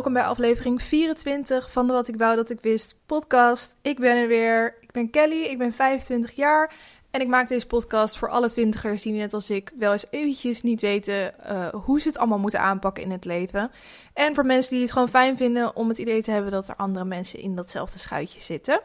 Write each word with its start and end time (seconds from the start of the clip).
welkom 0.00 0.20
bij 0.20 0.30
aflevering 0.30 0.82
24 0.82 1.72
van 1.72 1.86
de 1.86 1.92
Wat 1.92 2.08
ik 2.08 2.16
wou 2.16 2.36
dat 2.36 2.50
ik 2.50 2.58
wist 2.60 2.96
podcast. 3.06 3.76
Ik 3.82 3.98
ben 3.98 4.16
er 4.16 4.28
weer. 4.28 4.76
Ik 4.80 4.90
ben 4.92 5.10
Kelly, 5.10 5.42
ik 5.42 5.58
ben 5.58 5.72
25 5.72 6.32
jaar 6.32 6.74
en 7.10 7.20
ik 7.20 7.28
maak 7.28 7.48
deze 7.48 7.66
podcast 7.66 8.18
voor 8.18 8.28
alle 8.28 8.50
twintigers 8.50 9.02
die 9.02 9.12
net 9.12 9.34
als 9.34 9.50
ik 9.50 9.72
wel 9.78 9.92
eens 9.92 10.06
eventjes 10.10 10.62
niet 10.62 10.80
weten 10.80 11.34
uh, 11.50 11.68
hoe 11.68 12.00
ze 12.00 12.08
het 12.08 12.18
allemaal 12.18 12.38
moeten 12.38 12.60
aanpakken 12.60 13.02
in 13.02 13.10
het 13.10 13.24
leven. 13.24 13.70
En 14.14 14.34
voor 14.34 14.46
mensen 14.46 14.72
die 14.72 14.82
het 14.82 14.92
gewoon 14.92 15.08
fijn 15.08 15.36
vinden 15.36 15.76
om 15.76 15.88
het 15.88 15.98
idee 15.98 16.22
te 16.22 16.30
hebben 16.30 16.50
dat 16.50 16.68
er 16.68 16.76
andere 16.76 17.04
mensen 17.04 17.40
in 17.40 17.54
datzelfde 17.54 17.98
schuitje 17.98 18.40
zitten. 18.40 18.80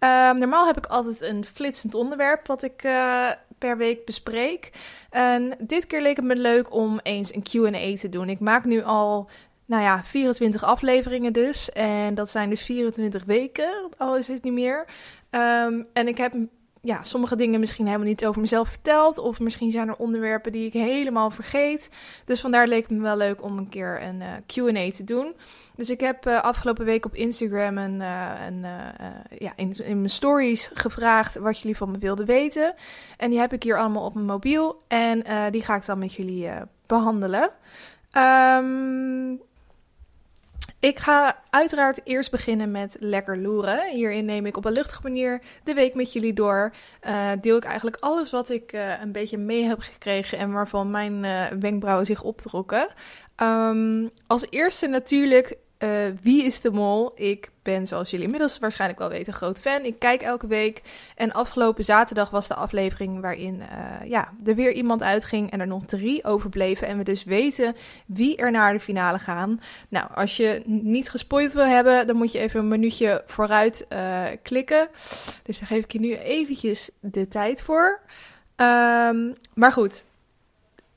Uh, 0.00 0.32
normaal 0.32 0.66
heb 0.66 0.76
ik 0.76 0.86
altijd 0.86 1.20
een 1.20 1.44
flitsend 1.44 1.94
onderwerp 1.94 2.46
wat 2.46 2.62
ik 2.62 2.84
uh, 2.84 3.30
per 3.58 3.76
week 3.76 4.04
bespreek. 4.04 4.70
En 5.10 5.54
dit 5.58 5.86
keer 5.86 6.02
leek 6.02 6.16
het 6.16 6.24
me 6.24 6.36
leuk 6.36 6.72
om 6.72 7.00
eens 7.02 7.34
een 7.34 7.42
QA 7.42 7.98
te 7.98 8.08
doen. 8.08 8.28
Ik 8.28 8.40
maak 8.40 8.64
nu 8.64 8.82
al 8.82 9.28
nou 9.66 9.82
ja, 9.82 10.04
24 10.04 10.62
afleveringen 10.62 11.32
dus. 11.32 11.72
En 11.72 12.14
dat 12.14 12.30
zijn 12.30 12.50
dus 12.50 12.62
24 12.62 13.24
weken, 13.24 13.88
al 13.96 14.16
is 14.16 14.28
het 14.28 14.42
niet 14.42 14.52
meer. 14.52 14.86
Um, 15.30 15.86
en 15.92 16.08
ik 16.08 16.18
heb 16.18 16.34
ja, 16.84 17.02
sommige 17.02 17.36
dingen 17.36 17.60
misschien 17.60 17.86
helemaal 17.86 18.06
niet 18.06 18.26
over 18.26 18.40
mezelf 18.40 18.68
verteld. 18.68 19.18
Of 19.18 19.40
misschien 19.40 19.70
zijn 19.70 19.88
er 19.88 19.96
onderwerpen 19.96 20.52
die 20.52 20.66
ik 20.66 20.72
helemaal 20.72 21.30
vergeet. 21.30 21.90
Dus 22.24 22.40
vandaar 22.40 22.66
leek 22.66 22.82
het 22.82 22.90
me 22.90 23.02
wel 23.02 23.16
leuk 23.16 23.42
om 23.42 23.58
een 23.58 23.68
keer 23.68 24.02
een 24.02 24.20
uh, 24.20 24.28
QA 24.46 24.90
te 24.90 25.04
doen. 25.04 25.34
Dus 25.76 25.90
ik 25.90 26.00
heb 26.00 26.26
uh, 26.26 26.42
afgelopen 26.42 26.84
week 26.84 27.06
op 27.06 27.14
Instagram 27.14 27.78
uh, 27.78 27.84
een, 28.46 28.64
ja, 29.38 29.52
in, 29.56 29.72
in 29.84 29.96
mijn 29.96 30.10
stories 30.10 30.70
gevraagd 30.74 31.36
wat 31.36 31.58
jullie 31.58 31.76
van 31.76 31.90
me 31.90 31.98
wilden 31.98 32.26
weten. 32.26 32.74
En 33.16 33.30
die 33.30 33.38
heb 33.38 33.52
ik 33.52 33.62
hier 33.62 33.78
allemaal 33.78 34.04
op 34.04 34.14
mijn 34.14 34.26
mobiel. 34.26 34.82
En 34.88 35.24
die 35.50 35.62
ga 35.62 35.74
ik 35.74 35.86
dan 35.86 35.98
met 35.98 36.12
jullie 36.12 36.50
behandelen. 36.86 37.50
Um, 38.16 39.40
ik 40.84 40.98
ga 40.98 41.42
uiteraard 41.50 42.00
eerst 42.04 42.30
beginnen 42.30 42.70
met 42.70 42.96
lekker 43.00 43.38
loeren. 43.38 43.90
Hierin 43.90 44.24
neem 44.24 44.46
ik 44.46 44.56
op 44.56 44.64
een 44.64 44.72
luchtige 44.72 45.02
manier 45.02 45.40
de 45.62 45.74
week 45.74 45.94
met 45.94 46.12
jullie 46.12 46.32
door. 46.32 46.72
Uh, 47.06 47.30
deel 47.40 47.56
ik 47.56 47.64
eigenlijk 47.64 47.96
alles 48.00 48.30
wat 48.30 48.50
ik 48.50 48.72
uh, 48.72 49.00
een 49.00 49.12
beetje 49.12 49.38
mee 49.38 49.64
heb 49.64 49.80
gekregen 49.80 50.38
en 50.38 50.52
waarvan 50.52 50.90
mijn 50.90 51.24
uh, 51.24 51.46
wenkbrauwen 51.60 52.06
zich 52.06 52.22
optrokken. 52.22 52.88
Um, 53.42 54.10
als 54.26 54.46
eerste 54.50 54.86
natuurlijk 54.86 55.56
uh, 55.78 55.90
Wie 56.22 56.44
is 56.44 56.60
de 56.60 56.70
Mol? 56.70 57.12
Ik 57.14 57.50
ben, 57.62 57.86
zoals 57.86 58.10
jullie 58.10 58.24
inmiddels 58.24 58.58
waarschijnlijk 58.58 59.00
wel 59.00 59.08
weten, 59.08 59.32
groot 59.32 59.60
fan. 59.60 59.84
Ik 59.84 59.98
kijk 59.98 60.22
elke 60.22 60.46
week. 60.46 60.82
En 61.14 61.32
afgelopen 61.32 61.84
zaterdag 61.84 62.30
was 62.30 62.48
de 62.48 62.54
aflevering 62.54 63.20
waarin 63.20 63.54
uh, 63.60 64.08
ja, 64.08 64.32
er 64.44 64.54
weer 64.54 64.72
iemand 64.72 65.02
uitging 65.02 65.50
en 65.50 65.60
er 65.60 65.66
nog 65.66 65.84
drie 65.84 66.24
overbleven. 66.24 66.86
En 66.86 66.98
we 66.98 67.04
dus 67.04 67.24
weten 67.24 67.76
wie 68.06 68.36
er 68.36 68.50
naar 68.50 68.72
de 68.72 68.80
finale 68.80 69.18
gaan. 69.18 69.60
Nou, 69.88 70.06
als 70.14 70.36
je 70.36 70.62
niet 70.64 71.10
gespoild 71.10 71.52
wil 71.52 71.66
hebben, 71.66 72.06
dan 72.06 72.16
moet 72.16 72.32
je 72.32 72.38
even 72.38 72.60
een 72.60 72.68
minuutje 72.68 73.22
vooruit 73.26 73.86
uh, 73.92 74.22
klikken. 74.42 74.88
Dus 75.42 75.58
daar 75.58 75.68
geef 75.68 75.84
ik 75.84 75.92
je 75.92 76.00
nu 76.00 76.16
eventjes 76.16 76.90
de 77.00 77.28
tijd 77.28 77.62
voor. 77.62 78.00
Um, 78.56 79.34
maar 79.54 79.72
goed, 79.72 80.04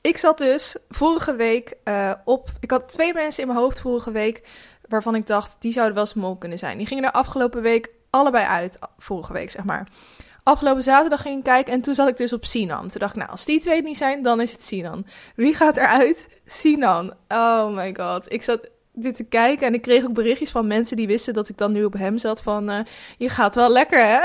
ik 0.08 0.18
zat 0.18 0.38
dus 0.38 0.76
vorige 0.88 1.34
week 1.36 1.74
uh, 1.84 2.12
op. 2.24 2.50
Ik 2.60 2.70
had 2.70 2.92
twee 2.92 3.14
mensen 3.14 3.42
in 3.42 3.48
mijn 3.48 3.60
hoofd 3.60 3.80
vorige 3.80 4.10
week. 4.10 4.48
Waarvan 4.88 5.14
ik 5.14 5.26
dacht, 5.26 5.56
die 5.58 5.72
zouden 5.72 5.94
wel 5.94 6.06
smol 6.06 6.36
kunnen 6.36 6.58
zijn. 6.58 6.78
Die 6.78 6.86
gingen 6.86 7.04
er 7.04 7.10
afgelopen 7.10 7.62
week 7.62 7.90
allebei 8.10 8.44
uit. 8.44 8.78
Vorige 8.98 9.32
week, 9.32 9.50
zeg 9.50 9.64
maar. 9.64 9.88
Afgelopen 10.42 10.82
zaterdag 10.82 11.22
ging 11.22 11.38
ik 11.38 11.44
kijken 11.44 11.72
en 11.72 11.80
toen 11.80 11.94
zat 11.94 12.08
ik 12.08 12.16
dus 12.16 12.32
op 12.32 12.44
Sinan. 12.44 12.88
Toen 12.88 13.00
dacht 13.00 13.12
ik, 13.12 13.18
nou, 13.18 13.30
als 13.30 13.44
die 13.44 13.60
twee 13.60 13.82
niet 13.82 13.96
zijn, 13.96 14.22
dan 14.22 14.40
is 14.40 14.52
het 14.52 14.64
Sinan. 14.64 15.06
Wie 15.36 15.54
gaat 15.54 15.76
eruit? 15.76 16.42
Sinan. 16.44 17.14
Oh 17.28 17.74
my 17.74 17.94
god. 17.94 18.32
Ik 18.32 18.42
zat 18.42 18.60
dit 19.02 19.16
te 19.16 19.24
kijken 19.24 19.66
en 19.66 19.74
ik 19.74 19.82
kreeg 19.82 20.04
ook 20.04 20.12
berichtjes 20.12 20.50
van 20.50 20.66
mensen 20.66 20.96
die 20.96 21.06
wisten 21.06 21.34
dat 21.34 21.48
ik 21.48 21.58
dan 21.58 21.72
nu 21.72 21.84
op 21.84 21.92
hem 21.92 22.18
zat. 22.18 22.42
Van, 22.42 22.70
uh, 22.70 22.80
je 23.18 23.28
gaat 23.28 23.54
wel 23.54 23.70
lekker, 23.70 24.06
hè? 24.06 24.20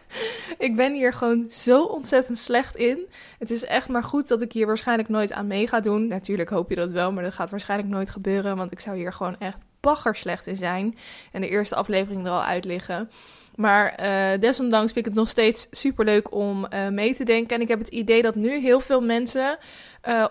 ik 0.66 0.76
ben 0.76 0.92
hier 0.92 1.12
gewoon 1.12 1.46
zo 1.50 1.82
ontzettend 1.82 2.38
slecht 2.38 2.76
in. 2.76 2.98
Het 3.38 3.50
is 3.50 3.64
echt 3.64 3.88
maar 3.88 4.04
goed 4.04 4.28
dat 4.28 4.42
ik 4.42 4.52
hier 4.52 4.66
waarschijnlijk 4.66 5.08
nooit 5.08 5.32
aan 5.32 5.46
mee 5.46 5.68
ga 5.68 5.80
doen. 5.80 6.06
Natuurlijk 6.06 6.50
hoop 6.50 6.70
je 6.70 6.76
dat 6.76 6.92
wel, 6.92 7.12
maar 7.12 7.24
dat 7.24 7.34
gaat 7.34 7.50
waarschijnlijk 7.50 7.88
nooit 7.88 8.10
gebeuren. 8.10 8.56
Want 8.56 8.72
ik 8.72 8.80
zou 8.80 8.96
hier 8.96 9.12
gewoon 9.12 9.36
echt 9.38 9.58
bagger 9.80 10.16
slecht 10.16 10.46
in 10.46 10.56
zijn. 10.56 10.98
En 11.32 11.40
de 11.40 11.48
eerste 11.48 11.74
aflevering 11.74 12.24
er 12.24 12.32
al 12.32 12.42
uit 12.42 12.64
liggen. 12.64 13.10
Maar 13.54 14.00
uh, 14.00 14.40
desondanks 14.40 14.92
vind 14.92 15.06
ik 15.06 15.12
het 15.12 15.20
nog 15.20 15.28
steeds 15.28 15.68
super 15.70 16.04
leuk 16.04 16.34
om 16.34 16.66
uh, 16.74 16.88
mee 16.88 17.14
te 17.14 17.24
denken. 17.24 17.56
En 17.56 17.62
ik 17.62 17.68
heb 17.68 17.78
het 17.78 17.88
idee 17.88 18.22
dat 18.22 18.34
nu 18.34 18.58
heel 18.58 18.80
veel 18.80 19.00
mensen 19.00 19.58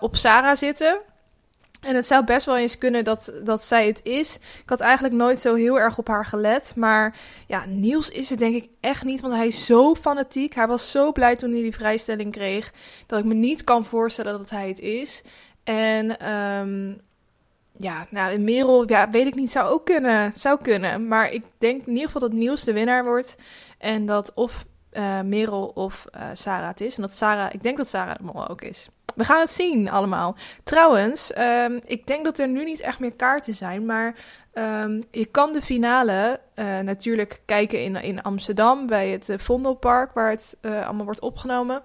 op 0.00 0.16
Sarah 0.16 0.56
zitten. 0.56 1.00
En 1.80 1.94
het 1.94 2.06
zou 2.06 2.24
best 2.24 2.46
wel 2.46 2.56
eens 2.56 2.78
kunnen 2.78 3.04
dat, 3.04 3.32
dat 3.44 3.64
zij 3.64 3.86
het 3.86 4.00
is. 4.02 4.34
Ik 4.36 4.68
had 4.68 4.80
eigenlijk 4.80 5.14
nooit 5.14 5.38
zo 5.38 5.54
heel 5.54 5.78
erg 5.78 5.98
op 5.98 6.08
haar 6.08 6.26
gelet. 6.26 6.72
Maar 6.76 7.18
ja, 7.46 7.64
Niels 7.66 8.08
is 8.08 8.30
het 8.30 8.38
denk 8.38 8.54
ik 8.54 8.68
echt 8.80 9.04
niet. 9.04 9.20
Want 9.20 9.34
hij 9.34 9.46
is 9.46 9.66
zo 9.66 9.94
fanatiek. 9.94 10.54
Hij 10.54 10.66
was 10.66 10.90
zo 10.90 11.12
blij 11.12 11.36
toen 11.36 11.50
hij 11.50 11.62
die 11.62 11.74
vrijstelling 11.74 12.32
kreeg. 12.32 12.72
Dat 13.06 13.18
ik 13.18 13.24
me 13.24 13.34
niet 13.34 13.64
kan 13.64 13.84
voorstellen 13.84 14.38
dat 14.38 14.50
hij 14.50 14.68
het 14.68 14.78
is. 14.78 15.22
En 15.64 16.30
um, 16.30 17.00
ja, 17.76 18.06
nou, 18.10 18.38
Merel, 18.38 18.88
ja, 18.88 19.10
weet 19.10 19.26
ik 19.26 19.34
niet, 19.34 19.50
zou 19.50 19.68
ook 19.68 19.84
kunnen. 19.84 20.32
Zou 20.34 20.62
kunnen. 20.62 21.08
Maar 21.08 21.32
ik 21.32 21.44
denk 21.58 21.86
in 21.86 21.92
ieder 21.92 22.06
geval 22.06 22.20
dat 22.20 22.32
Niels 22.32 22.64
de 22.64 22.72
winnaar 22.72 23.04
wordt. 23.04 23.36
En 23.78 24.06
dat 24.06 24.34
of 24.34 24.64
uh, 24.92 25.20
Merel 25.20 25.66
of 25.74 26.04
uh, 26.16 26.22
Sarah 26.32 26.68
het 26.68 26.80
is. 26.80 26.96
En 26.96 27.02
dat 27.02 27.14
Sarah, 27.14 27.54
ik 27.54 27.62
denk 27.62 27.76
dat 27.76 27.88
Sarah 27.88 28.16
de 28.16 28.24
mol 28.24 28.48
ook 28.48 28.62
is. 28.62 28.88
We 29.20 29.26
gaan 29.26 29.40
het 29.40 29.52
zien 29.52 29.90
allemaal. 29.90 30.36
Trouwens, 30.64 31.32
um, 31.38 31.80
ik 31.84 32.06
denk 32.06 32.24
dat 32.24 32.38
er 32.38 32.48
nu 32.48 32.64
niet 32.64 32.80
echt 32.80 32.98
meer 32.98 33.12
kaarten 33.12 33.54
zijn. 33.54 33.86
Maar 33.86 34.16
um, 34.54 35.04
je 35.10 35.26
kan 35.26 35.52
de 35.52 35.62
finale 35.62 36.40
uh, 36.54 36.78
natuurlijk 36.78 37.40
kijken 37.44 37.82
in, 37.82 37.96
in 37.96 38.22
Amsterdam 38.22 38.86
bij 38.86 39.08
het 39.08 39.34
Vondelpark, 39.36 40.12
waar 40.12 40.30
het 40.30 40.56
allemaal 40.62 41.04
wordt 41.04 41.20
opgenomen. 41.20 41.82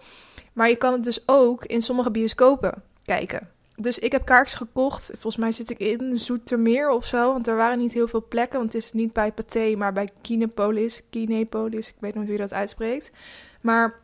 Maar 0.53 0.69
je 0.69 0.75
kan 0.75 0.93
het 0.93 1.03
dus 1.03 1.23
ook 1.25 1.65
in 1.65 1.81
sommige 1.81 2.11
bioscopen 2.11 2.83
kijken. 3.05 3.49
Dus 3.75 3.99
ik 3.99 4.11
heb 4.11 4.25
kaartjes 4.25 4.57
gekocht. 4.57 5.05
Volgens 5.05 5.35
mij 5.35 5.51
zit 5.51 5.69
ik 5.69 5.79
in 5.79 6.17
Zoetermeer 6.17 6.89
of 6.89 7.05
zo. 7.05 7.31
Want 7.31 7.47
er 7.47 7.55
waren 7.55 7.77
niet 7.77 7.93
heel 7.93 8.07
veel 8.07 8.25
plekken. 8.29 8.59
Want 8.59 8.73
het 8.73 8.83
is 8.83 8.91
niet 8.91 9.13
bij 9.13 9.31
Pathé, 9.31 9.75
maar 9.75 9.93
bij 9.93 10.09
Kinepolis. 10.21 11.01
Kinepolis, 11.09 11.89
ik 11.89 11.95
weet 11.99 12.15
niet 12.15 12.23
hoe 12.23 12.33
je 12.33 12.39
dat 12.39 12.53
uitspreekt. 12.53 13.11
Maar 13.61 14.03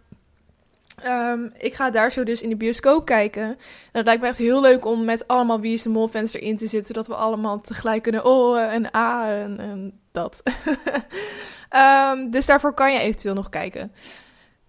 um, 1.06 1.51
ik 1.57 1.73
ga 1.73 1.89
daar 1.89 2.12
zo 2.12 2.23
dus 2.23 2.41
in 2.41 2.50
de 2.50 2.56
bioscoop 2.56 3.06
kijken. 3.06 3.44
En 3.44 3.57
het 3.91 4.06
lijkt 4.06 4.22
me 4.22 4.28
echt 4.28 4.38
heel 4.38 4.62
leuk 4.62 4.85
om 4.85 5.06
met 5.06 5.28
allemaal 5.28 5.59
Wie 5.59 5.73
is 5.73 5.84
de 5.84 5.89
Mol 5.89 6.07
fans 6.07 6.34
erin 6.34 6.57
te 6.57 6.67
zitten. 6.67 6.94
Dat 6.94 7.07
we 7.07 7.16
allemaal 7.16 7.62
tegelijk 7.62 8.03
kunnen 8.03 8.25
oh 8.25 8.59
en 8.59 8.95
a 8.95 9.29
en, 9.29 9.59
en 9.59 10.00
dat. 10.12 10.44
um, 12.16 12.29
dus 12.35 12.45
daarvoor 12.45 12.73
kan 12.73 12.94
je 12.94 13.00
eventueel 13.00 13.34
nog 13.34 13.50
kijken. 13.50 13.91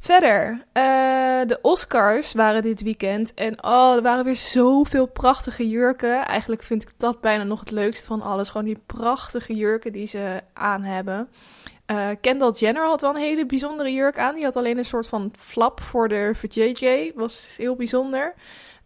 Verder, 0.03 0.51
uh, 0.53 1.47
de 1.47 1.59
Oscars 1.61 2.33
waren 2.33 2.63
dit 2.63 2.83
weekend 2.83 3.35
en 3.35 3.65
oh, 3.65 3.95
er 3.95 4.03
waren 4.03 4.25
weer 4.25 4.37
zoveel 4.37 5.07
prachtige 5.07 5.69
jurken. 5.69 6.25
Eigenlijk 6.25 6.63
vind 6.63 6.83
ik 6.83 6.93
dat 6.97 7.21
bijna 7.21 7.45
nog 7.45 7.61
het 7.61 7.71
leukste 7.71 8.07
van 8.07 8.23
alles. 8.23 8.49
Gewoon 8.49 8.67
die 8.67 8.83
prachtige 8.87 9.53
jurken 9.53 9.93
die 9.93 10.07
ze 10.07 10.41
aan 10.53 10.83
hebben. 10.83 11.29
Uh, 11.91 12.09
Kendall 12.21 12.51
Jenner 12.51 12.85
had 12.85 13.01
wel 13.01 13.11
een 13.11 13.21
hele 13.21 13.47
bijzondere 13.47 13.93
jurk 13.93 14.19
aan. 14.19 14.35
Die 14.35 14.45
had 14.45 14.57
alleen 14.57 14.79
een 14.79 14.85
soort 14.85 15.07
van 15.07 15.33
flap 15.39 15.81
voor 15.81 16.09
de 16.09 16.35
JJ. 16.49 17.13
Was 17.15 17.57
heel 17.57 17.77
bijzonder. 17.77 18.35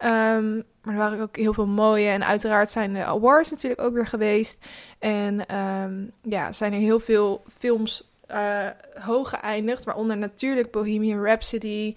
Um, 0.04 0.64
maar 0.82 0.94
er 0.94 1.00
waren 1.00 1.20
ook 1.20 1.36
heel 1.36 1.52
veel 1.52 1.66
mooie. 1.66 2.08
En 2.08 2.26
uiteraard 2.26 2.70
zijn 2.70 2.92
de 2.92 3.04
awards 3.04 3.50
natuurlijk 3.50 3.80
ook 3.80 3.94
weer 3.94 4.06
geweest. 4.06 4.58
En 4.98 5.56
um, 5.56 6.10
ja, 6.22 6.52
zijn 6.52 6.72
er 6.72 6.78
heel 6.78 7.00
veel 7.00 7.42
films 7.58 8.10
uh, 8.31 8.67
hoog 8.94 9.28
geëindigd. 9.28 9.84
Waaronder 9.84 10.17
natuurlijk 10.17 10.70
Bohemian 10.70 11.25
Rhapsody. 11.25 11.94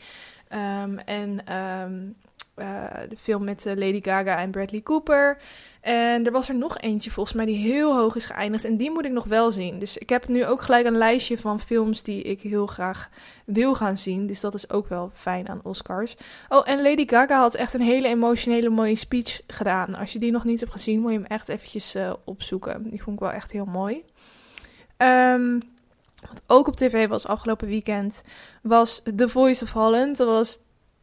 Um, 0.84 0.98
en 0.98 1.56
um, 1.56 2.16
uh, 2.58 2.84
de 3.10 3.18
film 3.18 3.44
met 3.44 3.66
uh, 3.66 3.74
Lady 3.74 4.02
Gaga 4.02 4.38
en 4.38 4.52
Bradley 4.52 4.82
Cooper. 4.82 5.38
En 5.82 6.26
er 6.26 6.32
was 6.32 6.50
er 6.50 6.56
nog 6.56 6.80
eentje 6.80 7.12
volgens 7.12 7.36
mij 7.36 7.46
die 7.46 7.58
heel 7.58 7.96
hoog 7.96 8.16
is 8.16 8.26
geëindigd. 8.26 8.64
En 8.64 8.78
die 8.78 8.92
moet 8.92 9.06
ik 9.06 9.12
nog 9.12 9.26
wel 9.26 9.52
zien. 9.52 9.80
Dus 9.80 9.98
ik 9.98 10.10
heb 10.10 10.28
nu 10.28 10.46
ook 10.46 10.62
gelijk 10.62 10.86
een 10.86 10.98
lijstje 10.98 11.38
van 11.38 11.60
films 11.60 12.04
die 12.04 12.22
ik 12.22 12.42
heel 12.42 12.66
graag 12.66 13.10
wil 13.46 13.76
gaan 13.76 13.98
zien. 13.98 14.28
Dus 14.28 14.40
dat 14.40 14.54
is 14.54 14.70
ook 14.70 14.88
wel 14.88 15.12
fijn 15.14 15.50
aan 15.50 15.62
Oscars. 15.64 16.16
Oh, 16.50 16.70
en 16.70 16.82
Lady 16.82 17.08
Gaga 17.08 17.40
had 17.40 17.56
echt 17.56 17.74
een 17.74 17.82
hele 17.82 18.08
emotionele 18.08 18.70
mooie 18.70 18.96
speech 18.96 19.42
gedaan. 19.48 19.96
Als 19.96 20.14
je 20.14 20.20
die 20.20 20.32
nog 20.32 20.44
niet 20.44 20.60
hebt 20.60 20.72
gezien, 20.72 21.00
moet 21.00 21.12
je 21.12 21.18
hem 21.18 21.28
echt 21.28 21.50
eventjes 21.50 21.96
opzoeken. 22.26 22.90
Die 22.90 23.04
vond 23.04 23.16
ik 23.16 23.22
wel 23.22 23.32
echt 23.32 23.52
heel 23.52 23.66
mooi. 23.66 24.04
Um, 24.98 25.60
wat 26.28 26.42
ook 26.48 26.68
op 26.68 26.76
tv 26.76 27.08
was 27.08 27.28
afgelopen 27.28 27.68
weekend, 27.68 28.24
was 28.62 29.02
The 29.16 29.30
Voice 29.30 29.64
of 29.64 29.72
Holland. 29.72 30.18
Dat 30.18 30.28
was 30.28 30.58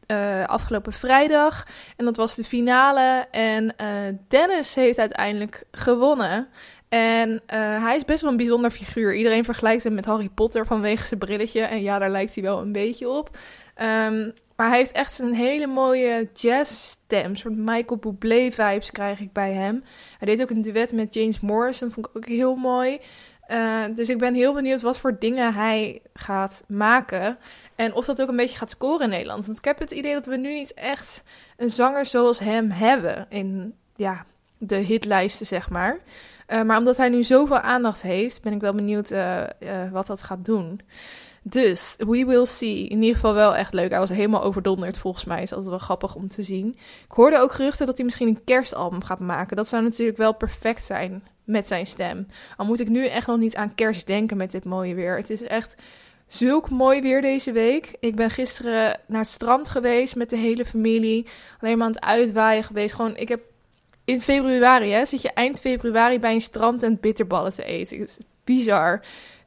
uh, 0.06 0.44
afgelopen 0.44 0.92
vrijdag. 0.92 1.66
En 1.96 2.04
dat 2.04 2.16
was 2.16 2.34
de 2.34 2.44
finale. 2.44 3.26
En 3.30 3.64
uh, 3.64 3.88
Dennis 4.28 4.74
heeft 4.74 4.98
uiteindelijk 4.98 5.64
gewonnen. 5.70 6.48
En 6.88 7.30
uh, 7.30 7.38
hij 7.82 7.96
is 7.96 8.04
best 8.04 8.20
wel 8.20 8.30
een 8.30 8.36
bijzonder 8.36 8.70
figuur. 8.70 9.14
Iedereen 9.14 9.44
vergelijkt 9.44 9.84
hem 9.84 9.94
met 9.94 10.04
Harry 10.04 10.28
Potter 10.28 10.66
vanwege 10.66 11.06
zijn 11.06 11.20
brilletje. 11.20 11.60
En 11.60 11.82
ja, 11.82 11.98
daar 11.98 12.10
lijkt 12.10 12.34
hij 12.34 12.44
wel 12.44 12.60
een 12.60 12.72
beetje 12.72 13.08
op. 13.08 13.38
Um, 14.08 14.34
maar 14.56 14.68
hij 14.68 14.78
heeft 14.78 14.92
echt 14.92 15.18
een 15.18 15.34
hele 15.34 15.66
mooie 15.66 16.28
jazzstem. 16.34 17.24
Een 17.24 17.36
soort 17.36 17.56
Michael 17.56 17.96
Bublé 17.96 18.50
vibes 18.50 18.90
krijg 18.90 19.20
ik 19.20 19.32
bij 19.32 19.52
hem. 19.52 19.84
Hij 20.18 20.28
deed 20.28 20.42
ook 20.42 20.50
een 20.50 20.62
duet 20.62 20.92
met 20.92 21.14
James 21.14 21.40
Morrison, 21.40 21.90
vond 21.90 22.06
ik 22.06 22.16
ook 22.16 22.26
heel 22.26 22.54
mooi. 22.54 22.98
Uh, 23.50 23.84
dus 23.94 24.08
ik 24.08 24.18
ben 24.18 24.34
heel 24.34 24.52
benieuwd 24.52 24.80
wat 24.80 24.98
voor 24.98 25.18
dingen 25.18 25.54
hij 25.54 26.02
gaat 26.14 26.62
maken. 26.68 27.38
En 27.74 27.94
of 27.94 28.04
dat 28.04 28.22
ook 28.22 28.28
een 28.28 28.36
beetje 28.36 28.56
gaat 28.56 28.70
scoren 28.70 29.04
in 29.04 29.10
Nederland. 29.10 29.46
Want 29.46 29.58
ik 29.58 29.64
heb 29.64 29.78
het 29.78 29.90
idee 29.90 30.12
dat 30.12 30.26
we 30.26 30.36
nu 30.36 30.52
niet 30.52 30.74
echt 30.74 31.22
een 31.56 31.70
zanger 31.70 32.06
zoals 32.06 32.38
hem 32.38 32.70
hebben 32.70 33.26
in 33.28 33.74
ja, 33.96 34.26
de 34.58 34.76
hitlijsten, 34.76 35.46
zeg 35.46 35.70
maar. 35.70 35.98
Uh, 36.48 36.62
maar 36.62 36.78
omdat 36.78 36.96
hij 36.96 37.08
nu 37.08 37.22
zoveel 37.22 37.58
aandacht 37.58 38.02
heeft, 38.02 38.42
ben 38.42 38.52
ik 38.52 38.60
wel 38.60 38.74
benieuwd 38.74 39.10
uh, 39.10 39.42
wat 39.92 40.06
dat 40.06 40.22
gaat 40.22 40.44
doen. 40.44 40.80
Dus, 41.42 41.94
we 41.98 42.24
will 42.24 42.44
see. 42.44 42.88
In 42.88 43.02
ieder 43.02 43.14
geval 43.14 43.34
wel 43.34 43.56
echt 43.56 43.74
leuk. 43.74 43.90
Hij 43.90 43.98
was 43.98 44.08
helemaal 44.08 44.42
overdonderd 44.42 44.98
volgens 44.98 45.24
mij. 45.24 45.42
Is 45.42 45.52
altijd 45.52 45.70
wel 45.70 45.78
grappig 45.78 46.14
om 46.14 46.28
te 46.28 46.42
zien. 46.42 46.68
Ik 47.08 47.12
hoorde 47.12 47.38
ook 47.38 47.52
geruchten 47.52 47.86
dat 47.86 47.96
hij 47.96 48.04
misschien 48.04 48.28
een 48.28 48.44
kerstalbum 48.44 49.02
gaat 49.04 49.20
maken. 49.20 49.56
Dat 49.56 49.68
zou 49.68 49.82
natuurlijk 49.82 50.18
wel 50.18 50.34
perfect 50.34 50.84
zijn 50.84 51.22
met 51.46 51.66
zijn 51.66 51.86
stem. 51.86 52.26
Al 52.56 52.66
moet 52.66 52.80
ik 52.80 52.88
nu 52.88 53.06
echt 53.06 53.26
nog 53.26 53.38
niet 53.38 53.56
aan 53.56 53.74
kerst 53.74 54.06
denken 54.06 54.36
met 54.36 54.50
dit 54.50 54.64
mooie 54.64 54.94
weer. 54.94 55.16
Het 55.16 55.30
is 55.30 55.42
echt 55.42 55.74
zulk 56.26 56.70
mooi 56.70 57.00
weer 57.00 57.20
deze 57.20 57.52
week. 57.52 57.94
Ik 58.00 58.16
ben 58.16 58.30
gisteren 58.30 59.00
naar 59.06 59.20
het 59.20 59.28
strand 59.28 59.68
geweest 59.68 60.16
met 60.16 60.30
de 60.30 60.36
hele 60.36 60.64
familie. 60.64 61.26
Alleen 61.60 61.78
maar 61.78 61.86
aan 61.86 61.92
het 61.92 62.04
uitwaaien 62.04 62.64
geweest. 62.64 62.94
Gewoon, 62.94 63.16
ik 63.16 63.28
heb 63.28 63.40
in 64.04 64.22
februari, 64.22 64.90
hè, 64.90 65.06
zit 65.06 65.22
je 65.22 65.32
eind 65.32 65.60
februari 65.60 66.20
bij 66.20 66.32
een 66.32 66.40
strand 66.40 66.82
en 66.82 67.00
bitterballen 67.00 67.52
te 67.52 67.64
eten. 67.64 67.98
Is 67.98 68.18
bizar. 68.44 69.00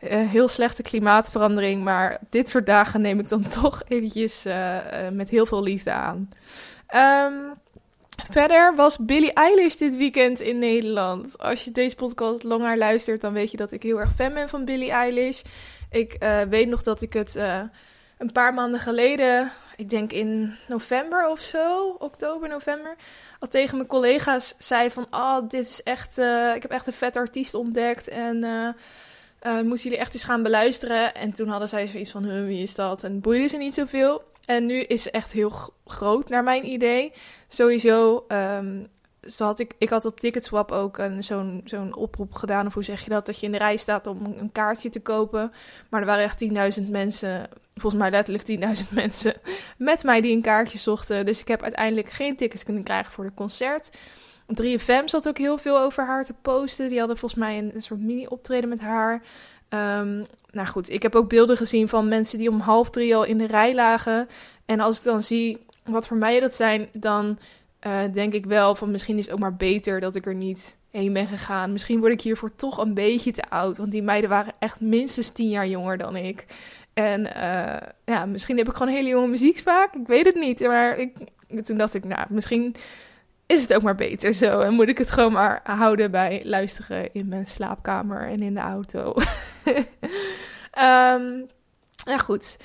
Uh, 0.03 0.29
heel 0.29 0.47
slechte 0.47 0.81
klimaatverandering, 0.81 1.83
maar 1.83 2.17
dit 2.29 2.49
soort 2.49 2.65
dagen 2.65 3.01
neem 3.01 3.19
ik 3.19 3.29
dan 3.29 3.47
toch 3.61 3.81
eventjes 3.87 4.45
uh, 4.45 4.75
uh, 4.75 5.09
met 5.11 5.29
heel 5.29 5.45
veel 5.45 5.63
liefde 5.63 5.91
aan. 5.91 6.29
Um, 6.95 7.53
verder 8.29 8.75
was 8.75 8.97
Billie 8.97 9.33
Eilish 9.33 9.75
dit 9.75 9.95
weekend 9.95 10.39
in 10.39 10.59
Nederland. 10.59 11.37
Als 11.37 11.63
je 11.63 11.71
deze 11.71 11.95
podcast 11.95 12.43
langer 12.43 12.77
luistert, 12.77 13.21
dan 13.21 13.33
weet 13.33 13.51
je 13.51 13.57
dat 13.57 13.71
ik 13.71 13.83
heel 13.83 13.99
erg 13.99 14.11
fan 14.15 14.33
ben 14.33 14.49
van 14.49 14.65
Billie 14.65 14.91
Eilish. 14.91 15.41
Ik 15.91 16.17
weet 16.49 16.67
nog 16.67 16.83
dat 16.83 17.01
ik 17.01 17.13
het 17.13 17.35
een 18.17 18.31
paar 18.31 18.53
maanden 18.53 18.79
geleden, 18.79 19.51
ik 19.75 19.89
denk 19.89 20.11
in 20.11 20.55
november 20.67 21.27
of 21.27 21.39
zo, 21.39 21.95
oktober, 21.99 22.49
november, 22.49 22.95
al 23.39 23.47
tegen 23.47 23.75
mijn 23.77 23.89
collega's 23.89 24.55
zei 24.57 24.91
van, 24.91 25.07
oh, 25.11 25.49
dit 25.49 25.69
is 25.69 25.83
echt, 25.83 26.17
ik 26.55 26.61
heb 26.61 26.71
echt 26.71 26.87
een 26.87 26.93
vet 26.93 27.15
artiest 27.15 27.53
ontdekt 27.53 28.07
en 28.07 28.45
moesten 29.43 29.89
jullie 29.89 29.97
echt 29.97 30.13
eens 30.13 30.23
gaan 30.23 30.43
beluisteren. 30.43 31.15
En 31.15 31.33
toen 31.33 31.47
hadden 31.47 31.69
zij 31.69 31.87
zoiets 31.87 32.11
van, 32.11 32.45
wie 32.45 32.61
is 32.61 32.75
dat? 32.75 33.03
En 33.03 33.19
boeide 33.21 33.47
ze 33.47 33.57
niet 33.57 33.73
zoveel. 33.73 34.23
En 34.49 34.65
nu 34.65 34.79
is 34.79 35.03
ze 35.03 35.11
echt 35.11 35.31
heel 35.31 35.51
groot, 35.85 36.29
naar 36.29 36.43
mijn 36.43 36.65
idee. 36.65 37.13
Sowieso, 37.47 38.25
um, 38.27 38.87
zo 39.27 39.45
had 39.45 39.59
ik, 39.59 39.73
ik 39.77 39.89
had 39.89 40.05
op 40.05 40.19
Ticketswap 40.19 40.71
ook 40.71 41.01
zo'n 41.19 41.61
zo'n 41.65 41.95
oproep 41.95 42.33
gedaan. 42.33 42.65
Of 42.65 42.73
hoe 42.73 42.83
zeg 42.83 43.03
je 43.03 43.09
dat? 43.09 43.25
Dat 43.25 43.39
je 43.39 43.45
in 43.45 43.51
de 43.51 43.57
rij 43.57 43.77
staat 43.77 44.07
om 44.07 44.25
een 44.37 44.51
kaartje 44.51 44.89
te 44.89 44.99
kopen. 44.99 45.51
Maar 45.89 45.99
er 45.99 46.05
waren 46.05 46.23
echt 46.23 46.79
10.000 46.79 46.89
mensen, 46.89 47.49
volgens 47.73 48.01
mij 48.01 48.11
letterlijk 48.11 48.79
10.000 48.83 48.89
mensen, 49.03 49.33
met 49.77 50.03
mij 50.03 50.21
die 50.21 50.35
een 50.35 50.41
kaartje 50.41 50.77
zochten. 50.77 51.25
Dus 51.25 51.39
ik 51.39 51.47
heb 51.47 51.61
uiteindelijk 51.61 52.09
geen 52.09 52.35
tickets 52.35 52.63
kunnen 52.63 52.83
krijgen 52.83 53.11
voor 53.11 53.25
het 53.25 53.33
concert. 53.33 53.97
3FM 54.61 55.05
zat 55.05 55.27
ook 55.27 55.37
heel 55.37 55.57
veel 55.57 55.79
over 55.79 56.05
haar 56.05 56.25
te 56.25 56.33
posten. 56.41 56.89
Die 56.89 56.99
hadden 56.99 57.17
volgens 57.17 57.39
mij 57.39 57.57
een, 57.57 57.71
een 57.75 57.81
soort 57.81 57.99
mini-optreden 57.99 58.69
met 58.69 58.79
haar. 58.79 59.21
Um, 59.69 60.25
nou 60.51 60.67
goed, 60.67 60.89
ik 60.89 61.01
heb 61.01 61.15
ook 61.15 61.29
beelden 61.29 61.57
gezien 61.57 61.89
van 61.89 62.07
mensen 62.07 62.37
die 62.37 62.49
om 62.49 62.59
half 62.59 62.89
drie 62.89 63.15
al 63.15 63.23
in 63.23 63.37
de 63.37 63.47
rij 63.47 63.75
lagen. 63.75 64.27
En 64.65 64.79
als 64.79 64.97
ik 64.97 65.03
dan 65.03 65.21
zie 65.21 65.65
wat 65.83 66.07
voor 66.07 66.17
mij 66.17 66.39
dat 66.39 66.53
zijn, 66.53 66.89
dan 66.93 67.39
uh, 67.87 67.99
denk 68.13 68.33
ik 68.33 68.45
wel 68.45 68.75
van 68.75 68.91
misschien 68.91 69.17
is 69.17 69.25
het 69.25 69.33
ook 69.33 69.39
maar 69.39 69.55
beter 69.55 69.99
dat 69.99 70.15
ik 70.15 70.25
er 70.25 70.35
niet 70.35 70.75
heen 70.91 71.13
ben 71.13 71.27
gegaan. 71.27 71.71
Misschien 71.71 71.99
word 71.99 72.13
ik 72.13 72.21
hiervoor 72.21 72.55
toch 72.55 72.77
een 72.77 72.93
beetje 72.93 73.31
te 73.31 73.49
oud. 73.49 73.77
Want 73.77 73.91
die 73.91 74.03
meiden 74.03 74.29
waren 74.29 74.53
echt 74.59 74.81
minstens 74.81 75.29
tien 75.29 75.49
jaar 75.49 75.67
jonger 75.67 75.97
dan 75.97 76.15
ik. 76.15 76.45
En 76.93 77.21
uh, 77.21 77.77
ja, 78.05 78.25
misschien 78.25 78.57
heb 78.57 78.67
ik 78.67 78.73
gewoon 78.73 78.93
hele 78.93 79.09
jonge 79.09 79.27
muzieksmaak. 79.27 79.93
Ik 79.93 80.07
weet 80.07 80.25
het 80.25 80.35
niet. 80.35 80.59
Maar 80.59 80.97
ik, 80.97 81.15
toen 81.63 81.77
dacht 81.77 81.93
ik, 81.93 82.05
nou, 82.05 82.25
misschien 82.29 82.75
is 83.49 83.61
het 83.61 83.73
ook 83.73 83.81
maar 83.81 83.95
beter 83.95 84.33
zo. 84.33 84.59
En 84.59 84.73
moet 84.73 84.87
ik 84.87 84.97
het 84.97 85.11
gewoon 85.11 85.31
maar 85.31 85.61
houden 85.63 86.11
bij 86.11 86.41
luisteren 86.43 87.13
in 87.13 87.27
mijn 87.27 87.47
slaapkamer 87.47 88.27
en 88.27 88.41
in 88.41 88.53
de 88.53 88.59
auto. 88.59 89.13
um, 89.65 89.85
ja, 92.11 92.17
goed. 92.17 92.57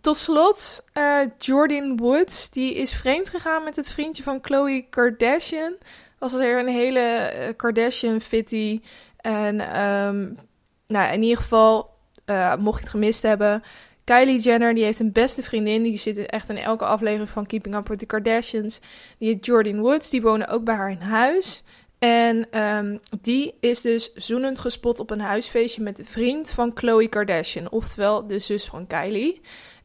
Tot 0.00 0.16
slot, 0.16 0.84
uh, 0.98 1.18
Jordan 1.38 1.96
Woods, 1.96 2.50
die 2.50 2.74
is 2.74 2.92
vreemd 2.92 3.28
gegaan 3.28 3.64
met 3.64 3.76
het 3.76 3.90
vriendje 3.90 4.22
van 4.22 4.40
Khloe 4.40 4.86
Kardashian. 4.90 5.76
Was 6.18 6.32
er 6.32 6.58
een 6.58 6.68
hele 6.68 7.32
uh, 7.34 7.56
Kardashian-fitty. 7.56 8.80
En 9.16 9.80
um, 9.82 10.38
nou, 10.86 11.12
in 11.12 11.22
ieder 11.22 11.42
geval, 11.42 11.90
uh, 12.26 12.56
mocht 12.56 12.76
je 12.76 12.82
het 12.82 12.90
gemist 12.90 13.22
hebben, 13.22 13.62
Kylie 14.04 14.40
Jenner, 14.40 14.74
die 14.74 14.84
heeft 14.84 15.00
een 15.00 15.12
beste 15.12 15.42
vriendin. 15.42 15.82
Die 15.82 15.96
zit 15.96 16.26
echt 16.26 16.48
in 16.48 16.56
elke 16.56 16.84
aflevering 16.84 17.28
van 17.28 17.46
Keeping 17.46 17.74
Up 17.74 17.88
with 17.88 17.98
the 17.98 18.06
Kardashians. 18.06 18.80
Die 19.18 19.28
heet 19.28 19.46
Jordan 19.46 19.80
Woods. 19.80 20.10
Die 20.10 20.22
wonen 20.22 20.48
ook 20.48 20.64
bij 20.64 20.74
haar 20.74 20.90
in 20.90 21.00
huis. 21.00 21.62
En 21.98 22.60
um, 22.60 23.00
die 23.20 23.54
is 23.60 23.80
dus 23.80 24.12
zoenend 24.14 24.58
gespot 24.58 25.00
op 25.00 25.10
een 25.10 25.20
huisfeestje 25.20 25.82
met 25.82 25.96
de 25.96 26.04
vriend 26.04 26.50
van 26.50 26.72
Khloe 26.72 27.08
Kardashian. 27.08 27.70
Oftewel 27.70 28.26
de 28.26 28.38
zus 28.38 28.64
van 28.64 28.86
Kylie. 28.86 29.40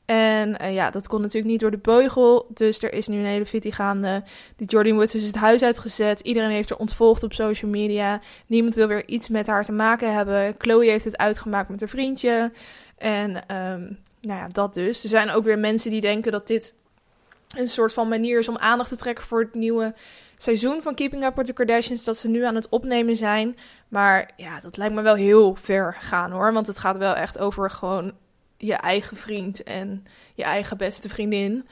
En 0.06 0.58
uh, 0.62 0.74
ja, 0.74 0.92
dat 0.92 1.08
kon 1.08 1.22
natuurlijk 1.22 1.52
niet 1.52 1.60
door 1.60 1.72
de 1.72 1.78
beugel. 1.78 2.48
Dus 2.54 2.84
er 2.84 2.94
is 2.94 3.08
nu 3.08 3.18
een 3.18 3.26
hele 3.26 3.46
fitty 3.46 3.72
gaande. 3.72 4.24
Die 4.56 4.68
Jordan 4.68 4.96
Woods 4.96 5.16
is 5.16 5.26
het 5.26 5.36
huis 5.36 5.64
uitgezet. 5.64 6.20
Iedereen 6.20 6.50
heeft 6.50 6.70
er 6.70 6.78
ontvolgd 6.78 7.24
op 7.24 7.34
social 7.34 7.72
media. 7.72 8.22
Niemand 8.46 8.76
wil 8.76 8.88
weer 8.88 9.08
iets 9.08 9.30
met 9.30 9.48
haar 9.48 9.64
te 9.64 9.72
maken 9.72 10.14
hebben. 10.14 10.56
Chloe 10.58 10.86
heeft 10.86 11.06
het 11.06 11.18
uitgemaakt 11.18 11.70
met 11.70 11.80
haar 11.80 11.90
vriendje. 11.90 12.52
En 12.98 13.56
um, 13.56 13.98
nou 14.22 14.40
ja, 14.40 14.48
dat 14.48 14.74
dus. 14.74 15.04
Er 15.04 15.10
zijn 15.10 15.32
ook 15.32 15.44
weer 15.44 15.60
mensen 15.60 15.92
die 15.92 16.02
denken 16.02 16.32
dat 16.32 16.48
dit 16.48 16.74
een 17.56 17.70
soort 17.70 17.94
van 17.94 18.08
manier 18.08 18.40
is 18.40 18.48
om 18.48 18.58
aandacht 18.58 18.90
te 18.90 18.96
trekken 18.96 19.26
voor 19.26 19.40
het 19.40 19.54
nieuwe 19.54 19.94
seizoen 20.38 20.82
van 20.82 20.96
Keeping 20.96 21.24
Up 21.24 21.36
with 21.36 21.46
the 21.46 21.54
Kardashians. 21.54 22.04
Dat 22.04 22.18
ze 22.18 22.30
nu 22.30 22.44
aan 22.44 22.56
het 22.56 22.70
opnemen 22.70 23.18
zijn. 23.18 23.58
Maar 23.88 24.30
ja, 24.36 24.60
dat 24.60 24.78
lijkt 24.78 24.94
me 24.94 25.02
wel 25.02 25.16
heel 25.16 25.56
ver 25.62 25.96
gaan 26.00 26.32
hoor. 26.32 26.54
Want 26.54 26.68
het 26.68 26.78
gaat 26.78 26.98
wel 26.98 27.14
echt 27.14 27.38
over 27.38 27.72
gewoon 27.72 28.14
je 28.58 28.74
eigen 28.74 29.18
vriend 29.18 29.64
en 29.64 30.06
je 30.34 30.44
eigen 30.44 30.78
beste 30.78 31.10
vriendin. 31.10 31.68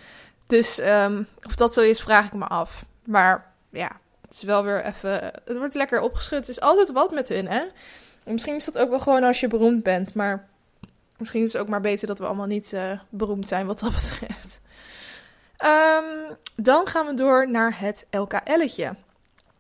Dus 0.48 0.80
um, 0.80 1.28
of 1.44 1.56
dat 1.56 1.74
zo 1.74 1.82
is, 1.82 2.02
vraag 2.02 2.26
ik 2.26 2.34
me 2.34 2.46
af. 2.46 2.86
Maar 3.04 3.52
ja, 3.70 3.92
het 4.22 4.34
is 4.34 4.44
wel 4.44 4.64
weer 4.64 4.86
even. 4.86 5.12
Het 5.46 5.58
wordt 5.58 5.76
lekker 5.76 6.02
opgeschud. 6.02 6.40
Het 6.40 6.50
is 6.50 6.62
altijd 6.62 6.92
wat 6.92 7.12
met 7.12 7.28
hun, 7.28 7.48
hè? 7.48 7.64
misschien 8.26 8.56
is 8.56 8.66
dat 8.66 8.78
ook 8.78 8.90
wel 8.90 9.00
gewoon 9.00 9.24
als 9.24 9.40
je 9.40 9.48
beroemd 9.48 9.84
bent. 9.84 10.14
Maar 10.14 10.48
Misschien 11.18 11.44
is 11.44 11.54
het 11.54 11.62
ook 11.62 11.68
maar 11.68 11.82
beter 11.82 12.08
dat 12.08 12.20
we 12.20 12.26
allemaal 12.26 12.46
niet 12.46 12.72
uh, 12.74 13.00
beroemd 13.10 13.48
zijn 13.48 13.66
wat 13.66 13.80
dat 13.80 13.94
betreft. 14.02 14.60
Um, 15.64 16.38
dan 16.56 16.88
gaan 16.88 17.06
we 17.06 17.14
door 17.14 17.52
naar 17.52 17.80
het 17.80 18.06
LKL'tje. 18.12 18.96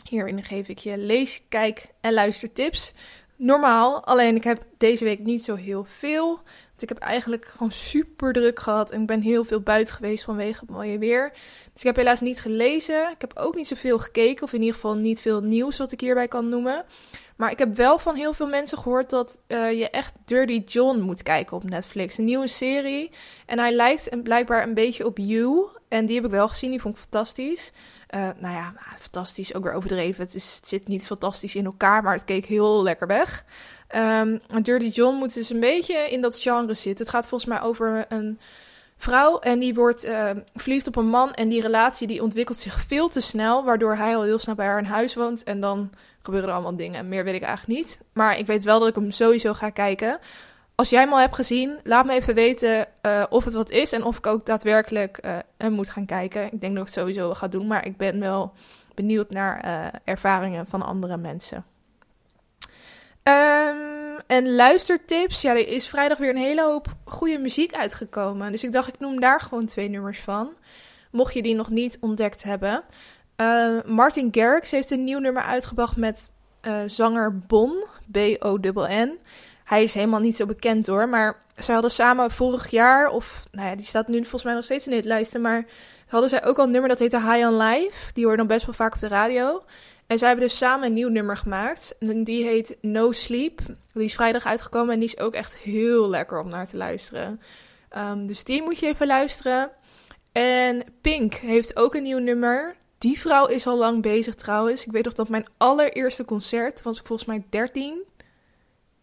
Hierin 0.10 0.44
geef 0.44 0.68
ik 0.68 0.78
je 0.78 0.98
lees, 0.98 1.42
kijk 1.50 1.88
en 2.02 2.14
luistertips. 2.14 2.94
Normaal, 3.36 4.06
alleen 4.06 4.36
ik 4.36 4.44
heb 4.44 4.64
deze 4.78 5.04
week 5.04 5.20
niet 5.20 5.44
zo 5.44 5.56
heel 5.56 5.86
veel. 5.88 6.28
Want 6.76 6.82
ik 6.82 6.90
heb 6.90 6.98
eigenlijk 6.98 7.46
gewoon 7.46 7.72
super 7.72 8.34
druk 8.34 8.60
gehad 8.60 8.92
en 8.92 9.02
ik 9.02 9.08
ben 9.08 9.22
heel 9.22 9.44
veel 9.44 9.60
buiten 9.60 9.94
geweest 9.94 10.24
vanwege 10.24 10.60
het 10.60 10.70
mooie 10.70 10.98
weer. 10.98 11.32
Dus 11.74 11.82
ik 11.82 11.84
heb 11.84 11.96
helaas 11.96 12.22
niet 12.22 12.42
gelezen. 12.42 13.10
Ik 13.10 13.22
heb 13.22 13.38
ook 13.38 13.56
niet 13.56 13.68
zoveel 13.68 14.00
gekeken, 14.00 14.44
of 14.44 14.54
in 14.54 14.60
ieder 14.60 14.76
geval 14.76 14.96
niet 14.96 15.22
veel 15.22 15.42
nieuws 15.42 15.78
wat 15.78 15.92
ik 15.92 16.00
hierbij 16.00 16.28
kan 16.28 16.50
noemen. 16.50 16.86
Maar 17.36 17.52
ik 17.52 17.60
heb 17.60 17.76
wel 17.76 18.00
van 18.00 18.16
heel 18.16 18.34
veel 18.34 18.48
mensen 18.48 18.78
gehoord 18.78 19.10
dat 19.10 19.42
uh, 19.48 19.72
je 19.72 19.90
echt 19.90 20.14
Dirty 20.26 20.64
John 20.66 21.00
moet 21.00 21.24
kijken 21.24 21.58
op 21.58 21.64
Netflix. 21.64 22.18
Een 22.18 22.26
nieuwe 22.26 22.48
serie. 22.48 23.12
En 23.46 23.60
hij 23.60 23.72
lijkt 23.72 24.24
blijkbaar 24.24 24.64
een 24.64 24.74
beetje 24.74 25.06
op 25.06 25.18
You. 25.18 25.68
En 25.88 26.06
die 26.06 26.16
heb 26.16 26.26
ik 26.26 26.32
wel 26.32 26.48
gezien, 26.48 26.70
die 26.70 26.82
vond 26.82 26.96
ik 26.96 27.02
fantastisch. 27.02 27.72
Uh, 28.16 28.22
nou 28.38 28.56
ja, 28.56 28.74
fantastisch, 29.00 29.54
ook 29.54 29.64
weer 29.64 29.74
overdreven. 29.74 30.24
Het, 30.24 30.36
is, 30.36 30.56
het 30.56 30.68
zit 30.68 30.88
niet 30.88 31.06
fantastisch 31.06 31.56
in 31.56 31.66
elkaar, 31.66 32.04
maar 32.04 32.14
het 32.14 32.24
keek 32.24 32.46
heel 32.46 32.84
lekker 32.84 33.08
weg. 33.08 33.46
Um, 33.96 34.42
Dirty 34.62 34.88
John 34.88 35.16
moet 35.16 35.34
dus 35.34 35.50
een 35.50 35.60
beetje 35.60 36.10
in 36.10 36.22
dat 36.22 36.40
genre 36.40 36.74
zitten. 36.74 37.06
Het 37.06 37.16
gaat 37.16 37.28
volgens 37.28 37.50
mij 37.50 37.62
over 37.62 38.06
een 38.10 38.40
vrouw 38.98 39.40
en 39.40 39.60
die 39.60 39.74
wordt 39.74 40.06
uh, 40.06 40.30
verliefd 40.56 40.88
op 40.88 40.96
een 40.96 41.08
man. 41.08 41.34
En 41.34 41.48
die 41.48 41.62
relatie 41.62 42.08
die 42.08 42.24
ontwikkelt 42.24 42.58
zich 42.58 42.80
veel 42.88 43.10
te 43.10 43.22
snel, 43.22 43.64
waardoor 43.64 43.96
hij 43.96 44.16
al 44.16 44.24
heel 44.24 44.40
snel 44.40 44.56
bij 44.56 44.66
haar 44.66 44.80
in 44.80 44.86
huis 44.86 45.16
woont. 45.16 45.44
En 45.44 45.62
dan 45.62 45.90
gebeuren 46.26 46.50
er 46.50 46.56
allemaal 46.56 46.76
dingen. 46.76 47.08
Meer 47.08 47.24
weet 47.24 47.36
ik 47.36 47.42
eigenlijk 47.42 47.80
niet. 47.80 48.00
Maar 48.14 48.38
ik 48.38 48.46
weet 48.48 48.64
wel 48.64 48.80
dat 48.80 48.88
ik 48.88 48.96
hem 48.96 49.12
sowieso 49.12 49.54
ga 49.54 49.70
kijken. 49.70 50.20
Als 50.76 50.90
jij 50.90 51.02
hem 51.02 51.12
al 51.12 51.20
hebt 51.20 51.36
gezien, 51.36 51.80
laat 51.84 52.06
me 52.06 52.14
even 52.14 52.36
weten 52.36 52.88
uh, 53.02 53.24
of 53.30 53.44
het 53.44 53.54
wat 53.54 53.70
is 53.70 53.92
en 53.92 54.04
of 54.04 54.18
ik 54.18 54.28
ook 54.28 54.46
daadwerkelijk 54.46 55.20
uh, 55.26 55.38
hem 55.58 55.74
moet 55.74 55.90
gaan 55.90 56.06
kijken. 56.06 56.44
Ik 56.44 56.62
denk 56.62 56.62
dat 56.62 56.72
ik 56.72 56.78
het 56.78 56.92
sowieso 56.92 57.34
ga 57.34 57.48
doen, 57.48 57.68
maar 57.68 57.86
ik 57.86 57.98
ben 57.98 58.20
wel 58.20 58.54
benieuwd 58.94 59.30
naar 59.30 59.66
uh, 59.66 59.86
ervaringen 60.04 60.66
van 60.66 60.82
andere 60.82 61.18
mensen. 61.18 61.66
Um, 63.24 64.18
en 64.28 64.56
luistertips. 64.56 65.42
Ja, 65.42 65.52
er 65.52 65.68
is 65.68 65.88
vrijdag 65.90 66.18
weer 66.18 66.30
een 66.30 66.38
hele 66.38 66.64
hoop 66.64 66.88
goede 67.06 67.38
muziek 67.38 67.74
uitgekomen. 67.74 68.52
Dus 68.52 68.64
ik 68.64 68.72
dacht, 68.72 68.88
ik 68.88 69.00
noem 69.00 69.20
daar 69.20 69.42
gewoon 69.42 69.66
twee 69.66 69.90
nummers 69.90 70.20
van. 70.20 70.50
Mocht 71.12 71.34
je 71.34 71.42
die 71.42 71.56
nog 71.56 71.70
niet 71.70 71.98
ontdekt 72.02 72.44
hebben. 72.44 72.84
Uh, 73.42 73.82
Martin 73.86 74.28
Garrix 74.32 74.72
heeft 74.72 74.92
een 74.92 75.04
nieuw 75.04 75.20
nummer 75.20 75.44
uitgebracht 75.44 75.98
met 75.98 76.32
uh, 76.62 76.78
zanger 76.86 77.40
Bon. 77.40 77.84
B-O-N-N. 78.12 79.20
Hij 79.64 79.84
is 79.84 79.94
helemaal 79.94 80.20
niet 80.20 80.36
zo 80.36 80.46
bekend 80.46 80.88
hoor. 80.88 81.10
Maar 81.10 81.44
zij 81.56 81.74
hadden 81.74 81.92
samen 81.92 82.32
vorig 82.32 82.70
jaar, 82.70 83.10
of 83.10 83.48
nou 83.52 83.68
ja, 83.68 83.76
die 83.76 83.86
staat 83.86 84.08
nu 84.08 84.20
volgens 84.22 84.44
mij 84.44 84.54
nog 84.54 84.64
steeds 84.64 84.86
in 84.86 84.92
dit 84.92 85.06
lijsten. 85.06 85.42
Maar 85.42 85.66
hadden 86.08 86.30
zij 86.30 86.46
ook 86.46 86.58
al 86.58 86.64
een 86.64 86.72
nummer 86.72 86.90
dat 86.90 87.00
heette 87.00 87.22
High 87.22 87.48
on 87.48 87.58
Life. 87.58 88.14
Die 88.14 88.26
hoor 88.26 88.38
dan 88.38 88.48
best 88.48 88.66
wel 88.66 88.76
vaak 88.76 88.94
op 88.94 89.00
de 89.00 89.08
radio. 89.08 89.64
En 90.08 90.18
zij 90.18 90.28
hebben 90.28 90.48
dus 90.48 90.58
samen 90.58 90.88
een 90.88 90.94
nieuw 90.94 91.10
nummer 91.10 91.38
gemaakt. 91.38 91.96
En 92.00 92.24
die 92.24 92.44
heet 92.44 92.78
No 92.82 93.12
Sleep. 93.12 93.60
Die 93.94 94.04
is 94.04 94.16
vrijdag 94.16 94.46
uitgekomen 94.46 94.94
en 94.94 95.00
die 95.00 95.10
is 95.10 95.20
ook 95.20 95.34
echt 95.34 95.58
heel 95.58 96.10
lekker 96.10 96.40
om 96.40 96.50
naar 96.50 96.68
te 96.68 96.78
luisteren. 96.78 97.42
Um, 97.98 98.28
dus 98.28 98.44
die 98.44 98.62
moet 98.62 98.80
je 98.80 98.88
even 98.88 99.08
luisteren. 99.08 99.72
En 100.32 100.84
Pink 101.02 101.34
heeft 101.34 101.78
ook 101.78 101.96
een 101.96 102.04
nieuw 102.04 102.20
nummer. 102.20 102.76
Die 102.98 103.20
vrouw 103.20 103.46
is 103.46 103.68
al 103.68 103.78
lang 103.78 104.02
bezig 104.02 104.36
trouwens. 104.36 104.86
Ik 104.86 104.92
weet 104.92 105.04
nog 105.04 105.14
dat 105.14 105.30
mijn 105.30 105.48
allereerste 105.58 106.26
concert 106.26 106.82
was 106.82 107.00
ik 107.00 107.06
volgens 107.06 107.28
mij 107.28 107.44
13. 107.50 108.04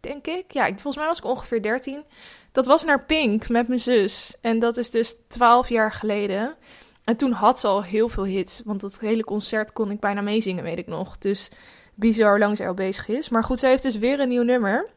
Denk 0.01 0.27
ik. 0.27 0.53
Ja, 0.53 0.67
volgens 0.67 0.97
mij 0.97 1.07
was 1.07 1.19
ik 1.19 1.25
ongeveer 1.25 1.63
13. 1.63 2.05
Dat 2.53 2.67
was 2.67 2.85
naar 2.85 3.05
Pink 3.05 3.49
met 3.49 3.69
mijn 3.69 3.81
zus. 3.81 4.37
En 4.41 4.59
dat 4.59 4.77
is 4.77 4.91
dus 4.91 5.15
12 5.29 5.69
jaar 5.69 5.93
geleden. 5.93 6.57
En 7.05 7.17
toen 7.17 7.33
had 7.33 7.61
ze 7.61 7.67
al 7.67 7.83
heel 7.83 8.09
veel 8.09 8.25
hits. 8.25 8.63
Want 8.65 8.81
dat 8.81 9.01
hele 9.01 9.25
concert 9.25 9.73
kon 9.73 9.91
ik 9.91 10.01
bijna 10.01 10.21
meezingen, 10.21 10.65
weet 10.65 10.79
ik 10.79 10.87
nog. 10.87 11.19
Dus 11.19 11.51
bizar 11.95 12.39
lang 12.39 12.57
ze 12.57 12.67
al 12.67 12.75
bezig 12.75 13.09
is. 13.09 13.29
Maar 13.29 13.45
goed, 13.45 13.59
ze 13.59 13.67
heeft 13.67 13.83
dus 13.83 13.97
weer 13.99 14.21
een 14.21 14.29
nieuw 14.29 14.43
nummer. 14.43 14.89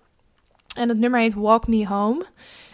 En 0.75 0.89
het 0.89 0.97
nummer 0.97 1.19
heet 1.19 1.33
Walk 1.33 1.67
Me 1.67 1.87
Home. 1.87 2.25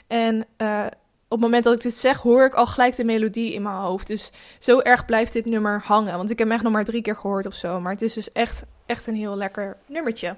En 0.07 0.45
uh, 0.57 0.85
op 1.31 1.37
het 1.37 1.45
moment 1.49 1.63
dat 1.63 1.73
ik 1.73 1.81
dit 1.81 1.97
zeg, 1.97 2.17
hoor 2.17 2.45
ik 2.45 2.53
al 2.53 2.67
gelijk 2.67 2.95
de 2.95 3.03
melodie 3.03 3.53
in 3.53 3.61
mijn 3.61 3.75
hoofd. 3.75 4.07
Dus 4.07 4.31
zo 4.59 4.79
erg 4.79 5.05
blijft 5.05 5.33
dit 5.33 5.45
nummer 5.45 5.81
hangen. 5.85 6.17
Want 6.17 6.29
ik 6.29 6.37
heb 6.37 6.47
hem 6.47 6.55
echt 6.55 6.63
nog 6.63 6.73
maar 6.73 6.85
drie 6.85 7.01
keer 7.01 7.15
gehoord 7.15 7.45
of 7.45 7.53
zo. 7.53 7.79
Maar 7.79 7.91
het 7.91 8.01
is 8.01 8.13
dus 8.13 8.31
echt, 8.31 8.63
echt 8.85 9.07
een 9.07 9.15
heel 9.15 9.35
lekker 9.35 9.77
nummertje. 9.85 10.35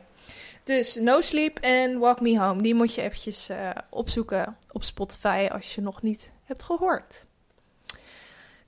Dus 0.63 0.95
No 0.95 1.21
Sleep 1.21 1.59
en 1.59 2.00
Walk 2.00 2.21
Me 2.21 2.39
Home. 2.39 2.62
Die 2.62 2.75
moet 2.75 2.95
je 2.95 3.01
eventjes 3.01 3.50
uh, 3.50 3.69
opzoeken 3.89 4.57
op 4.71 4.83
Spotify 4.83 5.47
als 5.51 5.75
je 5.75 5.81
nog 5.81 6.01
niet 6.01 6.31
hebt 6.43 6.63
gehoord. 6.63 7.25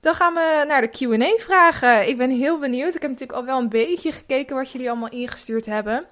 Dan 0.00 0.14
gaan 0.14 0.34
we 0.34 0.64
naar 0.68 0.80
de 0.80 0.88
QA 0.88 1.44
vragen. 1.44 2.08
Ik 2.08 2.16
ben 2.16 2.30
heel 2.30 2.58
benieuwd. 2.58 2.94
Ik 2.94 3.02
heb 3.02 3.10
natuurlijk 3.10 3.38
al 3.38 3.44
wel 3.44 3.58
een 3.58 3.68
beetje 3.68 4.12
gekeken 4.12 4.56
wat 4.56 4.70
jullie 4.70 4.90
allemaal 4.90 5.10
ingestuurd 5.10 5.66
hebben. 5.66 6.06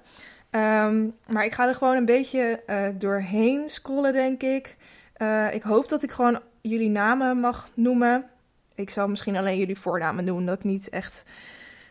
Um, 0.51 1.15
maar 1.27 1.45
ik 1.45 1.53
ga 1.53 1.67
er 1.67 1.75
gewoon 1.75 1.95
een 1.95 2.05
beetje 2.05 2.63
uh, 2.67 2.87
doorheen 2.93 3.69
scrollen, 3.69 4.13
denk 4.13 4.43
ik. 4.43 4.75
Uh, 5.17 5.53
ik 5.53 5.63
hoop 5.63 5.89
dat 5.89 6.03
ik 6.03 6.11
gewoon 6.11 6.41
jullie 6.61 6.89
namen 6.89 7.39
mag 7.39 7.69
noemen. 7.73 8.25
Ik 8.75 8.89
zal 8.89 9.07
misschien 9.07 9.37
alleen 9.37 9.57
jullie 9.57 9.79
voornamen 9.79 10.25
doen, 10.25 10.45
dat 10.45 10.57
ik 10.57 10.63
niet 10.63 10.89
echt 10.89 11.23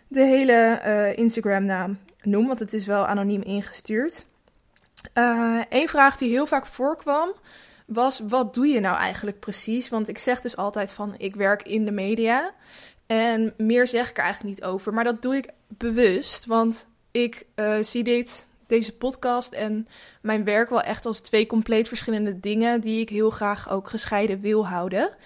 de 0.08 0.24
hele 0.24 0.80
uh, 0.86 1.16
Instagram-naam 1.16 1.98
noem, 2.22 2.46
want 2.46 2.58
het 2.58 2.72
is 2.72 2.86
wel 2.86 3.06
anoniem 3.06 3.42
ingestuurd. 3.42 4.24
Eén 5.68 5.88
vraag 5.88 6.16
die 6.16 6.30
heel 6.30 6.46
vaak 6.46 6.66
voorkwam 6.66 7.32
was: 7.86 8.20
wat 8.28 8.54
doe 8.54 8.66
je 8.66 8.80
nou 8.80 8.96
eigenlijk 8.96 9.40
precies? 9.40 9.88
Want 9.88 10.08
ik 10.08 10.18
zeg 10.18 10.40
dus 10.40 10.56
altijd 10.56 10.92
van 10.92 11.14
ik 11.18 11.34
werk 11.34 11.62
in 11.62 11.84
de 11.84 11.90
media. 11.90 12.52
En 13.06 13.54
meer 13.56 13.86
zeg 13.86 14.10
ik 14.10 14.16
er 14.16 14.24
eigenlijk 14.24 14.54
niet 14.54 14.64
over. 14.64 14.94
Maar 14.94 15.04
dat 15.04 15.22
doe 15.22 15.36
ik 15.36 15.48
bewust. 15.68 16.46
Want 16.46 16.86
ik 17.10 17.46
zie 17.80 18.04
dit, 18.04 18.46
deze 18.66 18.96
podcast 18.96 19.52
en 19.52 19.88
mijn 20.20 20.44
werk 20.44 20.70
wel 20.70 20.82
echt 20.82 21.06
als 21.06 21.20
twee 21.20 21.46
compleet 21.46 21.88
verschillende 21.88 22.40
dingen. 22.40 22.80
Die 22.80 23.00
ik 23.00 23.08
heel 23.08 23.30
graag 23.30 23.70
ook 23.70 23.88
gescheiden 23.88 24.40
wil 24.40 24.66
houden. 24.66 25.16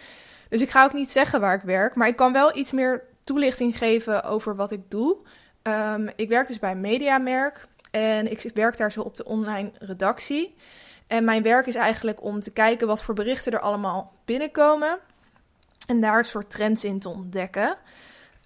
Dus 0.49 0.61
ik 0.61 0.71
ga 0.71 0.85
ook 0.85 0.93
niet 0.93 1.11
zeggen 1.11 1.41
waar 1.41 1.55
ik 1.55 1.63
werk. 1.63 1.95
Maar 1.95 2.09
ik 2.09 2.17
kan 2.17 2.33
wel 2.33 2.57
iets 2.57 2.71
meer 2.71 3.03
toelichting 3.25 3.79
geven 3.79 4.25
over 4.25 4.57
wat 4.57 4.71
ik 4.71 4.91
doe. 4.91 5.17
Um, 5.63 6.11
ik 6.17 6.29
werk 6.29 6.47
dus 6.47 6.59
bij 6.59 6.71
een 6.71 6.81
mediamerk. 6.81 7.67
En 7.91 8.31
ik 8.31 8.51
werk 8.55 8.77
daar 8.77 8.93
zo 8.93 9.01
op 9.01 9.17
de 9.17 9.25
online 9.25 9.71
redactie. 9.79 10.55
En 11.07 11.25
mijn 11.25 11.43
werk 11.43 11.67
is 11.67 11.75
eigenlijk 11.75 12.23
om 12.23 12.41
te 12.41 12.51
kijken 12.51 12.87
wat 12.87 13.03
voor 13.03 13.15
berichten 13.15 13.53
er 13.53 13.61
allemaal 13.61 14.13
binnenkomen. 14.25 14.99
En 15.87 16.01
daar 16.01 16.19
een 16.19 16.25
soort 16.25 16.51
trends 16.51 16.85
in 16.85 16.99
te 16.99 17.09
ontdekken. 17.09 17.77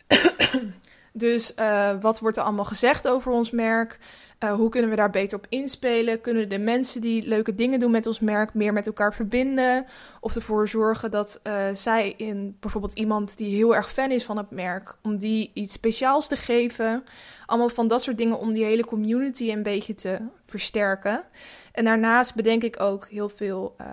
dus 1.13 1.53
uh, 1.57 2.01
wat 2.01 2.19
wordt 2.19 2.37
er 2.37 2.43
allemaal 2.43 2.65
gezegd 2.65 3.09
over 3.09 3.33
ons 3.33 3.51
merk? 3.51 3.99
Uh, 4.45 4.53
hoe 4.53 4.69
kunnen 4.69 4.91
we 4.91 4.97
daar 4.97 5.11
beter 5.11 5.39
op 5.39 5.47
inspelen? 5.49 6.21
Kunnen 6.21 6.49
de 6.49 6.59
mensen 6.59 7.01
die 7.01 7.27
leuke 7.27 7.55
dingen 7.55 7.81
doen 7.81 7.91
met 7.91 8.07
ons 8.07 8.21
merk 8.21 8.55
meer 8.55 8.73
met 8.73 8.87
elkaar 8.87 9.15
verbinden? 9.15 9.87
Of 10.21 10.35
ervoor 10.35 10.69
zorgen 10.69 11.11
dat 11.11 11.41
uh, 11.43 11.65
zij 11.75 12.15
in 12.17 12.57
bijvoorbeeld 12.61 12.95
iemand 12.95 13.37
die 13.37 13.57
heel 13.57 13.75
erg 13.75 13.93
fan 13.93 14.11
is 14.11 14.25
van 14.25 14.37
het 14.37 14.51
merk, 14.51 14.97
om 15.03 15.17
die 15.17 15.51
iets 15.55 15.73
speciaals 15.73 16.29
te 16.29 16.37
geven? 16.37 17.05
Allemaal 17.47 17.69
van 17.69 17.89
dat 17.89 18.03
soort 18.03 18.19
dingen 18.19 18.39
om 18.39 18.53
die 18.53 18.65
hele 18.65 18.85
community 18.85 19.51
een 19.51 19.63
beetje 19.63 19.95
te 19.95 20.19
versterken. 20.47 21.25
En 21.73 21.85
daarnaast 21.85 22.35
bedenk 22.35 22.63
ik 22.63 22.81
ook 22.81 23.09
heel 23.09 23.29
veel 23.29 23.75
uh, 23.81 23.87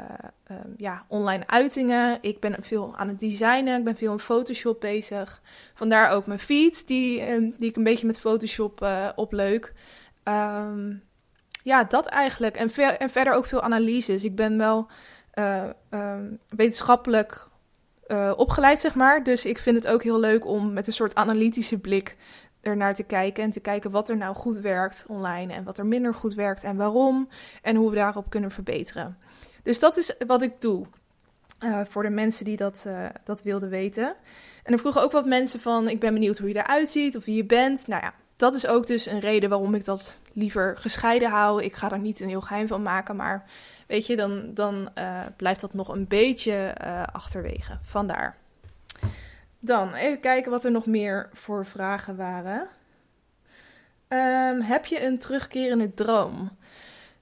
uh, 0.51 0.57
ja, 0.77 1.05
online 1.07 1.47
uitingen. 1.47 2.17
Ik 2.21 2.39
ben 2.39 2.55
veel 2.61 2.93
aan 2.95 3.07
het 3.07 3.19
designen. 3.19 3.77
Ik 3.77 3.83
ben 3.83 3.97
veel 3.97 4.11
in 4.11 4.19
Photoshop 4.19 4.79
bezig. 4.79 5.41
Vandaar 5.73 6.11
ook 6.11 6.25
mijn 6.25 6.39
feed, 6.39 6.87
die, 6.87 7.19
uh, 7.19 7.51
die 7.57 7.69
ik 7.69 7.75
een 7.75 7.83
beetje 7.83 8.07
met 8.07 8.19
Photoshop 8.19 8.87
opleuk. 9.15 9.73
Um, 10.29 11.03
ja, 11.63 11.83
dat 11.83 12.05
eigenlijk. 12.05 12.55
En, 12.55 12.69
ver 12.69 12.97
en 12.97 13.09
verder 13.09 13.33
ook 13.33 13.45
veel 13.45 13.61
analyses. 13.61 14.23
Ik 14.23 14.35
ben 14.35 14.57
wel 14.57 14.87
um, 15.89 16.39
wetenschappelijk 16.49 17.47
opgeleid, 18.35 18.81
zeg 18.81 18.95
maar. 18.95 19.23
Dus 19.23 19.45
ik 19.45 19.57
vind 19.57 19.75
het 19.75 19.87
ook 19.87 20.03
heel 20.03 20.19
leuk 20.19 20.45
om 20.45 20.73
met 20.73 20.87
een 20.87 20.93
soort 20.93 21.15
analytische 21.15 21.77
blik 21.77 22.17
ernaar 22.61 22.95
te 22.95 23.03
kijken 23.03 23.43
en 23.43 23.51
te 23.51 23.59
kijken 23.59 23.91
wat 23.91 24.09
er 24.09 24.17
nou 24.17 24.35
goed 24.35 24.57
werkt 24.57 25.05
online 25.07 25.53
en 25.53 25.63
wat 25.63 25.77
er 25.77 25.85
minder 25.85 26.13
goed 26.13 26.33
werkt 26.33 26.63
en 26.63 26.75
waarom 26.77 27.29
en 27.61 27.75
hoe 27.75 27.89
we 27.89 27.95
daarop 27.95 28.29
kunnen 28.29 28.51
verbeteren. 28.51 29.17
Dus 29.63 29.79
dat 29.79 29.97
is 29.97 30.15
wat 30.27 30.41
ik 30.41 30.61
doe 30.61 30.85
uh, 31.63 31.79
voor 31.83 32.03
de 32.03 32.09
mensen 32.09 32.45
die 32.45 32.57
dat, 32.57 32.85
dat 33.23 33.43
wilden 33.43 33.69
weten. 33.69 34.15
En 34.63 34.73
er 34.73 34.79
vroegen 34.79 35.01
ook 35.01 35.11
wat 35.11 35.25
mensen 35.25 35.59
van, 35.59 35.89
ik 35.89 35.99
ben 35.99 36.13
benieuwd 36.13 36.37
hoe 36.37 36.47
je 36.47 36.55
eruit 36.55 36.89
ziet 36.89 37.17
of 37.17 37.25
wie 37.25 37.35
je 37.35 37.45
bent. 37.45 37.87
Nou 37.87 38.03
ja, 38.03 38.13
dat 38.39 38.53
is 38.53 38.67
ook 38.67 38.87
dus 38.87 39.05
een 39.05 39.19
reden 39.19 39.49
waarom 39.49 39.75
ik 39.75 39.85
dat 39.85 40.19
liever 40.33 40.77
gescheiden 40.77 41.29
hou. 41.29 41.63
Ik 41.63 41.75
ga 41.75 41.91
er 41.91 41.99
niet 41.99 42.19
een 42.19 42.29
heel 42.29 42.41
geheim 42.41 42.67
van 42.67 42.81
maken, 42.81 43.15
maar 43.15 43.49
weet 43.87 44.07
je, 44.07 44.15
dan, 44.15 44.53
dan 44.53 44.89
uh, 44.97 45.19
blijft 45.37 45.61
dat 45.61 45.73
nog 45.73 45.87
een 45.87 46.07
beetje 46.07 46.75
achterwege. 47.11 47.79
Vandaar. 47.83 48.37
Dan 49.59 49.93
even 49.93 50.19
kijken 50.19 50.51
wat 50.51 50.65
er 50.65 50.71
nog 50.71 50.85
meer 50.85 51.29
voor 51.33 51.65
vragen 51.65 52.15
waren. 52.15 52.67
Um, 54.07 54.61
heb 54.61 54.85
je 54.85 55.05
een 55.05 55.19
terugkerende 55.19 55.93
droom? 55.93 56.57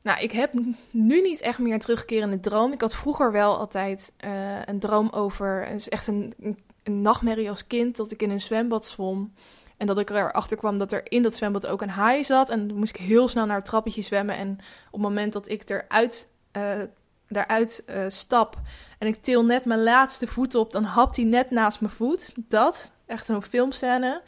Nou, 0.02 0.22
ik 0.22 0.32
heb 0.32 0.54
nu 0.90 1.22
niet 1.22 1.42
echt 1.42 1.60
meer 1.60 1.74
een 1.74 1.80
terugkerende 1.80 2.40
droom. 2.40 2.72
Ik 2.72 2.82
had 2.82 2.96
vroeger 2.96 3.32
wel 3.32 3.58
altijd 3.58 4.14
uh, 4.26 4.66
een 4.66 4.80
droom 4.80 5.10
over. 5.10 5.66
Het 5.66 5.80
is 5.80 5.90
echt 5.90 6.08
een, 6.08 6.34
een, 6.40 6.58
een, 6.84 7.02
nachtmerrie 7.02 7.50
als 7.50 7.68
kind 7.68 7.96
dat 7.96 8.12
ik 8.12 8.22
in 8.22 8.30
een 8.30 8.42
zwembad 8.42 8.86
zwom. 8.86 9.34
En 9.78 9.88
dat 9.88 10.00
ik 10.00 10.10
erachter 10.10 10.58
kwam 10.58 10.78
dat 10.78 10.92
er 10.92 11.12
in 11.12 11.24
dat 11.24 11.36
zwembad 11.36 11.68
ook 11.68 11.82
een 11.82 11.90
haai 11.90 12.24
zat. 12.24 12.50
En 12.50 12.68
dan 12.68 12.78
moest 12.78 12.96
ik 12.96 13.02
heel 13.02 13.28
snel 13.28 13.46
naar 13.46 13.56
het 13.56 13.66
trappetje 13.66 14.02
zwemmen. 14.02 14.36
En 14.36 14.52
op 14.86 14.92
het 14.92 15.02
moment 15.02 15.34
dat 15.34 15.50
ik 15.50 15.70
eruit, 15.70 16.28
uh, 16.58 16.82
eruit 17.28 17.84
uh, 17.90 18.06
stap, 18.08 18.60
en 19.00 19.08
ik 19.08 19.22
til 19.22 19.46
net 19.46 19.66
mijn 19.66 19.84
laatste 19.84 20.28
voet 20.28 20.56
op, 20.56 20.72
dan 20.72 20.84
hapt 20.84 21.16
hij 21.16 21.26
net 21.26 21.52
naast 21.52 21.82
mijn 21.82 21.94
voet. 21.94 22.34
Dat, 22.36 22.92
echt 23.06 23.28
een 23.28 23.42
filmscène. 23.42 24.22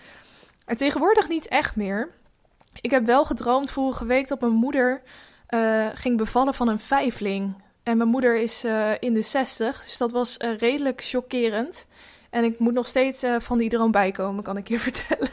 En 0.65 0.77
tegenwoordig 0.77 1.27
niet 1.27 1.47
echt 1.47 1.75
meer. 1.75 2.11
Ik 2.81 2.91
heb 2.91 3.05
wel 3.05 3.25
gedroomd 3.25 3.71
vorige 3.71 4.05
week 4.05 4.27
dat 4.27 4.41
mijn 4.41 4.53
moeder 4.53 5.01
uh, 5.49 5.87
ging 5.93 6.17
bevallen 6.17 6.53
van 6.53 6.67
een 6.67 6.79
vijfling. 6.79 7.63
En 7.83 7.97
mijn 7.97 8.09
moeder 8.09 8.37
is 8.37 8.63
in 8.99 9.13
de 9.13 9.21
60, 9.21 9.83
dus 9.83 9.97
dat 9.97 10.11
was 10.11 10.37
redelijk 10.37 11.03
chockerend. 11.03 11.87
En 12.29 12.43
ik 12.43 12.59
moet 12.59 12.73
nog 12.73 12.87
steeds 12.87 13.25
van 13.39 13.57
die 13.57 13.69
droom 13.69 13.91
bijkomen, 13.91 14.43
kan 14.43 14.57
ik 14.57 14.67
je 14.67 14.79
vertellen. 14.89 15.29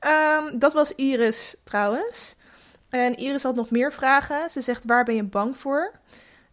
um, 0.00 0.58
dat 0.58 0.72
was 0.72 0.94
Iris 0.94 1.56
trouwens. 1.64 2.34
En 2.88 3.16
Iris 3.16 3.42
had 3.42 3.54
nog 3.54 3.70
meer 3.70 3.92
vragen. 3.92 4.50
Ze 4.50 4.60
zegt: 4.60 4.84
Waar 4.84 5.04
ben 5.04 5.14
je 5.14 5.22
bang 5.22 5.56
voor? 5.56 5.92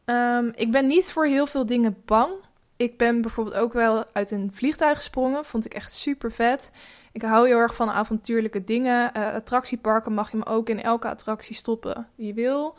Um, 0.05 0.51
ik 0.55 0.71
ben 0.71 0.88
niet 0.88 1.12
voor 1.12 1.25
heel 1.25 1.47
veel 1.47 1.65
dingen 1.65 2.01
bang. 2.05 2.31
Ik 2.75 2.97
ben 2.97 3.21
bijvoorbeeld 3.21 3.55
ook 3.55 3.74
wel 3.74 4.05
uit 4.13 4.31
een 4.31 4.51
vliegtuig 4.53 4.97
gesprongen. 4.97 5.45
Vond 5.45 5.65
ik 5.65 5.74
echt 5.74 5.93
super 5.93 6.31
vet. 6.31 6.71
Ik 7.12 7.21
hou 7.21 7.47
heel 7.47 7.57
erg 7.57 7.75
van 7.75 7.89
avontuurlijke 7.89 8.63
dingen. 8.63 9.12
Uh, 9.17 9.33
attractieparken 9.33 10.13
mag 10.13 10.31
je 10.31 10.38
me 10.38 10.45
ook 10.45 10.69
in 10.69 10.81
elke 10.81 11.09
attractie 11.09 11.55
stoppen 11.55 12.07
die 12.15 12.27
je 12.27 12.33
wil. 12.33 12.75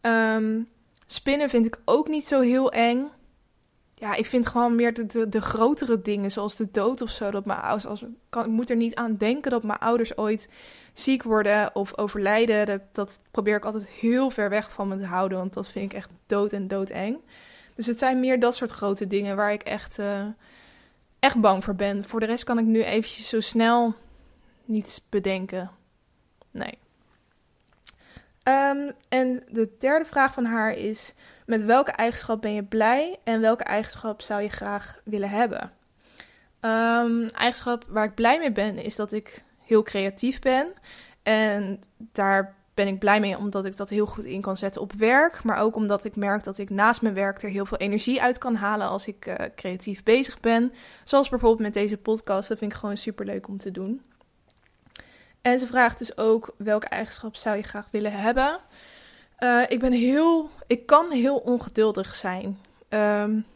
Um, 0.00 0.68
spinnen 1.06 1.50
vind 1.50 1.66
ik 1.66 1.78
ook 1.84 2.08
niet 2.08 2.26
zo 2.26 2.40
heel 2.40 2.72
eng. 2.72 3.10
Ja, 4.00 4.14
ik 4.14 4.26
vind 4.26 4.46
gewoon 4.46 4.74
meer 4.74 4.94
de, 4.94 5.28
de, 5.28 5.40
grotere 5.40 6.02
dingen, 6.02 6.30
zoals 6.30 6.56
de 6.56 6.68
dood 6.70 7.00
of 7.00 7.10
zo. 7.10 7.30
Dat 7.30 7.44
mijn 7.44 7.60
ouders, 7.60 7.86
als, 7.86 8.04
kan, 8.28 8.44
ik 8.44 8.50
moet 8.50 8.70
er 8.70 8.76
niet 8.76 8.94
aan 8.94 9.16
denken 9.16 9.50
dat 9.50 9.62
mijn 9.62 9.78
ouders 9.78 10.16
ooit 10.16 10.48
ziek 10.92 11.22
worden 11.22 11.74
of 11.74 11.98
overlijden. 11.98 12.66
Dat, 12.66 12.80
dat 12.92 13.20
probeer 13.30 13.56
ik 13.56 13.64
altijd 13.64 13.88
heel 13.88 14.30
ver 14.30 14.48
weg 14.48 14.72
van 14.72 14.88
me 14.88 14.98
te 14.98 15.04
houden, 15.04 15.38
want 15.38 15.54
dat 15.54 15.68
vind 15.68 15.92
ik 15.92 15.98
echt 15.98 16.08
dood 16.26 16.52
en 16.52 16.68
doodeng. 16.68 17.18
Dus 17.74 17.86
het 17.86 17.98
zijn 17.98 18.20
meer 18.20 18.40
dat 18.40 18.54
soort 18.54 18.70
grote 18.70 19.06
dingen 19.06 19.36
waar 19.36 19.52
ik 19.52 19.62
echt, 19.62 19.98
uh, 19.98 20.26
echt 21.18 21.40
bang 21.40 21.64
voor 21.64 21.74
ben. 21.74 22.04
Voor 22.04 22.20
de 22.20 22.26
rest 22.26 22.44
kan 22.44 22.58
ik 22.58 22.64
nu 22.64 22.82
eventjes 22.82 23.28
zo 23.28 23.40
snel 23.40 23.94
niets 24.64 25.02
bedenken. 25.08 25.70
Nee. 26.50 26.78
Um, 28.44 28.92
en 29.08 29.44
de 29.48 29.70
derde 29.78 30.04
vraag 30.04 30.32
van 30.32 30.44
haar 30.44 30.72
is: 30.72 31.14
met 31.48 31.64
welke 31.64 31.90
eigenschap 31.90 32.40
ben 32.40 32.52
je 32.52 32.62
blij 32.62 33.16
en 33.24 33.40
welke 33.40 33.64
eigenschap 33.64 34.22
zou 34.22 34.42
je 34.42 34.48
graag 34.48 35.00
willen 35.04 35.30
hebben? 35.30 35.72
Um, 36.60 37.28
eigenschap 37.28 37.84
waar 37.88 38.04
ik 38.04 38.14
blij 38.14 38.38
mee 38.38 38.52
ben 38.52 38.78
is 38.78 38.96
dat 38.96 39.12
ik 39.12 39.44
heel 39.64 39.82
creatief 39.82 40.38
ben. 40.38 40.72
En 41.22 41.80
daar 41.96 42.54
ben 42.74 42.86
ik 42.86 42.98
blij 42.98 43.20
mee 43.20 43.38
omdat 43.38 43.64
ik 43.64 43.76
dat 43.76 43.88
heel 43.88 44.06
goed 44.06 44.24
in 44.24 44.40
kan 44.40 44.56
zetten 44.56 44.80
op 44.80 44.92
werk. 44.92 45.42
Maar 45.42 45.58
ook 45.58 45.76
omdat 45.76 46.04
ik 46.04 46.16
merk 46.16 46.44
dat 46.44 46.58
ik 46.58 46.70
naast 46.70 47.02
mijn 47.02 47.14
werk 47.14 47.42
er 47.42 47.50
heel 47.50 47.66
veel 47.66 47.78
energie 47.78 48.22
uit 48.22 48.38
kan 48.38 48.54
halen 48.54 48.88
als 48.88 49.06
ik 49.06 49.26
uh, 49.26 49.34
creatief 49.54 50.02
bezig 50.02 50.40
ben. 50.40 50.72
Zoals 51.04 51.28
bijvoorbeeld 51.28 51.62
met 51.62 51.74
deze 51.74 51.96
podcast. 51.96 52.48
Dat 52.48 52.58
vind 52.58 52.72
ik 52.72 52.78
gewoon 52.78 52.96
super 52.96 53.24
leuk 53.24 53.48
om 53.48 53.58
te 53.58 53.70
doen. 53.70 54.02
En 55.40 55.58
ze 55.58 55.66
vraagt 55.66 55.98
dus 55.98 56.16
ook 56.16 56.54
welke 56.56 56.86
eigenschap 56.86 57.36
zou 57.36 57.56
je 57.56 57.62
graag 57.62 57.88
willen 57.90 58.12
hebben. 58.12 58.60
Uh, 59.38 59.62
ik 59.68 59.80
ben 59.80 59.92
heel, 59.92 60.50
ik 60.66 60.86
kan 60.86 61.10
heel 61.10 61.36
ongeduldig 61.36 62.14
zijn. 62.14 62.58
Um, 62.88 63.46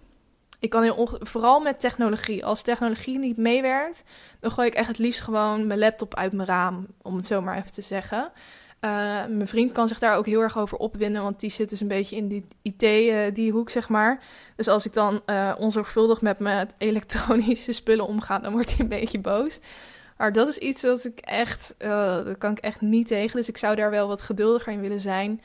ik 0.58 0.70
kan 0.70 0.82
heel 0.82 1.18
vooral 1.20 1.60
met 1.60 1.80
technologie. 1.80 2.44
Als 2.44 2.62
technologie 2.62 3.18
niet 3.18 3.36
meewerkt, 3.36 4.04
dan 4.40 4.50
gooi 4.50 4.68
ik 4.68 4.74
echt 4.74 4.88
het 4.88 4.98
liefst 4.98 5.20
gewoon 5.20 5.66
mijn 5.66 5.78
laptop 5.78 6.14
uit 6.14 6.32
mijn 6.32 6.48
raam, 6.48 6.86
om 7.02 7.16
het 7.16 7.26
zo 7.26 7.40
maar 7.40 7.56
even 7.56 7.72
te 7.72 7.82
zeggen. 7.82 8.32
Uh, 8.80 8.90
mijn 9.28 9.48
vriend 9.48 9.72
kan 9.72 9.88
zich 9.88 9.98
daar 9.98 10.16
ook 10.16 10.26
heel 10.26 10.40
erg 10.40 10.58
over 10.58 10.78
opwinden, 10.78 11.22
want 11.22 11.40
die 11.40 11.50
zit 11.50 11.70
dus 11.70 11.80
een 11.80 11.88
beetje 11.88 12.16
in 12.16 12.28
die 12.28 12.44
IT, 12.62 12.82
uh, 12.82 13.34
die 13.34 13.52
hoek, 13.52 13.70
zeg 13.70 13.88
maar. 13.88 14.22
Dus 14.56 14.68
als 14.68 14.86
ik 14.86 14.92
dan 14.92 15.22
onzorgvuldig 15.58 16.20
met 16.20 16.38
mijn 16.38 16.70
elektronische 16.78 17.72
spullen 17.72 18.06
omga, 18.06 18.38
dan 18.38 18.52
wordt 18.52 18.70
hij 18.70 18.80
een 18.80 18.88
beetje 18.88 19.20
boos. 19.20 19.58
Maar 20.16 20.32
dat 20.32 20.48
is 20.48 20.58
iets 20.58 20.82
dat 20.82 21.04
ik 21.04 21.18
echt, 21.18 21.74
dat 21.78 22.38
kan 22.38 22.50
ik 22.50 22.58
echt 22.58 22.80
niet 22.80 23.06
tegen. 23.06 23.36
Dus 23.36 23.48
ik 23.48 23.56
zou 23.56 23.76
daar 23.76 23.90
wel 23.90 24.08
wat 24.08 24.22
geduldiger 24.22 24.72
in 24.72 24.80
willen 24.80 25.00
zijn. 25.00 25.40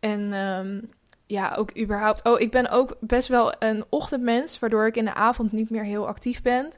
En 0.00 0.32
um, 0.32 0.90
ja, 1.26 1.54
ook 1.54 1.78
überhaupt. 1.78 2.24
Oh, 2.24 2.40
ik 2.40 2.50
ben 2.50 2.70
ook 2.70 2.96
best 3.00 3.28
wel 3.28 3.52
een 3.58 3.84
ochtendmens, 3.88 4.58
waardoor 4.58 4.86
ik 4.86 4.96
in 4.96 5.04
de 5.04 5.14
avond 5.14 5.52
niet 5.52 5.70
meer 5.70 5.84
heel 5.84 6.06
actief 6.06 6.42
ben. 6.42 6.72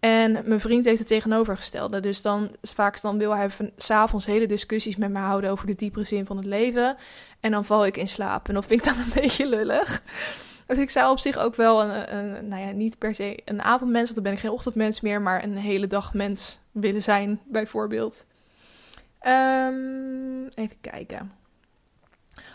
En 0.00 0.32
mijn 0.32 0.60
vriend 0.60 0.84
heeft 0.84 0.98
het 0.98 1.08
tegenovergestelde. 1.08 2.00
Dus 2.00 2.22
dan 2.22 2.56
vaak 2.62 3.00
dan 3.00 3.18
wil 3.18 3.36
hij 3.36 3.50
s'avonds 3.76 4.26
hele 4.26 4.46
discussies 4.46 4.96
met 4.96 5.10
me 5.10 5.18
houden 5.18 5.50
over 5.50 5.66
de 5.66 5.74
diepere 5.74 6.04
zin 6.04 6.26
van 6.26 6.36
het 6.36 6.46
leven. 6.46 6.96
En 7.40 7.50
dan 7.50 7.64
val 7.64 7.86
ik 7.86 7.96
in 7.96 8.08
slaap. 8.08 8.48
En 8.48 8.54
dat 8.54 8.64
vind 8.66 8.86
ik 8.86 8.94
dan 8.94 9.02
een 9.04 9.22
beetje 9.22 9.46
lullig. 9.46 10.02
Dus 10.66 10.78
ik 10.78 10.90
zou 10.90 11.10
op 11.10 11.18
zich 11.18 11.38
ook 11.38 11.54
wel 11.54 11.82
een, 11.82 12.16
een 12.16 12.48
nou 12.48 12.62
ja, 12.62 12.70
niet 12.70 12.98
per 12.98 13.14
se 13.14 13.38
een 13.44 13.62
avondmens, 13.62 14.02
want 14.02 14.14
dan 14.14 14.22
ben 14.22 14.32
ik 14.32 14.38
geen 14.38 14.50
ochtendmens 14.50 15.00
meer, 15.00 15.22
maar 15.22 15.42
een 15.42 15.56
hele 15.56 15.86
dag 15.86 16.14
mens 16.14 16.58
willen 16.70 17.02
zijn, 17.02 17.40
bijvoorbeeld. 17.44 18.24
Um, 19.26 20.48
even 20.54 20.80
kijken. 20.80 21.41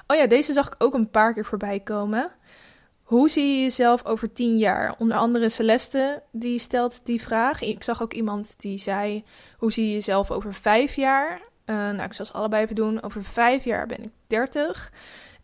Oh 0.08 0.18
ja, 0.18 0.28
deze 0.28 0.54
zag 0.54 0.68
ik 0.68 0.76
ook 0.78 0.94
een 0.94 1.10
paar 1.10 1.34
keer 1.34 1.46
voorbij 1.46 1.80
komen. 1.80 2.32
Hoe 3.04 3.30
zie 3.30 3.56
je 3.56 3.62
jezelf 3.62 4.06
over 4.06 4.34
tien 4.34 4.58
jaar? 4.58 4.96
Onder 4.98 5.18
andere 5.18 5.50
Celeste, 5.50 6.24
die 6.32 6.60
stelt 6.60 7.06
die 7.06 7.22
vraag. 7.22 7.62
Ik 7.62 7.84
zag 7.84 8.02
ook 8.02 8.14
iemand 8.14 8.60
die 8.60 8.78
zei, 8.78 9.24
hoe 9.58 9.72
zie 9.72 9.88
je 9.88 9.94
jezelf 9.94 10.32
over 10.32 10.54
vijf 10.54 10.96
jaar? 10.96 11.42
Uh, 11.66 11.76
nou, 11.76 12.02
ik 12.02 12.14
zal 12.14 12.26
ze 12.26 12.34
allebei 12.34 12.64
even 12.64 12.76
doen. 12.76 13.04
Over 13.04 13.24
vijf 13.24 13.64
jaar 13.64 13.88
ben 13.88 14.04
ik 14.04 14.10
dertig. 14.28 14.92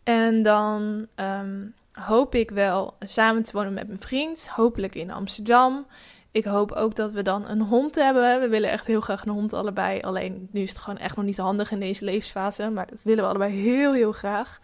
En 0.02 0.42
dan 0.42 1.06
um, 1.16 1.74
hoop 1.92 2.34
ik 2.34 2.50
wel 2.50 2.94
samen 3.00 3.42
te 3.42 3.52
wonen 3.52 3.74
met 3.74 3.86
mijn 3.86 4.00
vriend. 4.00 4.48
Hopelijk 4.48 4.94
in 4.94 5.10
Amsterdam. 5.10 5.86
Ik 6.34 6.44
hoop 6.44 6.72
ook 6.72 6.94
dat 6.94 7.12
we 7.12 7.22
dan 7.22 7.48
een 7.48 7.60
hond 7.60 7.94
hebben. 7.94 8.40
We 8.40 8.48
willen 8.48 8.70
echt 8.70 8.86
heel 8.86 9.00
graag 9.00 9.24
een 9.24 9.32
hond 9.32 9.52
allebei. 9.52 10.00
Alleen 10.00 10.48
nu 10.50 10.60
is 10.62 10.68
het 10.68 10.78
gewoon 10.78 10.98
echt 10.98 11.16
nog 11.16 11.24
niet 11.24 11.36
handig 11.36 11.70
in 11.70 11.80
deze 11.80 12.04
levensfase. 12.04 12.70
Maar 12.70 12.86
dat 12.86 13.02
willen 13.02 13.24
we 13.24 13.30
allebei 13.30 13.52
heel, 13.52 13.92
heel 13.92 14.12
graag. 14.12 14.58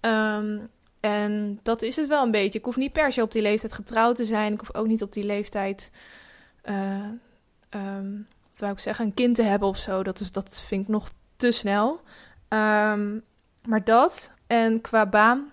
Um, 0.00 0.68
en 1.00 1.60
dat 1.62 1.82
is 1.82 1.96
het 1.96 2.08
wel 2.08 2.24
een 2.24 2.30
beetje. 2.30 2.58
Ik 2.58 2.64
hoef 2.64 2.76
niet 2.76 2.92
per 2.92 3.12
se 3.12 3.22
op 3.22 3.32
die 3.32 3.42
leeftijd 3.42 3.72
getrouwd 3.72 4.16
te 4.16 4.24
zijn. 4.24 4.52
Ik 4.52 4.60
hoef 4.60 4.74
ook 4.74 4.86
niet 4.86 5.02
op 5.02 5.12
die 5.12 5.24
leeftijd, 5.24 5.90
uh, 6.64 7.08
wat 7.70 8.58
zou 8.58 8.72
ik 8.72 8.78
zeggen, 8.78 9.04
een 9.04 9.14
kind 9.14 9.34
te 9.34 9.42
hebben 9.42 9.68
of 9.68 9.76
zo. 9.76 10.02
Dat, 10.02 10.20
is, 10.20 10.32
dat 10.32 10.62
vind 10.66 10.82
ik 10.82 10.88
nog 10.88 11.10
te 11.36 11.50
snel. 11.50 12.00
Um, 12.48 13.24
maar 13.66 13.84
dat. 13.84 14.30
En 14.46 14.80
qua 14.80 15.06
baan 15.06 15.50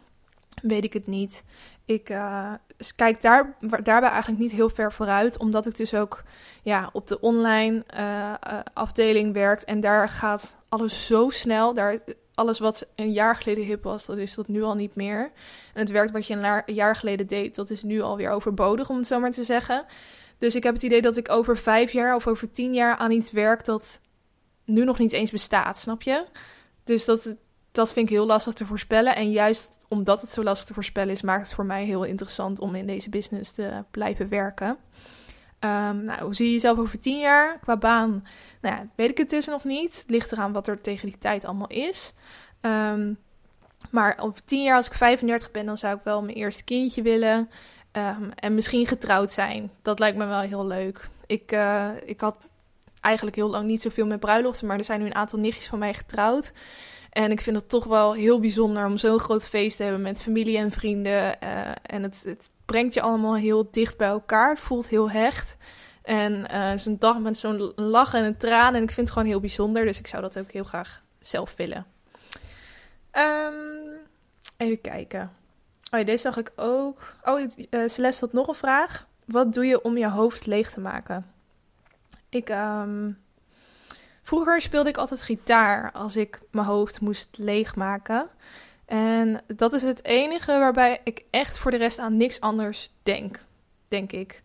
weet 0.62 0.84
ik 0.84 0.94
het 0.94 1.08
niet. 1.08 1.44
Ik 1.90 2.10
uh, 2.10 2.54
kijk 2.96 3.22
daar, 3.22 3.56
daarbij 3.84 4.10
eigenlijk 4.10 4.42
niet 4.42 4.52
heel 4.52 4.70
ver 4.70 4.94
vooruit, 4.94 5.38
omdat 5.38 5.66
ik 5.66 5.78
dus 5.78 5.94
ook 5.94 6.24
ja, 6.62 6.90
op 6.94 7.08
de 7.08 7.20
online 7.20 7.84
uh, 7.98 8.34
afdeling 8.74 9.34
werk. 9.34 9.62
En 9.62 9.80
daar 9.80 10.10
gaat 10.10 10.58
alles 10.68 11.06
zo 11.06 11.30
snel. 11.30 11.74
Daar, 11.74 11.98
alles 12.34 12.60
wat 12.60 12.88
een 12.96 13.12
jaar 13.12 13.36
geleden 13.36 13.64
hip 13.64 13.84
was, 13.84 14.06
dat 14.06 14.18
is 14.18 14.36
dat 14.36 14.48
nu 14.48 14.64
al 14.64 14.76
niet 14.76 14.96
meer. 14.96 15.32
En 15.74 15.80
het 15.80 15.90
werk 15.90 16.12
wat 16.12 16.28
je 16.28 16.34
een 16.34 16.76
jaar 16.76 16.96
geleden 16.96 17.28
deed, 17.28 17.56
dat 17.56 17.70
is 17.70 17.84
nu 17.84 18.02
alweer 18.02 18.30
overbodig, 18.32 18.90
om 18.90 18.98
het 18.98 19.08
zo 19.08 19.20
maar 19.20 19.32
te 19.32 19.44
zeggen. 19.44 19.86
Dus 20.38 20.56
ik 20.56 20.64
heb 20.64 20.74
het 20.74 20.84
idee 20.84 21.02
dat 21.02 21.18
ik 21.18 21.30
over 21.30 21.58
vijf 21.58 21.92
jaar 21.92 22.16
of 22.16 22.28
over 22.28 22.52
tien 22.52 22.74
jaar 22.74 22.98
aan 22.98 23.12
iets 23.12 23.32
werk 23.32 23.66
dat 23.66 24.00
nu 24.66 24.84
nog 24.84 25.00
niet 25.00 25.14
eens 25.14 25.32
bestaat, 25.32 25.78
snap 25.78 26.02
je? 26.02 26.26
Dus 26.84 27.06
dat, 27.06 27.36
dat 27.80 27.94
vind 27.94 28.10
ik 28.10 28.16
heel 28.16 28.26
lastig 28.26 28.54
te 28.54 28.66
voorspellen. 28.66 29.16
En 29.16 29.32
juist 29.32 29.78
omdat 29.88 30.22
het 30.22 30.30
zo 30.30 30.44
lastig 30.44 30.66
te 30.66 30.74
voorspellen 30.74 31.12
is, 31.12 31.22
maakt 31.22 31.46
het 31.46 31.54
voor 31.54 31.66
mij 31.66 31.86
heel 31.86 32.04
interessant 32.04 32.60
om 32.60 32.76
in 32.76 32.86
deze 32.86 33.10
business 33.10 33.52
te 33.52 33.84
blijven 33.92 34.30
werken. 34.30 34.78
Um, 35.60 36.04
nou, 36.04 36.22
hoe 36.22 36.36
zie 36.36 36.46
je 36.46 36.52
jezelf 36.52 36.78
over 36.78 37.00
tien 37.00 37.20
jaar? 37.20 37.60
Qua 37.60 37.78
baan, 37.78 38.26
nou 38.62 38.76
ja, 38.76 38.88
weet 38.96 39.10
ik 39.10 39.18
het 39.18 39.30
dus 39.30 39.46
nog 39.46 39.64
niet. 39.64 40.04
Ligt 40.08 40.32
eraan 40.32 40.52
wat 40.52 40.68
er 40.68 40.82
tegen 40.82 41.08
die 41.08 41.18
tijd 41.18 41.46
allemaal 41.46 41.68
is. 41.68 42.14
Um, 42.62 43.18
maar 43.90 44.18
over 44.22 44.44
tien 44.46 44.64
jaar, 44.64 44.76
als 44.76 44.88
ik 44.88 44.94
35 44.94 45.52
ben, 45.52 45.66
dan 45.66 45.78
zou 45.78 45.96
ik 45.96 46.04
wel 46.04 46.22
mijn 46.22 46.38
eerste 46.38 46.64
kindje 46.64 47.02
willen. 47.02 47.50
Um, 47.92 48.32
en 48.36 48.56
misschien 48.56 48.88
getrouwd 48.88 49.32
zijn. 49.32 49.72
Dat 49.82 50.00
lijkt 50.00 50.18
me 50.18 50.26
wel 50.26 50.40
heel 50.40 50.66
leuk. 50.66 51.10
Ik, 51.26 51.52
uh, 51.52 51.90
ik 52.06 52.22
had 52.22 52.38
eigenlijk 53.02 53.36
heel 53.36 53.50
lang 53.50 53.66
niet 53.66 53.82
zoveel 53.82 54.06
met 54.06 54.20
bruiloften, 54.20 54.68
maar 54.68 54.78
er 54.78 54.84
zijn 54.84 55.00
nu 55.00 55.06
een 55.06 55.16
aantal 55.16 55.40
nichtjes 55.40 55.68
van 55.68 55.80
mij 55.80 55.94
getrouwd. 55.94 56.52
En 57.10 57.32
ik 57.32 57.42
vind 57.42 57.56
het 57.56 57.70
toch 57.70 57.86
wel 57.86 58.14
heel 58.14 58.40
bijzonder 58.40 58.86
om 58.86 58.98
zo'n 58.98 59.20
groot 59.20 59.48
feest 59.48 59.78
te 59.78 59.84
hebben 59.84 60.02
met 60.02 60.22
familie 60.22 60.58
en 60.58 60.72
vrienden. 60.72 61.38
Uh, 61.44 61.72
en 61.82 62.04
het, 62.04 62.22
het, 62.26 62.50
brengt 62.66 62.94
je 62.94 63.02
allemaal 63.02 63.36
heel 63.36 63.68
dicht 63.72 63.98
bij 63.98 64.08
elkaar. 64.08 64.50
Het 64.50 64.60
voelt 64.60 64.88
heel 64.88 65.12
hecht. 65.12 65.58
En 66.02 66.46
uh, 66.52 66.72
zo'n 66.76 66.96
dag 67.00 67.20
met 67.20 67.38
zo'n 67.38 67.74
lach 67.76 68.14
en 68.14 68.24
een 68.24 68.38
traan. 68.38 68.76
En 68.76 68.84
ik 68.84 68.92
vind 68.92 69.08
het 69.08 69.16
gewoon 69.18 69.32
heel 69.32 69.40
bijzonder. 69.40 69.86
Dus 69.86 70.00
ik 70.00 70.08
zou 70.08 70.22
dat 70.22 70.40
ook 70.40 70.52
heel 70.52 70.64
graag 70.64 71.02
zelf 71.20 71.54
willen. 71.56 71.86
Um, 73.12 73.90
even 74.58 74.82
kijken. 74.82 75.32
Oh 75.92 76.00
ja, 76.00 76.06
deze 76.06 76.22
zag 76.22 76.38
ik 76.38 76.52
ook. 76.56 77.16
Oh, 77.24 77.40
uh, 77.40 77.88
Celeste 77.88 78.26
had 78.26 78.34
nog 78.34 78.48
een 78.48 78.56
vraag. 78.56 79.08
Wat 79.26 79.54
doe 79.54 79.66
je 79.66 79.82
om 79.82 79.98
je 79.98 80.10
hoofd 80.10 80.46
leeg 80.46 80.72
te 80.72 80.80
maken? 80.80 81.32
Ik, 82.30 82.50
um, 82.50 83.18
vroeger 84.30 84.62
speelde 84.62 84.90
ik 84.90 84.98
altijd 84.98 85.22
gitaar 85.22 85.92
als 85.92 86.16
ik 86.16 86.42
mijn 86.52 86.66
hoofd 86.66 87.02
moest 87.02 87.38
leegmaken. 87.38 88.30
En 88.86 89.42
dat 89.48 89.74
is 89.74 89.82
het 89.82 90.06
enige 90.06 90.52
waarbij 90.52 91.02
ik 91.04 91.24
echt 91.30 91.58
voor 91.58 91.72
de 91.72 91.78
rest 91.78 92.00
aan 92.00 92.18
niks 92.18 92.40
anders 92.40 92.92
denk, 93.04 93.46
denk 93.88 94.12
ik. 94.12 94.44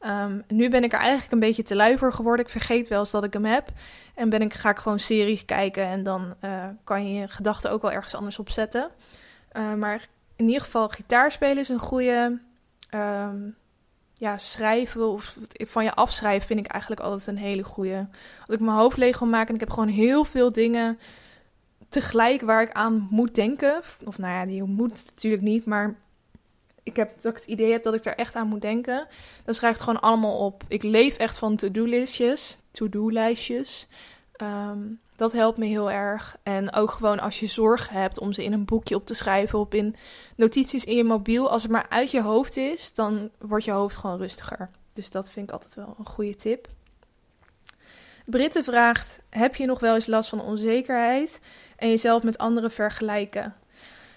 Um, 0.00 0.42
nu 0.48 0.68
ben 0.68 0.84
ik 0.84 0.92
er 0.92 0.98
eigenlijk 0.98 1.32
een 1.32 1.38
beetje 1.38 1.62
te 1.62 1.74
lui 1.74 1.98
voor 1.98 2.12
geworden. 2.12 2.44
Ik 2.44 2.50
vergeet 2.50 2.88
wel 2.88 3.00
eens 3.00 3.10
dat 3.10 3.24
ik 3.24 3.32
hem 3.32 3.44
heb. 3.44 3.68
En 4.14 4.28
ben 4.28 4.42
ik, 4.42 4.52
ga 4.54 4.70
ik 4.70 4.78
gewoon 4.78 4.98
series 4.98 5.44
kijken 5.44 5.84
en 5.84 6.02
dan 6.02 6.34
uh, 6.44 6.64
kan 6.84 7.06
je 7.08 7.20
je 7.20 7.28
gedachten 7.28 7.70
ook 7.70 7.82
wel 7.82 7.92
ergens 7.92 8.14
anders 8.14 8.38
opzetten. 8.38 8.90
Uh, 9.52 9.74
maar 9.74 10.08
in 10.36 10.46
ieder 10.46 10.62
geval, 10.62 10.88
gitaar 10.88 11.32
spelen 11.32 11.58
is 11.58 11.68
een 11.68 11.78
goede. 11.78 12.40
Um, 12.94 13.56
ja, 14.22 14.38
schrijven 14.38 15.08
of 15.08 15.36
van 15.52 15.84
je 15.84 15.94
afschrijven 15.94 16.46
vind 16.46 16.60
ik 16.60 16.66
eigenlijk 16.66 17.00
altijd 17.02 17.26
een 17.26 17.36
hele 17.36 17.62
goede. 17.62 18.06
Als 18.46 18.54
ik 18.54 18.60
mijn 18.60 18.76
hoofd 18.76 18.96
leeg 18.96 19.18
wil 19.18 19.28
maken 19.28 19.48
en 19.48 19.54
ik 19.54 19.60
heb 19.60 19.70
gewoon 19.70 19.88
heel 19.88 20.24
veel 20.24 20.52
dingen 20.52 20.98
tegelijk 21.88 22.40
waar 22.40 22.62
ik 22.62 22.72
aan 22.72 23.06
moet 23.10 23.34
denken. 23.34 23.82
Of 24.04 24.18
nou 24.18 24.32
ja, 24.32 24.44
die 24.44 24.62
moet 24.62 25.04
natuurlijk 25.06 25.42
niet, 25.42 25.64
maar 25.64 25.94
ik 26.82 26.96
heb 26.96 27.12
dat 27.20 27.32
ik 27.32 27.38
het 27.38 27.48
idee 27.48 27.72
heb 27.72 27.82
dat 27.82 27.94
ik 27.94 28.04
er 28.04 28.16
echt 28.16 28.34
aan 28.34 28.48
moet 28.48 28.60
denken. 28.60 29.06
Dan 29.44 29.54
schrijf 29.54 29.72
ik 29.72 29.80
het 29.80 29.88
gewoon 29.88 30.10
allemaal 30.10 30.38
op. 30.38 30.64
Ik 30.68 30.82
leef 30.82 31.16
echt 31.16 31.38
van 31.38 31.56
to-do-listjes, 31.56 32.58
to-do-lijstjes. 32.70 33.88
Um, 34.42 35.00
Dat 35.22 35.32
helpt 35.32 35.58
me 35.58 35.66
heel 35.66 35.90
erg. 35.90 36.36
En 36.42 36.72
ook 36.72 36.90
gewoon 36.90 37.20
als 37.20 37.40
je 37.40 37.46
zorgen 37.46 37.96
hebt 37.96 38.18
om 38.18 38.32
ze 38.32 38.44
in 38.44 38.52
een 38.52 38.64
boekje 38.64 38.94
op 38.94 39.06
te 39.06 39.14
schrijven 39.14 39.58
of 39.58 39.72
in 39.72 39.96
notities 40.36 40.84
in 40.84 40.96
je 40.96 41.04
mobiel. 41.04 41.50
Als 41.50 41.62
het 41.62 41.70
maar 41.70 41.86
uit 41.88 42.10
je 42.10 42.22
hoofd 42.22 42.56
is, 42.56 42.94
dan 42.94 43.30
wordt 43.38 43.64
je 43.64 43.70
hoofd 43.70 43.96
gewoon 43.96 44.18
rustiger. 44.18 44.70
Dus 44.92 45.10
dat 45.10 45.30
vind 45.30 45.48
ik 45.48 45.52
altijd 45.52 45.74
wel 45.74 45.94
een 45.98 46.06
goede 46.06 46.34
tip. 46.34 46.68
Britte 48.24 48.62
vraagt: 48.62 49.20
Heb 49.30 49.54
je 49.54 49.66
nog 49.66 49.80
wel 49.80 49.94
eens 49.94 50.06
last 50.06 50.28
van 50.28 50.40
onzekerheid 50.40 51.40
en 51.76 51.88
jezelf 51.88 52.22
met 52.22 52.38
anderen 52.38 52.70
vergelijken? 52.70 53.54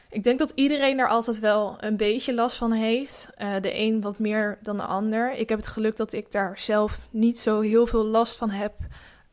Ik 0.09 0.23
denk 0.23 0.39
dat 0.39 0.51
iedereen 0.55 0.97
daar 0.97 1.09
altijd 1.09 1.39
wel 1.39 1.75
een 1.79 1.97
beetje 1.97 2.33
last 2.33 2.57
van 2.57 2.71
heeft. 2.71 3.29
Uh, 3.37 3.53
de 3.61 3.79
een 3.79 4.01
wat 4.01 4.19
meer 4.19 4.57
dan 4.61 4.77
de 4.77 4.83
ander. 4.83 5.33
Ik 5.33 5.49
heb 5.49 5.57
het 5.57 5.67
geluk 5.67 5.97
dat 5.97 6.13
ik 6.13 6.31
daar 6.31 6.59
zelf 6.59 6.99
niet 7.09 7.39
zo 7.39 7.59
heel 7.59 7.87
veel 7.87 8.05
last 8.05 8.37
van 8.37 8.49
heb 8.49 8.73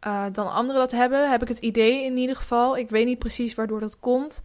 uh, 0.07 0.25
dan 0.33 0.53
anderen 0.53 0.81
dat 0.81 0.91
hebben. 0.91 1.31
Heb 1.31 1.43
ik 1.43 1.49
het 1.49 1.59
idee 1.59 2.05
in 2.05 2.17
ieder 2.17 2.37
geval. 2.37 2.77
Ik 2.77 2.91
weet 2.91 3.07
niet 3.07 3.19
precies 3.19 3.55
waardoor 3.55 3.81
dat 3.81 4.01
komt. 4.01 4.43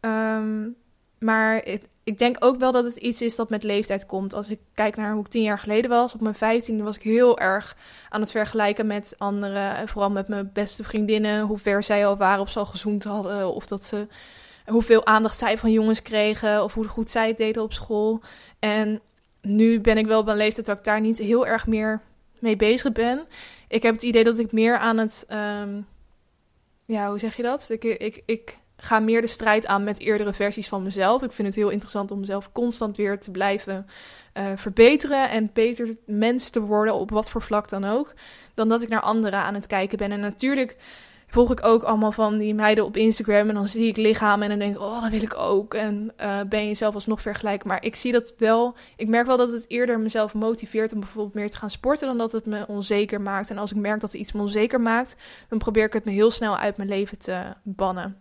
Um, 0.00 0.76
maar 1.24 1.64
ik, 2.04 2.18
denk 2.18 2.36
ook 2.38 2.56
wel 2.56 2.72
dat 2.72 2.84
het 2.84 2.96
iets 2.96 3.22
is 3.22 3.36
dat 3.36 3.50
met 3.50 3.62
leeftijd 3.62 4.06
komt. 4.06 4.34
Als 4.34 4.48
ik 4.48 4.58
kijk 4.74 4.96
naar 4.96 5.12
hoe 5.12 5.20
ik 5.20 5.28
tien 5.28 5.42
jaar 5.42 5.58
geleden 5.58 5.90
was, 5.90 6.14
op 6.14 6.20
mijn 6.20 6.34
vijftiende 6.34 6.82
was 6.82 6.96
ik 6.96 7.02
heel 7.02 7.38
erg 7.38 7.76
aan 8.08 8.20
het 8.20 8.30
vergelijken 8.30 8.86
met 8.86 9.14
anderen. 9.18 9.74
En 9.76 9.88
vooral 9.88 10.10
met 10.10 10.28
mijn 10.28 10.50
beste 10.52 10.84
vriendinnen, 10.84 11.40
hoe 11.40 11.58
ver 11.58 11.82
zij 11.82 12.06
al 12.06 12.16
waren 12.16 12.40
of 12.40 12.50
ze 12.50 12.58
al 12.58 12.66
gezoend 12.66 13.04
hadden. 13.04 13.54
Of 13.54 13.66
dat 13.66 13.84
ze, 13.84 14.06
hoeveel 14.66 15.06
aandacht 15.06 15.38
zij 15.38 15.58
van 15.58 15.72
jongens 15.72 16.02
kregen. 16.02 16.62
Of 16.62 16.74
hoe 16.74 16.88
goed 16.88 17.10
zij 17.10 17.28
het 17.28 17.36
deden 17.36 17.62
op 17.62 17.72
school. 17.72 18.20
En 18.58 19.00
nu 19.40 19.80
ben 19.80 19.98
ik 19.98 20.06
wel 20.06 20.20
op 20.20 20.28
een 20.28 20.36
leeftijd 20.36 20.66
dat 20.66 20.78
ik 20.78 20.84
daar 20.84 21.00
niet 21.00 21.18
heel 21.18 21.46
erg 21.46 21.66
meer 21.66 22.00
mee 22.38 22.56
bezig 22.56 22.92
ben. 22.92 23.26
Ik 23.68 23.82
heb 23.82 23.94
het 23.94 24.02
idee 24.02 24.24
dat 24.24 24.38
ik 24.38 24.52
meer 24.52 24.78
aan 24.78 24.98
het. 24.98 25.26
Um, 25.62 25.86
ja, 26.84 27.08
hoe 27.08 27.18
zeg 27.18 27.36
je 27.36 27.42
dat? 27.42 27.70
Ik, 27.70 27.84
ik, 27.84 28.22
ik 28.26 28.58
ga 28.76 28.98
meer 28.98 29.20
de 29.20 29.26
strijd 29.26 29.66
aan 29.66 29.84
met 29.84 30.00
eerdere 30.00 30.32
versies 30.32 30.68
van 30.68 30.82
mezelf. 30.82 31.22
Ik 31.22 31.32
vind 31.32 31.48
het 31.48 31.56
heel 31.56 31.68
interessant 31.68 32.10
om 32.10 32.20
mezelf 32.20 32.52
constant 32.52 32.96
weer 32.96 33.18
te 33.20 33.30
blijven 33.30 33.86
uh, 34.34 34.44
verbeteren 34.56 35.30
en 35.30 35.50
beter 35.52 35.96
mens 36.06 36.50
te 36.50 36.60
worden 36.60 36.94
op 36.94 37.10
wat 37.10 37.30
voor 37.30 37.42
vlak 37.42 37.68
dan 37.68 37.84
ook. 37.84 38.12
Dan 38.54 38.68
dat 38.68 38.82
ik 38.82 38.88
naar 38.88 39.00
anderen 39.00 39.38
aan 39.38 39.54
het 39.54 39.66
kijken 39.66 39.98
ben. 39.98 40.12
En 40.12 40.20
natuurlijk 40.20 40.76
volg 41.34 41.50
ik 41.50 41.64
ook 41.64 41.82
allemaal 41.82 42.12
van 42.12 42.38
die 42.38 42.54
meiden 42.54 42.84
op 42.84 42.96
Instagram. 42.96 43.48
En 43.48 43.54
dan 43.54 43.68
zie 43.68 43.86
ik 43.86 43.96
lichaam 43.96 44.42
en 44.42 44.48
dan 44.48 44.58
denk 44.58 44.74
ik, 44.74 44.80
oh, 44.80 45.02
dat 45.02 45.10
wil 45.10 45.22
ik 45.22 45.36
ook. 45.36 45.74
En 45.74 46.12
uh, 46.20 46.40
ben 46.48 46.68
je 46.68 46.74
zelf 46.74 46.94
alsnog 46.94 47.20
vergelijken. 47.20 47.68
Maar 47.68 47.84
ik 47.84 47.94
zie 47.94 48.12
dat 48.12 48.34
wel. 48.38 48.74
Ik 48.96 49.08
merk 49.08 49.26
wel 49.26 49.36
dat 49.36 49.52
het 49.52 49.64
eerder 49.68 50.00
mezelf 50.00 50.34
motiveert 50.34 50.92
om 50.92 51.00
bijvoorbeeld 51.00 51.34
meer 51.34 51.50
te 51.50 51.56
gaan 51.56 51.70
sporten. 51.70 52.06
Dan 52.06 52.18
dat 52.18 52.32
het 52.32 52.46
me 52.46 52.66
onzeker 52.66 53.20
maakt. 53.20 53.50
En 53.50 53.58
als 53.58 53.70
ik 53.70 53.76
merk 53.76 54.00
dat 54.00 54.14
iets 54.14 54.32
me 54.32 54.40
onzeker 54.40 54.80
maakt, 54.80 55.16
dan 55.48 55.58
probeer 55.58 55.84
ik 55.84 55.92
het 55.92 56.04
me 56.04 56.10
heel 56.10 56.30
snel 56.30 56.56
uit 56.56 56.76
mijn 56.76 56.88
leven 56.88 57.18
te 57.18 57.42
bannen. 57.62 58.16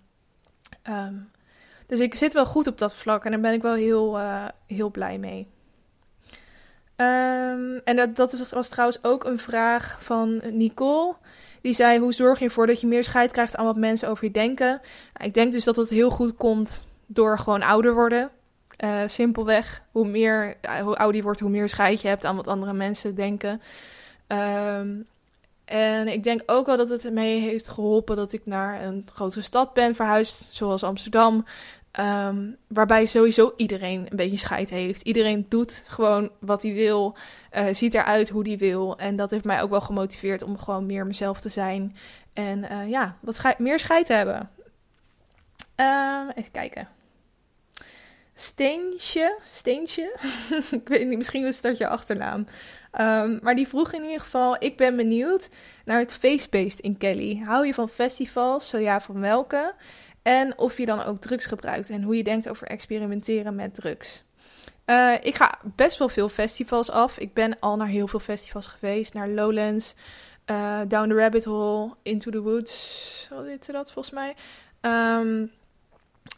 Um, 0.90 1.30
dus 1.88 2.00
ik 2.00 2.16
zit 2.16 2.34
wel 2.34 2.46
goed 2.46 2.68
op 2.68 2.78
dat 2.78 2.96
vlak 2.96 3.26
en 3.26 3.32
daar 3.32 3.40
ben 3.40 3.54
ik 3.54 3.62
wel 3.62 3.74
heel, 3.74 4.20
uh, 4.20 4.46
heel 4.68 4.92
blij 4.92 5.18
mee. 5.18 5.48
Um, 6.96 7.78
en 7.84 7.96
dat, 7.96 8.16
dat 8.16 8.50
was 8.50 8.68
trouwens 8.68 9.04
ook 9.04 9.24
een 9.24 9.40
vraag 9.40 9.98
van 10.02 10.42
Nicole. 10.52 11.16
Die 11.64 11.74
zei: 11.74 12.00
Hoe 12.00 12.14
zorg 12.14 12.40
je 12.40 12.46
ervoor 12.46 12.68
dat 12.68 12.82
je 12.82 12.88
meer 12.88 13.04
scheid 13.04 13.32
krijgt 13.32 13.56
aan 13.56 13.66
wat 13.66 13.76
mensen 13.76 14.10
over 14.10 14.26
je 14.26 14.32
denken? 14.32 14.82
Nou, 15.14 15.28
ik 15.28 15.34
denk 15.34 15.52
dus 15.52 15.64
dat 15.64 15.76
het 15.76 15.90
heel 15.90 16.10
goed 16.10 16.36
komt 16.36 16.86
door 17.06 17.40
gewoon 17.40 17.62
ouder 17.62 17.94
worden. 17.94 18.30
Uh, 18.84 19.02
simpelweg. 19.06 19.84
Hoe, 19.92 20.08
meer, 20.08 20.58
hoe 20.84 20.96
ouder 20.96 21.16
je 21.16 21.24
wordt, 21.24 21.40
hoe 21.40 21.50
meer 21.50 21.70
scheid 21.70 22.02
je 22.02 22.08
hebt 22.08 22.26
aan 22.26 22.36
wat 22.36 22.48
andere 22.48 22.74
mensen 22.74 23.16
denken. 23.16 23.62
Um, 24.28 25.06
en 25.66 26.08
ik 26.08 26.24
denk 26.24 26.42
ook 26.46 26.66
wel 26.66 26.78
dat 26.78 26.90
het 26.90 27.12
mee 27.12 27.40
heeft 27.40 27.68
geholpen 27.68 28.16
dat 28.16 28.34
ik 28.34 28.42
naar 28.46 28.84
een 28.84 29.06
grotere 29.14 29.42
stad 29.42 29.74
ben 29.74 29.96
verhuisd, 29.96 30.48
zoals 30.54 30.84
Amsterdam. 30.84 31.46
Um, 32.00 32.58
waarbij 32.68 33.06
sowieso 33.06 33.54
iedereen 33.58 34.08
een 34.10 34.18
beetje 34.18 34.38
scheid 34.38 34.70
heeft. 34.70 35.02
Iedereen 35.02 35.46
doet 35.50 35.84
gewoon 35.88 36.32
wat 36.40 36.64
hij 36.64 36.74
wil, 36.74 37.16
uh, 37.54 37.66
ziet 37.72 37.94
eruit 37.94 38.30
hoe 38.30 38.48
hij 38.48 38.58
wil. 38.58 38.98
En 38.98 39.16
dat 39.16 39.32
heeft 39.32 39.44
mij 39.44 39.62
ook 39.62 39.70
wel 39.70 39.82
gemotiveerd 39.82 40.44
om 40.44 40.58
gewoon 40.58 40.86
meer 40.86 41.06
mezelf 41.06 41.42
te 41.42 41.50
zijn. 41.50 41.96
En 42.34 42.64
uh, 42.72 42.90
ja, 42.90 43.18
wat 43.20 43.60
meer 43.60 43.80
scheid 43.80 44.06
te 44.06 44.14
hebben. 44.14 44.50
Um, 45.76 46.30
even 46.30 46.52
kijken. 46.52 46.88
Steentje, 48.36 49.40
Steentje, 49.54 50.16
ik 50.72 50.88
weet 50.88 51.08
niet, 51.08 51.18
misschien 51.18 51.44
was 51.44 51.62
dat 51.62 51.78
je 51.78 51.88
achternaam. 51.88 52.48
Um, 53.00 53.40
maar 53.42 53.56
die 53.56 53.68
vroeg 53.68 53.94
in 53.94 54.04
ieder 54.04 54.20
geval, 54.20 54.56
ik 54.60 54.78
ben 54.78 54.96
benieuwd 54.96 55.50
naar 55.86 56.00
het 56.00 56.14
feestbeest 56.14 56.80
in 56.80 56.98
Kelly. 56.98 57.42
Hou 57.46 57.66
je 57.66 57.74
van 57.74 57.90
festivals? 57.90 58.70
Zo 58.70 58.78
ja, 58.78 59.02
van 59.02 59.20
welke? 59.20 59.74
En 60.24 60.58
of 60.58 60.78
je 60.78 60.86
dan 60.86 61.04
ook 61.04 61.18
drugs 61.18 61.46
gebruikt 61.46 61.90
en 61.90 62.02
hoe 62.02 62.18
je 62.18 62.24
denkt 62.24 62.50
over 62.50 62.68
experimenteren 62.68 63.56
met 63.56 63.76
drugs. 63.76 64.24
Uh, 64.86 65.14
ik 65.22 65.36
ga 65.36 65.60
best 65.64 65.98
wel 65.98 66.10
veel 66.10 66.30
festivals 66.30 66.92
af. 66.92 67.18
Ik 67.18 67.34
ben 67.34 67.60
al 67.60 67.76
naar 67.76 67.88
heel 67.88 68.08
veel 68.08 68.20
festivals 68.20 68.68
geweest. 68.68 69.14
Naar 69.14 69.30
Lowlands, 69.30 69.96
uh, 70.52 70.80
Down 70.88 71.10
the 71.10 71.16
Rabbit 71.16 71.44
Hole, 71.44 71.96
Into 72.02 72.32
the 72.32 72.42
Woods. 72.42 73.28
Wat 73.30 73.46
heette 73.46 73.72
dat 73.72 73.92
volgens 73.92 74.16
mij? 74.16 74.36
Um, 75.20 75.52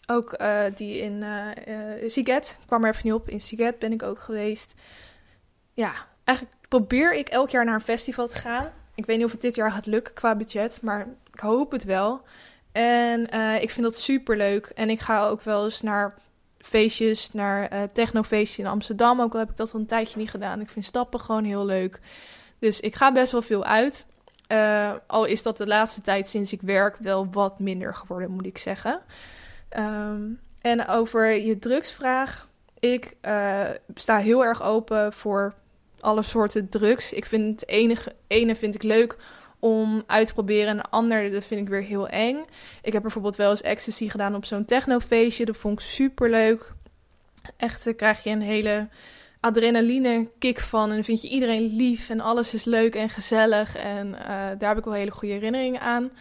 ook 0.06 0.42
uh, 0.42 0.64
die 0.74 0.98
in 1.02 1.24
uh, 1.68 2.10
Siget, 2.10 2.58
kwam 2.66 2.84
er 2.84 2.90
even 2.90 3.02
niet 3.06 3.14
op. 3.14 3.30
In 3.30 3.42
Siget 3.42 3.80
ben 3.80 3.92
ik 3.92 4.04
ook 4.04 4.20
geweest. 4.20 4.74
Ja, 5.74 5.92
eigenlijk 6.24 6.58
probeer 6.68 7.16
ik 7.16 7.30
elk 7.30 7.50
jaar 7.50 7.66
naar 7.66 7.74
een 7.74 7.82
festival 7.82 8.28
te 8.28 8.38
gaan. 8.38 8.72
Ik 8.96 9.06
weet 9.06 9.18
niet 9.18 9.26
of 9.26 9.32
het 9.32 9.42
dit 9.42 9.56
jaar 9.56 9.72
gaat 9.72 9.86
lukken 9.86 10.14
qua 10.14 10.36
budget, 10.36 10.82
maar 10.82 11.08
ik 11.34 11.40
hoop 11.40 11.72
het 11.72 11.84
wel. 11.84 12.22
En 12.76 13.28
uh, 13.34 13.62
ik 13.62 13.72
vind 13.72 13.86
dat 13.86 13.98
super 13.98 14.38
leuk. 14.38 14.66
En 14.66 14.90
ik 14.90 15.00
ga 15.00 15.28
ook 15.28 15.42
wel 15.42 15.64
eens 15.64 15.82
naar 15.82 16.14
feestjes, 16.58 17.32
naar 17.32 17.74
uh, 17.74 17.84
technofeestjes 17.94 18.66
in 18.66 18.72
Amsterdam. 18.72 19.22
Ook 19.22 19.34
al 19.34 19.40
heb 19.40 19.50
ik 19.50 19.58
dat 19.58 19.74
al 19.74 19.80
een 19.80 19.86
tijdje 19.86 20.20
niet 20.20 20.30
gedaan. 20.30 20.62
Ik 20.62 20.70
vind 20.70 20.86
stappen 20.86 21.20
gewoon 21.20 21.44
heel 21.44 21.66
leuk. 21.66 22.00
Dus 22.60 22.80
ik 22.80 22.96
ga 22.96 23.12
best 23.12 23.32
wel 23.32 23.42
veel 23.42 23.66
uit. 23.66 24.06
Uh, 24.52 24.94
al 25.08 25.26
is 25.26 25.44
dat 25.44 25.58
de 25.58 25.68
laatste 25.68 26.02
tijd 26.02 26.30
sinds 26.30 26.54
ik 26.54 26.62
werk 26.62 26.98
wel 26.98 27.28
wat 27.32 27.60
minder 27.60 27.96
geworden, 27.96 28.32
moet 28.32 28.46
ik 28.46 28.58
zeggen. 28.58 29.02
Um, 29.78 30.40
en 30.62 30.88
over 30.88 31.32
je 31.32 31.60
drugsvraag. 31.60 32.48
Ik 32.80 33.14
sta 33.94 34.18
heel 34.18 34.46
erg 34.46 34.64
open 34.64 35.14
voor 35.14 35.54
alle 36.00 36.24
soorten 36.24 36.70
drugs. 36.70 37.14
Ik 37.14 37.26
vind 37.26 37.62
het 37.62 37.70
enige, 37.70 38.16
ene 38.28 38.56
vind 38.56 38.76
ik 38.76 38.84
leuk 38.84 39.18
om 39.66 40.04
uit 40.08 40.28
te 40.28 40.34
proberen. 40.34 40.68
En 40.68 40.78
de 40.78 40.90
andere 40.90 41.30
dat 41.30 41.46
vind 41.46 41.62
ik 41.62 41.68
weer 41.68 41.84
heel 41.84 42.08
eng. 42.08 42.46
Ik 42.82 42.94
heb 42.94 43.02
bijvoorbeeld 43.02 43.36
wel 43.36 43.50
eens 43.50 43.62
ecstasy 43.62 44.10
gedaan 44.10 44.36
op 44.36 44.46
zo'n 44.46 44.66
technofeestje. 44.66 45.46
Dat 45.46 45.58
vond 45.58 45.80
ik 45.80 45.86
super 45.86 46.30
leuk. 46.30 46.74
Echt, 47.58 47.84
dan 47.84 47.96
krijg 47.96 48.24
je 48.24 48.30
een 48.30 48.42
hele 48.42 48.88
adrenaline 49.40 50.28
kick 50.40 50.60
van. 50.60 50.90
En 50.90 50.96
dan 50.96 51.04
vind 51.04 51.22
je 51.22 51.28
iedereen 51.28 51.76
lief 51.76 52.10
en 52.10 52.20
alles 52.20 52.54
is 52.54 52.64
leuk 52.64 52.96
en 52.96 53.10
gezellig. 53.10 53.76
En 53.76 54.08
uh, 54.08 54.18
daar 54.28 54.70
heb 54.70 54.78
ik 54.78 54.84
wel 54.84 54.94
hele 54.94 55.12
goede 55.12 55.34
herinneringen 55.34 55.82
aan. 55.82 56.12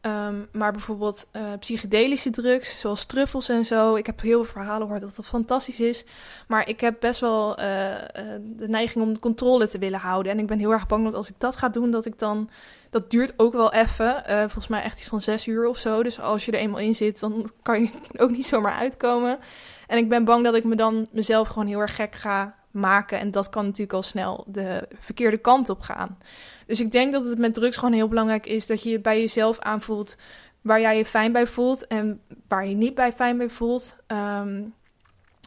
Um, 0.00 0.48
maar 0.52 0.72
bijvoorbeeld 0.72 1.28
uh, 1.36 1.42
psychedelische 1.58 2.30
drugs, 2.30 2.80
zoals 2.80 3.04
truffels 3.04 3.48
en 3.48 3.64
zo. 3.64 3.94
Ik 3.94 4.06
heb 4.06 4.20
heel 4.20 4.44
veel 4.44 4.52
verhalen 4.52 4.82
gehoord 4.82 5.00
dat 5.00 5.16
dat 5.16 5.26
fantastisch 5.26 5.80
is. 5.80 6.04
Maar 6.48 6.68
ik 6.68 6.80
heb 6.80 6.96
best 7.00 7.20
wel 7.20 7.60
uh, 7.60 7.90
uh, 7.90 7.98
de 8.42 8.68
neiging 8.68 9.04
om 9.04 9.12
de 9.12 9.20
controle 9.20 9.68
te 9.68 9.78
willen 9.78 9.98
houden. 9.98 10.32
En 10.32 10.38
ik 10.38 10.46
ben 10.46 10.58
heel 10.58 10.72
erg 10.72 10.86
bang 10.86 11.04
dat 11.04 11.14
als 11.14 11.28
ik 11.28 11.34
dat 11.38 11.56
ga 11.56 11.68
doen, 11.68 11.90
dat 11.90 12.04
ik 12.04 12.18
dan. 12.18 12.50
Dat 12.90 13.10
duurt 13.10 13.34
ook 13.36 13.52
wel 13.52 13.72
even. 13.72 14.22
volgens 14.26 14.68
mij 14.68 14.82
echt 14.82 14.98
iets 14.98 15.08
van 15.08 15.20
zes 15.20 15.46
uur 15.46 15.66
of 15.66 15.76
zo. 15.76 16.02
Dus 16.02 16.20
als 16.20 16.44
je 16.44 16.52
er 16.52 16.58
eenmaal 16.58 16.80
in 16.80 16.94
zit, 16.94 17.20
dan 17.20 17.50
kan 17.62 17.80
je 17.80 17.90
ook 18.22 18.30
niet 18.30 18.46
zomaar 18.46 18.74
uitkomen. 18.74 19.38
En 19.86 19.98
ik 19.98 20.08
ben 20.08 20.24
bang 20.24 20.44
dat 20.44 20.54
ik 20.54 20.64
me 20.64 20.76
dan 20.76 21.06
mezelf 21.12 21.48
gewoon 21.48 21.68
heel 21.68 21.80
erg 21.80 21.96
gek 21.96 22.14
ga 22.14 22.54
maken. 22.70 23.18
En 23.18 23.30
dat 23.30 23.50
kan 23.50 23.64
natuurlijk 23.64 23.92
al 23.92 24.02
snel 24.02 24.44
de 24.46 24.88
verkeerde 24.98 25.38
kant 25.38 25.68
op 25.68 25.80
gaan. 25.80 26.18
Dus 26.68 26.80
ik 26.80 26.90
denk 26.90 27.12
dat 27.12 27.24
het 27.24 27.38
met 27.38 27.54
drugs 27.54 27.76
gewoon 27.76 27.94
heel 27.94 28.08
belangrijk 28.08 28.46
is 28.46 28.66
dat 28.66 28.82
je 28.82 29.00
bij 29.00 29.20
jezelf 29.20 29.58
aanvoelt 29.58 30.16
waar 30.60 30.80
jij 30.80 30.96
je 30.96 31.04
fijn 31.04 31.32
bij 31.32 31.46
voelt 31.46 31.86
en 31.86 32.20
waar 32.48 32.66
je 32.66 32.74
niet 32.74 32.94
bij 32.94 33.12
fijn 33.12 33.38
bij 33.38 33.48
voelt. 33.48 33.96
Um, 34.06 34.74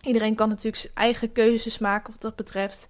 iedereen 0.01 0.35
kan 0.35 0.49
natuurlijk 0.49 0.75
zijn 0.75 0.93
eigen 0.95 1.31
keuzes 1.31 1.77
maken 1.77 2.11
wat 2.11 2.21
dat 2.21 2.35
betreft. 2.35 2.87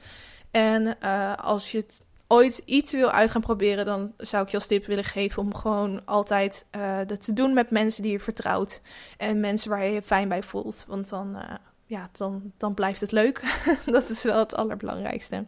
En 0.52 0.98
uh, 1.04 1.36
als 1.36 1.72
je 1.72 1.78
het 1.78 2.02
ooit 2.28 2.62
iets 2.66 2.92
wil 2.92 3.12
uit 3.12 3.32
gaan 3.32 3.42
proberen, 3.42 3.86
dan 3.86 4.14
zou 4.18 4.44
ik 4.44 4.50
je 4.50 4.58
als 4.58 4.68
tip 4.68 4.86
willen 4.86 5.04
geven 5.04 5.42
om 5.42 5.56
gewoon 5.56 6.06
altijd 6.06 6.66
uh, 6.76 7.00
dat 7.08 7.24
te 7.24 7.34
doen 7.34 7.54
met 7.54 7.70
mensen 7.70 8.04
die 8.04 8.12
je 8.12 8.20
vertrouwt. 8.20 8.82
En 9.18 9.40
mensen 9.40 9.70
waar 9.70 9.84
je 9.84 9.92
je 9.92 10.02
fijn 10.02 10.30
bij 10.30 10.44
voelt. 10.44 10.86
Want 10.88 11.10
dan, 11.10 11.36
uh, 11.36 11.54
ja, 11.86 12.10
dan, 12.12 12.52
dan 12.58 12.74
blijft 12.74 13.02
het 13.02 13.12
leuk. 13.12 13.60
dat 13.86 14.10
is 14.10 14.24
wel 14.24 14.40
het 14.40 14.56
allerbelangrijkste. 14.56 15.46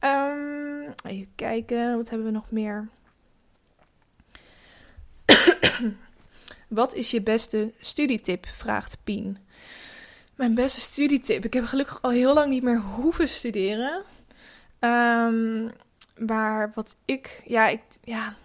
Um, 0.00 0.94
even 1.04 1.28
kijken, 1.34 1.96
wat 1.96 2.08
hebben 2.08 2.26
we 2.26 2.32
nog 2.32 2.50
meer? 2.50 2.88
wat 6.68 6.94
is 6.94 7.10
je 7.10 7.22
beste 7.22 7.72
studietip? 7.80 8.46
Vraagt 8.46 8.98
Pien. 9.04 9.38
Mijn 10.34 10.54
beste 10.54 10.80
studietip. 10.80 11.44
Ik 11.44 11.52
heb 11.52 11.64
gelukkig 11.64 12.02
al 12.02 12.10
heel 12.10 12.34
lang 12.34 12.50
niet 12.50 12.62
meer 12.62 12.80
hoeven 12.80 13.28
studeren. 13.28 14.02
Um, 14.80 15.72
maar 16.16 16.72
wat 16.74 16.96
ik, 17.04 17.42
ja, 17.44 17.68
ik, 17.68 17.80
ja, 18.02 18.36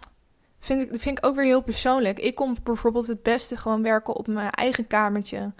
vind 0.60 0.82
ik, 0.82 1.00
vind 1.00 1.18
ik 1.18 1.26
ook 1.26 1.34
weer 1.34 1.44
heel 1.44 1.62
persoonlijk. 1.62 2.18
Ik 2.18 2.34
kom 2.34 2.56
bijvoorbeeld 2.62 3.06
het 3.06 3.22
beste 3.22 3.56
gewoon 3.56 3.82
werken 3.82 4.14
op 4.14 4.26
mijn 4.26 4.50
eigen 4.50 4.86
kamertje. 4.86 5.52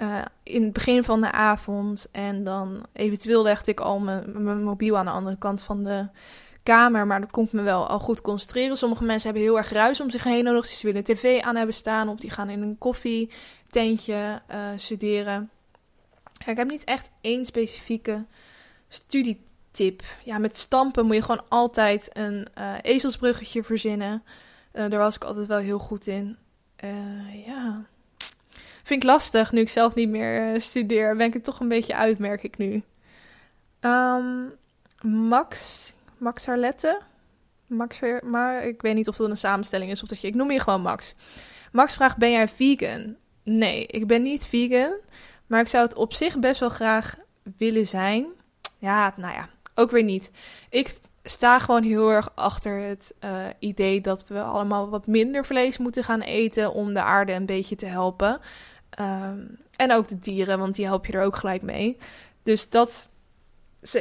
Uh, 0.00 0.22
in 0.42 0.62
het 0.62 0.72
begin 0.72 1.04
van 1.04 1.20
de 1.20 1.32
avond. 1.32 2.08
En 2.12 2.44
dan 2.44 2.86
eventueel 2.92 3.42
legde 3.42 3.70
ik 3.70 3.80
al 3.80 3.98
mijn, 3.98 4.62
mobiel 4.62 4.98
aan 4.98 5.04
de 5.04 5.10
andere 5.10 5.38
kant 5.38 5.62
van 5.62 5.84
de 5.84 6.08
kamer. 6.62 7.06
Maar 7.06 7.20
dat 7.20 7.30
komt 7.30 7.52
me 7.52 7.62
wel 7.62 7.86
al 7.86 7.98
goed 7.98 8.20
concentreren. 8.20 8.76
Sommige 8.76 9.04
mensen 9.04 9.30
hebben 9.30 9.48
heel 9.48 9.58
erg 9.58 9.70
ruis 9.70 10.00
om 10.00 10.10
zich 10.10 10.24
heen 10.24 10.44
nodig. 10.44 10.62
Dus 10.62 10.78
ze 10.78 10.86
willen 10.86 11.04
tv 11.04 11.40
aan 11.40 11.56
hebben 11.56 11.74
staan. 11.74 12.08
Of 12.08 12.18
die 12.18 12.30
gaan 12.30 12.50
in 12.50 12.62
een 12.62 12.78
koffietentje 12.78 14.42
uh, 14.50 14.56
studeren. 14.76 15.50
ik 16.46 16.56
heb 16.56 16.68
niet 16.68 16.84
echt 16.84 17.10
één 17.20 17.46
specifieke 17.46 18.24
studietip. 18.88 20.02
Ja, 20.24 20.38
met 20.38 20.56
stampen 20.56 21.06
moet 21.06 21.14
je 21.14 21.22
gewoon 21.22 21.48
altijd 21.48 22.10
een 22.12 22.46
uh, 22.58 22.74
ezelsbruggetje 22.82 23.64
verzinnen. 23.64 24.22
Daar 24.72 24.98
was 24.98 25.16
ik 25.16 25.24
altijd 25.24 25.46
wel 25.46 25.58
heel 25.58 25.78
goed 25.78 26.06
in. 26.06 26.36
ja. 27.46 27.86
Vind 28.86 29.02
ik 29.02 29.08
lastig 29.08 29.52
nu 29.52 29.60
ik 29.60 29.68
zelf 29.68 29.94
niet 29.94 30.08
meer 30.08 30.60
studeer. 30.60 31.16
Ben 31.16 31.26
ik 31.26 31.32
het 31.32 31.44
toch 31.44 31.60
een 31.60 31.68
beetje 31.68 31.94
uit, 31.94 32.18
merk 32.18 32.42
ik 32.42 32.58
nu. 32.58 32.82
Um, 33.80 34.52
Max 35.02 35.92
Max 36.18 36.46
Harlette. 36.46 37.00
Max, 37.66 38.00
maar 38.24 38.64
ik 38.64 38.82
weet 38.82 38.94
niet 38.94 39.08
of 39.08 39.16
dat 39.16 39.28
een 39.30 39.36
samenstelling 39.36 39.90
is 39.90 40.02
of 40.02 40.08
dat 40.08 40.20
je. 40.20 40.26
Ik 40.26 40.34
noem 40.34 40.50
je 40.50 40.60
gewoon 40.60 40.82
Max. 40.82 41.14
Max 41.72 41.94
vraagt: 41.94 42.16
Ben 42.16 42.30
jij 42.30 42.48
vegan? 42.48 43.16
Nee, 43.42 43.86
ik 43.86 44.06
ben 44.06 44.22
niet 44.22 44.46
vegan. 44.46 44.92
Maar 45.46 45.60
ik 45.60 45.68
zou 45.68 45.84
het 45.84 45.94
op 45.94 46.12
zich 46.12 46.38
best 46.38 46.60
wel 46.60 46.68
graag 46.68 47.16
willen 47.56 47.86
zijn. 47.86 48.26
Ja, 48.78 49.12
nou 49.16 49.34
ja, 49.34 49.48
ook 49.74 49.90
weer 49.90 50.04
niet. 50.04 50.30
Ik 50.70 50.96
sta 51.22 51.58
gewoon 51.58 51.82
heel 51.82 52.10
erg 52.10 52.30
achter 52.34 52.80
het 52.80 53.14
uh, 53.24 53.30
idee 53.58 54.00
dat 54.00 54.26
we 54.26 54.42
allemaal 54.42 54.88
wat 54.88 55.06
minder 55.06 55.46
vlees 55.46 55.78
moeten 55.78 56.04
gaan 56.04 56.20
eten 56.20 56.72
om 56.72 56.94
de 56.94 57.02
aarde 57.02 57.32
een 57.32 57.46
beetje 57.46 57.76
te 57.76 57.86
helpen. 57.86 58.40
Um, 59.00 59.58
en 59.76 59.92
ook 59.92 60.08
de 60.08 60.18
dieren, 60.18 60.58
want 60.58 60.74
die 60.74 60.84
help 60.84 61.06
je 61.06 61.12
er 61.12 61.24
ook 61.24 61.36
gelijk 61.36 61.62
mee. 61.62 61.96
Dus 62.42 62.70
dat 62.70 63.08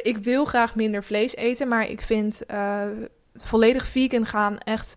ik 0.02 0.18
wil 0.18 0.46
graag 0.46 0.76
minder 0.76 1.04
vlees 1.04 1.36
eten, 1.36 1.68
maar 1.68 1.90
ik 1.90 2.02
vind 2.02 2.42
uh, 2.52 2.84
volledig 3.36 3.88
vegan 3.88 4.26
gaan 4.26 4.58
echt 4.58 4.96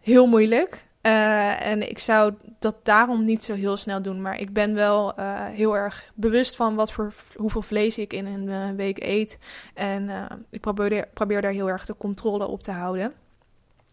heel 0.00 0.26
moeilijk. 0.26 0.86
Uh, 1.02 1.66
en 1.66 1.88
ik 1.88 1.98
zou 1.98 2.34
dat 2.58 2.84
daarom 2.84 3.24
niet 3.24 3.44
zo 3.44 3.54
heel 3.54 3.76
snel 3.76 4.02
doen. 4.02 4.22
Maar 4.22 4.40
ik 4.40 4.52
ben 4.52 4.74
wel 4.74 5.18
uh, 5.18 5.44
heel 5.44 5.76
erg 5.76 6.12
bewust 6.14 6.56
van 6.56 6.74
wat 6.74 6.92
voor, 6.92 7.14
hoeveel 7.36 7.62
vlees 7.62 7.98
ik 7.98 8.12
in 8.12 8.26
een 8.26 8.76
week 8.76 9.02
eet. 9.02 9.38
En 9.74 10.10
ik 10.50 10.60
probeer, 10.60 11.08
probeer 11.14 11.42
daar 11.42 11.52
heel 11.52 11.68
erg 11.68 11.86
de 11.86 11.96
controle 11.96 12.46
op 12.46 12.62
te 12.62 12.70
houden. 12.70 13.12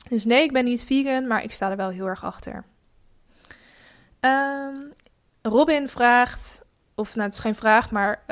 Dus 0.09 0.25
nee, 0.25 0.43
ik 0.43 0.51
ben 0.51 0.65
niet 0.65 0.83
vegan, 0.83 1.27
maar 1.27 1.43
ik 1.43 1.51
sta 1.51 1.69
er 1.69 1.77
wel 1.77 1.89
heel 1.89 2.07
erg 2.07 2.23
achter. 2.23 2.63
Um, 4.19 4.93
Robin 5.41 5.89
vraagt, 5.89 6.61
of 6.95 7.15
nou 7.15 7.27
het 7.27 7.33
is 7.33 7.43
geen 7.43 7.55
vraag, 7.55 7.91
maar 7.91 8.23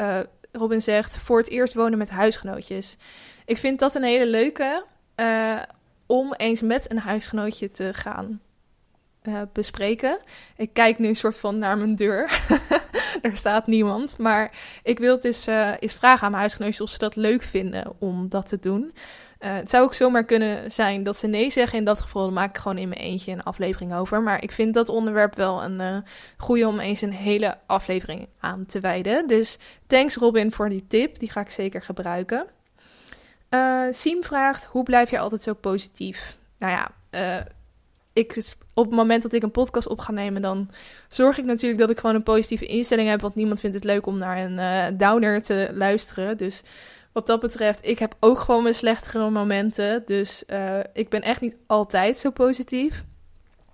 Robin 0.52 0.82
zegt, 0.82 1.18
voor 1.18 1.38
het 1.38 1.50
eerst 1.50 1.74
wonen 1.74 1.98
met 1.98 2.10
huisgenootjes. 2.10 2.98
Ik 3.46 3.58
vind 3.58 3.80
dat 3.80 3.96
een 3.96 4.04
hele 4.04 4.26
leuke 4.26 4.86
uh, 5.16 5.62
om 6.06 6.34
eens 6.34 6.62
met 6.62 6.92
een 6.92 7.00
huisgenootje 7.00 7.72
te 7.72 7.94
gaan 7.94 8.42
uh, 9.24 9.42
bespreken. 9.54 10.20
Ik 10.56 10.74
kijk 10.74 11.00
nu 11.00 11.08
een 11.08 11.16
soort 11.16 11.38
van 11.38 11.58
naar 11.58 11.78
mijn 11.78 11.96
deur. 11.96 12.42
er 13.22 13.38
staat 13.38 13.68
niemand. 13.68 14.18
Maar 14.18 14.58
ik 14.84 15.00
wil 15.00 15.16
het 15.16 15.26
eens, 15.26 15.46
eens 15.80 15.94
vragen 15.94 16.24
aan 16.24 16.32
mijn 16.32 16.42
huisgenootjes 16.42 16.82
of 16.82 16.90
ze 16.90 16.98
dat 16.98 17.16
leuk 17.16 17.44
vinden 17.44 17.94
om 18.00 18.30
dat 18.30 18.48
te 18.48 18.60
doen. 18.60 18.94
Uh, 19.40 19.56
het 19.56 19.70
zou 19.70 19.84
ook 19.84 19.94
zomaar 19.94 20.24
kunnen 20.24 20.72
zijn 20.72 21.04
dat 21.04 21.18
ze 21.18 21.28
nee 21.28 21.50
zeggen. 21.50 21.78
In 21.80 21.86
dat 21.86 22.02
geval 22.02 22.24
dan 22.24 22.34
maak 22.34 22.50
ik 22.50 22.62
gewoon 22.62 22.78
in 22.78 22.90
mijn 22.90 23.02
eentje 23.02 23.32
een 23.32 23.44
aflevering 23.44 23.94
over. 23.94 24.22
Maar 24.22 24.44
ik 24.44 24.52
vind 24.52 24.74
dat 24.74 24.90
onderwerp 24.90 25.36
wel 25.36 25.64
een 25.64 25.80
uh, 25.80 25.98
goede 26.38 26.68
om 26.68 26.80
eens 26.80 27.02
een 27.02 27.14
hele 27.14 27.58
aflevering 27.66 28.28
aan 28.40 28.66
te 28.66 28.80
wijden. 28.80 29.28
Dus 29.28 29.58
thanks 29.88 30.16
Robin 30.16 30.52
voor 30.52 30.70
die 30.70 30.86
tip. 30.88 31.20
Die 31.20 31.32
ga 31.32 31.42
ik 31.42 31.50
zeker 31.50 31.82
gebruiken. 31.82 32.48
Uh, 33.50 33.82
Siem 33.92 34.24
vraagt, 34.24 34.66
hoe 34.66 34.84
blijf 34.84 35.10
je 35.10 35.20
altijd 35.20 35.44
zo 35.44 35.54
positief? 35.54 36.38
Nou 36.60 36.72
ja, 36.72 36.92
ik, 38.14 38.44
op 38.74 38.86
het 38.86 38.96
moment 38.96 39.24
dat 39.24 39.34
ik 39.34 39.44
een 39.44 39.52
podcast 39.52 39.88
op 39.88 40.00
ga 40.00 40.12
nemen, 40.12 40.42
dan 40.42 40.70
zorg 41.08 41.38
ik 41.38 41.46
natuurlijk 41.46 41.82
dat 41.82 41.90
ik 41.90 42.00
gewoon 42.00 42.16
een 42.16 42.24
positieve 42.24 42.66
instelling 42.66 43.10
heb. 43.10 43.22
Want 43.22 43.36
niemand 43.36 43.60
vindt 43.60 43.76
het 43.76 43.86
leuk 43.86 44.06
om 44.06 44.18
naar 44.18 44.38
een 44.38 44.98
downer 44.98 45.44
te 45.44 45.70
luisteren. 45.74 46.38
Dus 46.38 46.64
wat 47.18 47.28
dat 47.28 47.40
betreft, 47.40 47.80
ik 47.82 48.00
heb 48.00 48.16
ook 48.20 48.40
gewoon 48.40 48.64
mijn 48.64 48.76
slechtere 48.76 49.30
momenten. 49.30 50.04
Dus 50.06 50.44
uh, 50.48 50.80
ik 50.94 51.10
ben 51.10 51.22
echt 51.22 51.42
niet 51.42 51.56
altijd 51.68 52.18
zo 52.18 52.32
positief. 52.32 53.04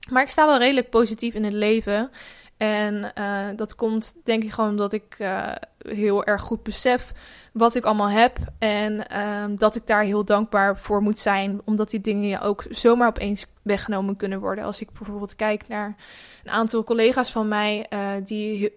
Maar 0.10 0.21
ik 0.21 0.29
sta 0.29 0.45
wel 0.45 0.58
redelijk 0.58 0.89
positief 0.89 1.34
in 1.34 1.43
het 1.43 1.53
leven. 1.53 2.12
En 2.58 3.12
uh, 3.17 3.47
dat 3.56 3.75
komt 3.75 4.13
denk 4.23 4.43
ik 4.43 4.51
gewoon 4.51 4.69
omdat 4.69 4.93
ik 4.93 5.15
uh, 5.19 5.51
heel 5.77 6.23
erg 6.25 6.41
goed 6.41 6.63
besef 6.63 7.12
wat 7.53 7.75
ik 7.75 7.86
allemaal 7.86 8.10
heb. 8.10 8.38
En 8.60 8.93
uh, 9.12 9.58
dat 9.58 9.75
ik 9.75 9.88
daar 9.88 10.03
heel 10.03 10.25
dankbaar 10.25 10.79
voor 10.79 11.01
moet 11.01 11.19
zijn. 11.19 11.62
Omdat 11.65 11.89
die 11.89 12.01
dingen 12.01 12.41
ook 12.41 12.65
zomaar 12.69 13.08
opeens 13.08 13.45
weggenomen 13.62 14.15
kunnen 14.15 14.39
worden. 14.39 14.63
Als 14.63 14.82
ik 14.82 14.91
bijvoorbeeld 14.91 15.36
kijk 15.36 15.67
naar 15.67 15.95
een 16.43 16.51
aantal 16.51 16.84
collega's 16.84 17.32
van 17.32 17.47
mij 17.47 17.88
die 18.23 18.73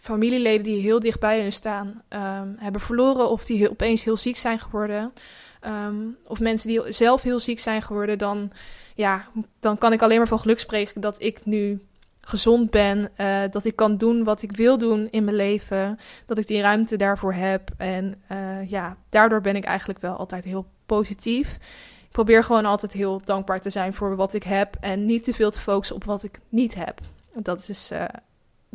familieleden 0.00 0.64
die 0.64 0.82
heel 0.82 1.00
dicht 1.00 1.20
bij 1.20 1.40
hun 1.40 1.52
staan 1.52 2.02
um, 2.08 2.56
hebben 2.58 2.80
verloren 2.80 3.30
of 3.30 3.44
die 3.44 3.70
opeens 3.70 4.04
heel 4.04 4.16
ziek 4.16 4.36
zijn 4.36 4.58
geworden. 4.58 5.12
Um, 5.66 6.16
of 6.26 6.40
mensen 6.40 6.68
die 6.68 6.92
zelf 6.92 7.22
heel 7.22 7.40
ziek 7.40 7.58
zijn 7.58 7.82
geworden, 7.82 8.18
dan, 8.18 8.50
ja, 8.94 9.26
dan 9.60 9.78
kan 9.78 9.92
ik 9.92 10.02
alleen 10.02 10.18
maar 10.18 10.28
van 10.28 10.40
geluk 10.40 10.60
spreken 10.60 11.00
dat 11.00 11.22
ik 11.22 11.46
nu 11.46 11.82
gezond 12.20 12.70
ben, 12.70 13.10
uh, 13.16 13.40
dat 13.50 13.64
ik 13.64 13.76
kan 13.76 13.96
doen 13.96 14.24
wat 14.24 14.42
ik 14.42 14.56
wil 14.56 14.78
doen 14.78 15.08
in 15.10 15.24
mijn 15.24 15.36
leven, 15.36 15.98
dat 16.26 16.38
ik 16.38 16.46
die 16.46 16.60
ruimte 16.60 16.96
daarvoor 16.96 17.32
heb. 17.32 17.70
En 17.76 18.22
uh, 18.32 18.70
ja, 18.70 18.96
daardoor 19.08 19.40
ben 19.40 19.56
ik 19.56 19.64
eigenlijk 19.64 19.98
wel 19.98 20.16
altijd 20.16 20.44
heel 20.44 20.66
positief. 20.86 21.54
Ik 22.04 22.10
probeer 22.10 22.44
gewoon 22.44 22.64
altijd 22.64 22.92
heel 22.92 23.20
dankbaar 23.24 23.60
te 23.60 23.70
zijn 23.70 23.94
voor 23.94 24.16
wat 24.16 24.34
ik 24.34 24.42
heb 24.42 24.76
en 24.80 25.06
niet 25.06 25.24
te 25.24 25.32
veel 25.32 25.50
te 25.50 25.60
focussen 25.60 25.96
op 25.96 26.04
wat 26.04 26.22
ik 26.22 26.38
niet 26.48 26.74
heb. 26.74 27.00
Dat 27.32 27.68
is 27.68 27.90
uh, 27.92 28.04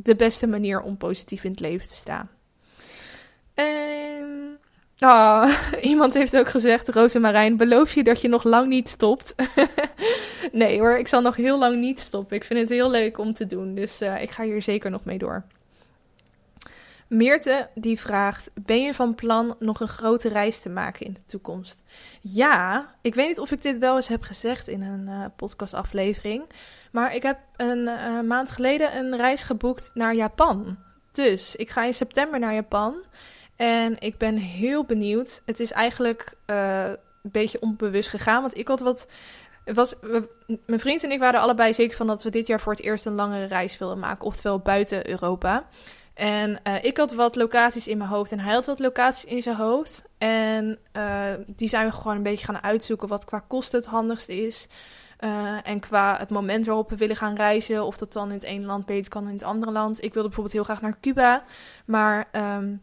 de 0.03 0.15
beste 0.15 0.47
manier 0.47 0.81
om 0.81 0.97
positief 0.97 1.43
in 1.43 1.51
het 1.51 1.59
leven 1.59 1.87
te 1.87 1.93
staan. 1.93 2.29
En 3.53 4.59
oh, 4.99 5.51
iemand 5.81 6.13
heeft 6.13 6.37
ook 6.37 6.47
gezegd, 6.47 6.89
Rosemarijn, 6.89 7.57
beloof 7.57 7.93
je 7.93 8.03
dat 8.03 8.21
je 8.21 8.27
nog 8.27 8.43
lang 8.43 8.67
niet 8.67 8.89
stopt? 8.89 9.35
nee 10.51 10.79
hoor, 10.79 10.97
ik 10.97 11.07
zal 11.07 11.21
nog 11.21 11.35
heel 11.35 11.59
lang 11.59 11.79
niet 11.79 11.99
stoppen. 11.99 12.35
Ik 12.35 12.43
vind 12.43 12.59
het 12.59 12.69
heel 12.69 12.89
leuk 12.89 13.17
om 13.17 13.33
te 13.33 13.45
doen, 13.45 13.75
dus 13.75 14.01
uh, 14.01 14.21
ik 14.21 14.29
ga 14.29 14.43
hier 14.43 14.61
zeker 14.61 14.91
nog 14.91 15.05
mee 15.05 15.17
door. 15.17 15.43
Meerte 17.09 17.69
die 17.75 17.99
vraagt: 17.99 18.51
Ben 18.53 18.81
je 18.81 18.93
van 18.93 19.15
plan 19.15 19.55
nog 19.59 19.79
een 19.79 19.87
grote 19.87 20.29
reis 20.29 20.61
te 20.61 20.69
maken 20.69 21.05
in 21.05 21.13
de 21.13 21.25
toekomst? 21.25 21.83
Ja, 22.21 22.93
ik 23.01 23.15
weet 23.15 23.27
niet 23.27 23.39
of 23.39 23.51
ik 23.51 23.61
dit 23.61 23.77
wel 23.77 23.95
eens 23.95 24.07
heb 24.07 24.23
gezegd 24.23 24.67
in 24.67 24.81
een 24.81 25.07
uh, 25.07 25.25
podcastaflevering. 25.35 26.49
Maar 26.91 27.15
ik 27.15 27.23
heb 27.23 27.39
een 27.55 27.77
uh, 27.77 28.21
maand 28.21 28.51
geleden 28.51 28.97
een 28.97 29.17
reis 29.17 29.43
geboekt 29.43 29.91
naar 29.93 30.15
Japan. 30.15 30.77
Dus 31.11 31.55
ik 31.55 31.69
ga 31.69 31.83
in 31.83 31.93
september 31.93 32.39
naar 32.39 32.53
Japan. 32.53 33.03
En 33.55 33.95
ik 33.99 34.17
ben 34.17 34.35
heel 34.35 34.85
benieuwd. 34.85 35.41
Het 35.45 35.59
is 35.59 35.71
eigenlijk 35.71 36.33
uh, 36.47 36.83
een 36.87 36.97
beetje 37.31 37.61
onbewust 37.61 38.09
gegaan. 38.09 38.41
Want 38.41 38.57
ik 38.57 38.67
had 38.67 38.79
wat. 38.79 39.07
Het 39.65 39.75
was, 39.75 39.95
mijn 40.65 40.79
vriend 40.79 41.03
en 41.03 41.11
ik 41.11 41.19
waren 41.19 41.39
allebei 41.39 41.73
zeker 41.73 41.97
van 41.97 42.07
dat 42.07 42.23
we 42.23 42.29
dit 42.29 42.47
jaar 42.47 42.59
voor 42.59 42.71
het 42.71 42.81
eerst 42.81 43.05
een 43.05 43.13
langere 43.13 43.45
reis 43.45 43.77
wilden 43.77 43.99
maken. 43.99 44.25
Oftewel 44.25 44.59
buiten 44.59 45.09
Europa. 45.09 45.67
En 46.19 46.59
uh, 46.67 46.83
ik 46.83 46.97
had 46.97 47.13
wat 47.13 47.35
locaties 47.35 47.87
in 47.87 47.97
mijn 47.97 48.09
hoofd 48.09 48.31
en 48.31 48.39
hij 48.39 48.53
had 48.53 48.65
wat 48.65 48.79
locaties 48.79 49.25
in 49.25 49.41
zijn 49.41 49.55
hoofd. 49.55 50.03
En 50.17 50.79
uh, 50.97 51.33
die 51.47 51.67
zijn 51.67 51.85
we 51.85 51.91
gewoon 51.91 52.15
een 52.15 52.23
beetje 52.23 52.45
gaan 52.45 52.63
uitzoeken 52.63 53.07
wat 53.07 53.25
qua 53.25 53.43
kosten 53.47 53.79
het 53.79 53.87
handigst 53.87 54.29
is. 54.29 54.67
Uh, 55.19 55.67
en 55.67 55.79
qua 55.79 56.17
het 56.17 56.29
moment 56.29 56.65
waarop 56.65 56.89
we 56.89 56.97
willen 56.97 57.15
gaan 57.15 57.35
reizen, 57.35 57.85
of 57.85 57.97
dat 57.97 58.13
dan 58.13 58.27
in 58.27 58.33
het 58.33 58.43
ene 58.43 58.65
land 58.65 58.85
beter 58.85 59.11
kan 59.11 59.21
dan 59.21 59.31
in 59.31 59.37
het 59.37 59.47
andere 59.47 59.71
land. 59.71 60.03
Ik 60.03 60.13
wilde 60.13 60.27
bijvoorbeeld 60.27 60.55
heel 60.55 60.63
graag 60.63 60.81
naar 60.81 60.97
Cuba, 61.01 61.43
maar 61.85 62.27
um, 62.31 62.81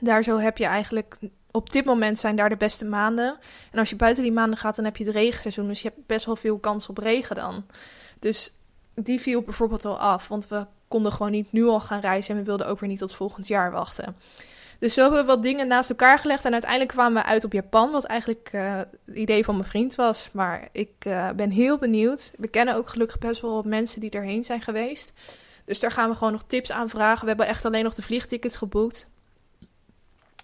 daar 0.00 0.22
zo 0.22 0.38
heb 0.38 0.58
je 0.58 0.64
eigenlijk 0.64 1.16
op 1.50 1.70
dit 1.70 1.84
moment 1.84 2.18
zijn 2.18 2.36
daar 2.36 2.48
de 2.48 2.56
beste 2.56 2.84
maanden. 2.84 3.38
En 3.70 3.78
als 3.78 3.90
je 3.90 3.96
buiten 3.96 4.22
die 4.22 4.32
maanden 4.32 4.58
gaat, 4.58 4.76
dan 4.76 4.84
heb 4.84 4.96
je 4.96 5.04
het 5.04 5.14
regenseizoen. 5.14 5.66
Dus 5.66 5.82
je 5.82 5.88
hebt 5.88 6.06
best 6.06 6.26
wel 6.26 6.36
veel 6.36 6.58
kans 6.58 6.88
op 6.88 6.98
regen 6.98 7.36
dan. 7.36 7.64
Dus 8.18 8.54
die 8.94 9.20
viel 9.20 9.42
bijvoorbeeld 9.42 9.84
al 9.84 9.98
af. 9.98 10.28
Want 10.28 10.48
we 10.48 10.66
konden 10.90 11.12
gewoon 11.12 11.32
niet 11.32 11.52
nu 11.52 11.66
al 11.66 11.80
gaan 11.80 12.00
reizen. 12.00 12.34
En 12.34 12.40
we 12.40 12.46
wilden 12.46 12.66
ook 12.66 12.80
weer 12.80 12.88
niet 12.88 12.98
tot 12.98 13.14
volgend 13.14 13.46
jaar 13.46 13.70
wachten. 13.70 14.16
Dus 14.78 14.94
zo 14.94 15.02
hebben 15.02 15.20
we 15.20 15.26
wat 15.26 15.42
dingen 15.42 15.68
naast 15.68 15.90
elkaar 15.90 16.18
gelegd. 16.18 16.44
En 16.44 16.52
uiteindelijk 16.52 16.90
kwamen 16.90 17.22
we 17.22 17.28
uit 17.28 17.44
op 17.44 17.52
Japan. 17.52 17.90
Wat 17.90 18.04
eigenlijk 18.04 18.50
uh, 18.52 18.76
het 18.76 19.16
idee 19.16 19.44
van 19.44 19.56
mijn 19.56 19.68
vriend 19.68 19.94
was. 19.94 20.30
Maar 20.32 20.68
ik 20.72 21.04
uh, 21.06 21.30
ben 21.30 21.50
heel 21.50 21.78
benieuwd. 21.78 22.32
We 22.36 22.48
kennen 22.48 22.74
ook 22.74 22.88
gelukkig 22.88 23.18
best 23.18 23.40
wel 23.40 23.54
wat 23.54 23.64
mensen 23.64 24.00
die 24.00 24.10
erheen 24.10 24.44
zijn 24.44 24.60
geweest. 24.60 25.12
Dus 25.64 25.80
daar 25.80 25.90
gaan 25.90 26.10
we 26.10 26.16
gewoon 26.16 26.32
nog 26.32 26.42
tips 26.42 26.72
aan 26.72 26.88
vragen. 26.88 27.20
We 27.22 27.28
hebben 27.28 27.46
echt 27.46 27.64
alleen 27.64 27.84
nog 27.84 27.94
de 27.94 28.02
vliegtickets 28.02 28.56
geboekt. 28.56 29.08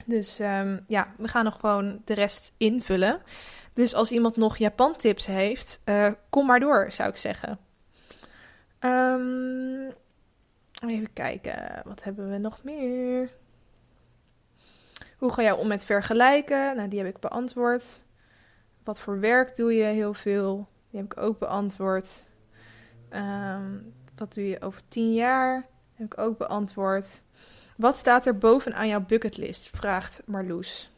Dus 0.05 0.39
ehm, 0.39 0.79
ja, 0.87 1.13
we 1.17 1.29
gaan 1.29 1.45
nog 1.45 1.61
gewoon 1.61 2.01
de 2.05 2.15
rest 2.15 2.53
invullen. 2.57 3.23
Dus 3.73 3.95
als 3.95 4.11
iemand 4.11 4.37
nog 4.37 4.57
Japan 4.57 4.97
tips 4.97 5.27
heeft, 5.27 5.81
uh, 5.85 6.09
kom 6.31 6.47
maar 6.47 6.61
door, 6.61 6.87
zou 6.91 7.09
ik 7.09 7.17
zeggen. 7.17 7.59
Um, 8.81 9.95
even 10.81 11.13
kijken, 11.13 11.83
wat 11.85 12.03
hebben 12.03 12.31
we 12.31 12.39
nog 12.39 12.63
meer? 12.63 13.31
Hoe 15.19 15.33
ga 15.33 15.43
jij 15.43 15.53
om 15.53 15.67
met 15.67 15.85
vergelijken? 15.85 16.77
Nou, 16.77 16.89
die 16.89 16.99
heb 16.99 17.09
ik 17.09 17.21
beantwoord. 17.21 18.01
Wat 18.85 19.01
voor 19.01 19.21
werk 19.21 19.57
doe 19.57 19.75
je? 19.75 19.85
Heel 19.85 20.15
veel. 20.15 20.69
Die 20.91 21.01
heb 21.01 21.13
ik 21.13 21.21
ook 21.21 21.39
beantwoord. 21.39 22.23
Um, 23.11 23.95
wat 24.17 24.35
doe 24.35 24.49
je 24.49 24.61
over 24.61 24.81
tien 24.89 25.15
jaar? 25.15 25.67
Heb 25.95 26.07
ik 26.07 26.19
ook 26.19 26.39
beantwoord. 26.39 27.21
Wat 27.77 27.99
staat 27.99 28.27
er 28.27 28.39
bovenaan 28.39 28.89
jouw 28.89 29.01
bucketlist? 29.01 29.69
Vraagt 29.69 30.23
Marloes. 30.25 30.91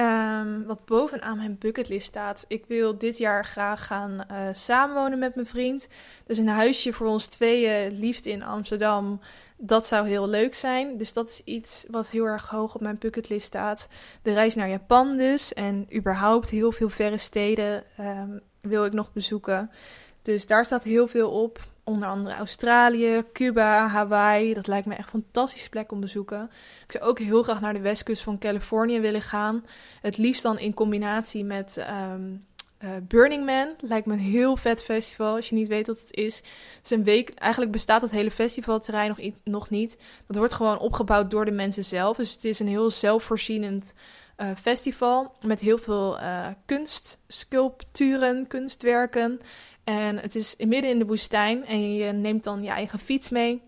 Um, 0.00 0.64
wat 0.66 0.84
bovenaan 0.84 1.36
mijn 1.36 1.58
bucketlist 1.58 2.06
staat. 2.06 2.44
Ik 2.48 2.64
wil 2.66 2.98
dit 2.98 3.18
jaar 3.18 3.44
graag 3.44 3.86
gaan 3.86 4.26
uh, 4.30 4.38
samenwonen 4.52 5.18
met 5.18 5.34
mijn 5.34 5.46
vriend. 5.46 5.88
Dus 6.26 6.38
een 6.38 6.48
huisje 6.48 6.92
voor 6.92 7.06
ons 7.06 7.26
tweeën, 7.26 7.98
liefst 7.98 8.26
in 8.26 8.42
Amsterdam. 8.42 9.20
Dat 9.56 9.86
zou 9.86 10.08
heel 10.08 10.28
leuk 10.28 10.54
zijn. 10.54 10.96
Dus 10.96 11.12
dat 11.12 11.28
is 11.28 11.42
iets 11.44 11.84
wat 11.90 12.08
heel 12.08 12.24
erg 12.24 12.48
hoog 12.48 12.74
op 12.74 12.80
mijn 12.80 12.98
bucketlist 12.98 13.46
staat. 13.46 13.88
De 14.22 14.32
reis 14.32 14.54
naar 14.54 14.68
Japan 14.68 15.16
dus. 15.16 15.54
En 15.54 15.86
überhaupt 15.94 16.50
heel 16.50 16.72
veel 16.72 16.88
verre 16.88 17.18
steden 17.18 17.84
um, 18.00 18.40
wil 18.60 18.84
ik 18.84 18.92
nog 18.92 19.12
bezoeken. 19.12 19.70
Dus 20.22 20.46
daar 20.46 20.64
staat 20.64 20.84
heel 20.84 21.08
veel 21.08 21.30
op. 21.30 21.60
Onder 21.88 22.08
andere 22.08 22.34
Australië, 22.34 23.24
Cuba, 23.32 23.88
Hawaii. 23.88 24.54
Dat 24.54 24.66
lijkt 24.66 24.86
me 24.86 24.94
echt 24.94 25.12
een 25.12 25.22
fantastische 25.22 25.68
plek 25.68 25.92
om 25.92 25.98
te 25.98 26.04
bezoeken. 26.04 26.50
Ik 26.86 26.92
zou 26.92 27.04
ook 27.04 27.18
heel 27.18 27.42
graag 27.42 27.60
naar 27.60 27.74
de 27.74 27.80
westkust 27.80 28.22
van 28.22 28.38
Californië 28.38 29.00
willen 29.00 29.22
gaan. 29.22 29.64
Het 30.00 30.16
liefst 30.16 30.42
dan 30.42 30.58
in 30.58 30.74
combinatie 30.74 31.44
met 31.44 31.86
um, 32.12 32.46
uh, 32.84 32.90
Burning 33.02 33.44
Man. 33.44 33.68
Lijkt 33.80 34.06
me 34.06 34.12
een 34.12 34.18
heel 34.18 34.56
vet 34.56 34.82
festival, 34.82 35.36
als 35.36 35.48
je 35.48 35.54
niet 35.54 35.68
weet 35.68 35.86
wat 35.86 36.00
het 36.00 36.14
is. 36.14 36.36
Het 36.76 36.84
is 36.84 36.90
een 36.90 37.04
week, 37.04 37.30
eigenlijk 37.34 37.72
bestaat 37.72 38.02
het 38.02 38.10
hele 38.10 38.30
festivalterrein 38.30 39.08
nog, 39.08 39.32
nog 39.44 39.70
niet. 39.70 39.98
Dat 40.26 40.36
wordt 40.36 40.54
gewoon 40.54 40.78
opgebouwd 40.78 41.30
door 41.30 41.44
de 41.44 41.50
mensen 41.50 41.84
zelf. 41.84 42.16
Dus 42.16 42.32
het 42.32 42.44
is 42.44 42.58
een 42.58 42.68
heel 42.68 42.90
zelfvoorzienend 42.90 43.94
uh, 44.36 44.50
festival 44.60 45.32
met 45.42 45.60
heel 45.60 45.78
veel 45.78 46.18
uh, 46.18 46.46
kunst, 46.66 47.18
sculpturen, 47.28 48.46
kunstwerken. 48.46 49.40
En 49.86 50.18
het 50.18 50.34
is 50.34 50.56
midden 50.58 50.90
in 50.90 50.98
de 50.98 51.06
woestijn 51.06 51.66
en 51.66 51.94
je 51.94 52.12
neemt 52.12 52.44
dan 52.44 52.62
je 52.62 52.68
eigen 52.68 52.98
fiets 52.98 53.28
mee. 53.28 53.62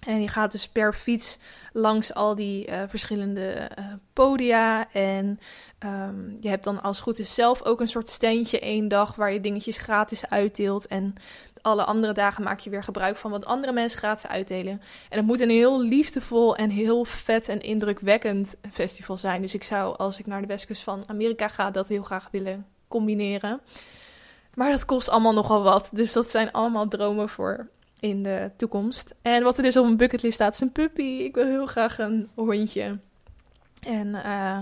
En 0.00 0.20
je 0.20 0.28
gaat 0.28 0.52
dus 0.52 0.68
per 0.68 0.94
fiets 0.94 1.38
langs 1.72 2.14
al 2.14 2.34
die 2.34 2.68
uh, 2.68 2.82
verschillende 2.88 3.70
uh, 3.78 3.84
podia. 4.12 4.92
En 4.92 5.40
um, 5.84 6.36
je 6.40 6.48
hebt 6.48 6.64
dan 6.64 6.82
als 6.82 7.00
goed 7.00 7.18
is 7.18 7.34
zelf 7.34 7.62
ook 7.62 7.80
een 7.80 7.88
soort 7.88 8.08
standje 8.08 8.60
één 8.60 8.88
dag 8.88 9.14
waar 9.14 9.32
je 9.32 9.40
dingetjes 9.40 9.76
gratis 9.76 10.28
uitdeelt. 10.28 10.86
En 10.86 11.14
alle 11.60 11.84
andere 11.84 12.12
dagen 12.12 12.44
maak 12.44 12.58
je 12.58 12.70
weer 12.70 12.84
gebruik 12.84 13.16
van 13.16 13.30
wat 13.30 13.44
andere 13.44 13.72
mensen 13.72 13.98
gratis 13.98 14.26
uitdelen. 14.26 14.80
En 15.08 15.18
het 15.18 15.26
moet 15.26 15.40
een 15.40 15.50
heel 15.50 15.82
liefdevol 15.82 16.56
en 16.56 16.70
heel 16.70 17.04
vet 17.04 17.48
en 17.48 17.60
indrukwekkend 17.60 18.56
festival 18.72 19.16
zijn. 19.16 19.42
Dus 19.42 19.54
ik 19.54 19.62
zou, 19.62 19.96
als 19.96 20.18
ik 20.18 20.26
naar 20.26 20.40
de 20.40 20.46
westkust 20.46 20.82
van 20.82 21.04
Amerika 21.06 21.48
ga, 21.48 21.70
dat 21.70 21.88
heel 21.88 22.02
graag 22.02 22.28
willen 22.30 22.66
combineren. 22.88 23.60
Maar 24.56 24.70
dat 24.70 24.84
kost 24.84 25.08
allemaal 25.08 25.34
nogal 25.34 25.62
wat. 25.62 25.90
Dus 25.92 26.12
dat 26.12 26.30
zijn 26.30 26.52
allemaal 26.52 26.88
dromen 26.88 27.28
voor 27.28 27.68
in 28.00 28.22
de 28.22 28.50
toekomst. 28.56 29.14
En 29.22 29.42
wat 29.42 29.56
er 29.56 29.62
dus 29.62 29.76
op 29.76 29.84
mijn 29.84 29.96
bucketlist 29.96 30.34
staat, 30.34 30.54
is 30.54 30.60
een 30.60 30.72
puppy. 30.72 31.02
Ik 31.02 31.34
wil 31.34 31.46
heel 31.46 31.66
graag 31.66 31.98
een 31.98 32.28
hondje. 32.34 32.98
En 33.80 34.08
uh, 34.08 34.58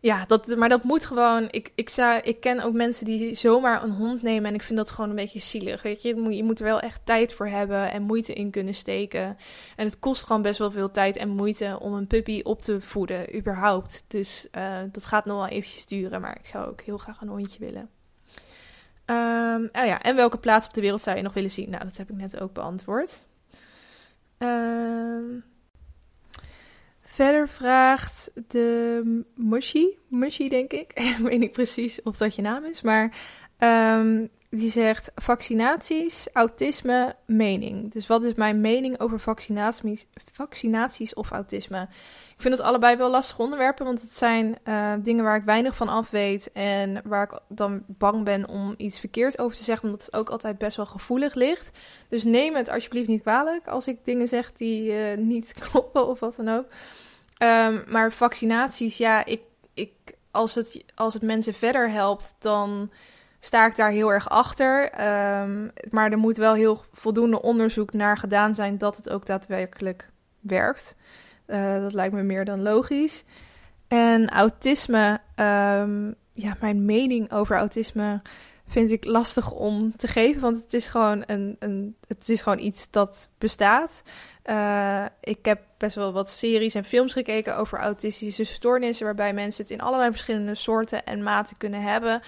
ja, 0.00 0.24
dat, 0.26 0.46
maar 0.46 0.68
dat 0.68 0.84
moet 0.84 1.06
gewoon. 1.06 1.48
Ik, 1.50 1.72
ik, 1.74 1.90
ik 2.22 2.40
ken 2.40 2.60
ook 2.60 2.72
mensen 2.72 3.04
die 3.04 3.34
zomaar 3.34 3.82
een 3.82 3.90
hond 3.90 4.22
nemen. 4.22 4.48
En 4.48 4.54
ik 4.54 4.62
vind 4.62 4.78
dat 4.78 4.90
gewoon 4.90 5.10
een 5.10 5.16
beetje 5.16 5.40
zielig. 5.40 6.02
Je, 6.02 6.42
moet, 6.44 6.58
er 6.58 6.64
wel 6.64 6.80
echt 6.80 7.00
tijd 7.04 7.32
voor 7.32 7.46
hebben 7.46 7.90
en 7.90 8.02
moeite 8.02 8.32
in 8.32 8.50
kunnen 8.50 8.74
steken. 8.74 9.36
En 9.76 9.84
het 9.86 9.98
kost 9.98 10.22
gewoon 10.22 10.42
best 10.42 10.58
wel 10.58 10.70
veel 10.70 10.90
tijd 10.90 11.16
en 11.16 11.28
moeite 11.28 11.78
om 11.80 11.92
een 11.92 12.06
puppy 12.06 12.40
op 12.42 12.62
te 12.62 12.80
voeden, 12.80 13.36
überhaupt. 13.36 14.04
Dus 14.08 14.46
uh, 14.56 14.78
dat 14.92 15.06
gaat 15.06 15.24
nog 15.24 15.36
wel 15.36 15.48
eventjes 15.48 15.86
duren. 15.86 16.20
Maar 16.20 16.36
ik 16.38 16.46
zou 16.46 16.68
ook 16.68 16.80
heel 16.80 16.98
graag 16.98 17.20
een 17.20 17.28
hondje 17.28 17.58
willen. 17.58 17.88
Um, 19.10 19.68
oh 19.72 19.86
ja, 19.86 20.02
en 20.02 20.16
welke 20.16 20.38
plaats 20.38 20.66
op 20.66 20.74
de 20.74 20.80
wereld 20.80 21.00
zou 21.00 21.16
je 21.16 21.22
nog 21.22 21.32
willen 21.32 21.50
zien? 21.50 21.70
Nou, 21.70 21.84
dat 21.84 21.96
heb 21.96 22.10
ik 22.10 22.16
net 22.16 22.40
ook 22.40 22.52
beantwoord. 22.52 23.20
Um, 24.38 25.44
verder 27.00 27.48
vraagt 27.48 28.30
de 28.46 29.24
Mushi, 29.34 29.98
Mushi 30.08 30.48
denk 30.48 30.72
ik, 30.72 30.92
ik 31.16 31.16
weet 31.16 31.38
niet 31.38 31.52
precies 31.52 32.02
of 32.02 32.16
dat 32.16 32.34
je 32.34 32.42
naam 32.42 32.64
is, 32.64 32.82
maar 32.82 33.16
um, 33.58 34.28
die 34.50 34.70
zegt 34.70 35.10
vaccinaties, 35.14 36.28
autisme, 36.32 37.16
mening. 37.26 37.92
Dus 37.92 38.06
wat 38.06 38.22
is 38.22 38.34
mijn 38.34 38.60
mening 38.60 39.00
over 39.00 39.20
vaccinaties, 39.20 40.06
vaccinaties 40.32 41.14
of 41.14 41.30
autisme? 41.30 41.88
Ik 42.34 42.40
vind 42.46 42.54
het 42.54 42.66
allebei 42.66 42.96
wel 42.96 43.10
lastige 43.10 43.42
onderwerpen, 43.42 43.84
want 43.84 44.02
het 44.02 44.16
zijn 44.16 44.58
uh, 44.64 44.92
dingen 45.02 45.24
waar 45.24 45.36
ik 45.36 45.44
weinig 45.44 45.76
van 45.76 45.88
af 45.88 46.10
weet 46.10 46.52
en 46.52 47.02
waar 47.04 47.22
ik 47.22 47.38
dan 47.48 47.82
bang 47.86 48.24
ben 48.24 48.48
om 48.48 48.74
iets 48.76 48.98
verkeerd 48.98 49.38
over 49.38 49.56
te 49.56 49.64
zeggen, 49.64 49.84
omdat 49.88 50.04
het 50.04 50.14
ook 50.14 50.30
altijd 50.30 50.58
best 50.58 50.76
wel 50.76 50.86
gevoelig 50.86 51.34
ligt. 51.34 51.78
Dus 52.08 52.24
neem 52.24 52.54
het 52.54 52.68
alsjeblieft 52.68 53.08
niet 53.08 53.22
kwalijk 53.22 53.68
als 53.68 53.88
ik 53.88 54.04
dingen 54.04 54.28
zeg 54.28 54.52
die 54.52 54.92
uh, 54.92 55.16
niet 55.16 55.52
kloppen 55.70 56.08
of 56.08 56.20
wat 56.20 56.36
dan 56.36 56.48
ook. 56.48 56.66
Um, 57.42 57.84
maar 57.88 58.12
vaccinaties, 58.12 58.96
ja, 58.96 59.24
ik, 59.24 59.40
ik, 59.74 59.92
als, 60.30 60.54
het, 60.54 60.84
als 60.94 61.14
het 61.14 61.22
mensen 61.22 61.54
verder 61.54 61.90
helpt, 61.90 62.34
dan 62.38 62.90
sta 63.40 63.66
ik 63.66 63.76
daar 63.76 63.90
heel 63.90 64.12
erg 64.12 64.28
achter. 64.28 64.82
Um, 65.42 65.72
maar 65.90 66.10
er 66.10 66.18
moet 66.18 66.36
wel 66.36 66.54
heel 66.54 66.84
voldoende 66.92 67.42
onderzoek 67.42 67.92
naar 67.92 68.18
gedaan 68.18 68.54
zijn 68.54 68.78
dat 68.78 68.96
het 68.96 69.10
ook 69.10 69.26
daadwerkelijk 69.26 70.10
werkt. 70.40 70.94
Uh, 71.46 71.80
dat 71.80 71.92
lijkt 71.92 72.14
me 72.14 72.22
meer 72.22 72.44
dan 72.44 72.62
logisch. 72.62 73.24
En 73.88 74.28
autisme, 74.28 75.20
um, 75.36 76.14
ja, 76.32 76.56
mijn 76.60 76.84
mening 76.84 77.32
over 77.32 77.56
autisme 77.56 78.22
vind 78.66 78.90
ik 78.90 79.04
lastig 79.04 79.52
om 79.52 79.96
te 79.96 80.08
geven, 80.08 80.40
want 80.40 80.62
het 80.62 80.72
is 80.72 80.88
gewoon, 80.88 81.22
een, 81.26 81.56
een, 81.58 81.96
het 82.06 82.28
is 82.28 82.42
gewoon 82.42 82.58
iets 82.58 82.90
dat 82.90 83.28
bestaat. 83.38 84.02
Uh, 84.44 85.04
ik 85.20 85.44
heb 85.44 85.60
best 85.76 85.94
wel 85.94 86.12
wat 86.12 86.30
series 86.30 86.74
en 86.74 86.84
films 86.84 87.12
gekeken 87.12 87.56
over 87.56 87.78
autistische 87.78 88.44
stoornissen, 88.44 89.04
waarbij 89.04 89.32
mensen 89.32 89.62
het 89.62 89.72
in 89.72 89.80
allerlei 89.80 90.10
verschillende 90.10 90.54
soorten 90.54 91.04
en 91.04 91.22
maten 91.22 91.56
kunnen 91.56 91.82
hebben. 91.82 92.22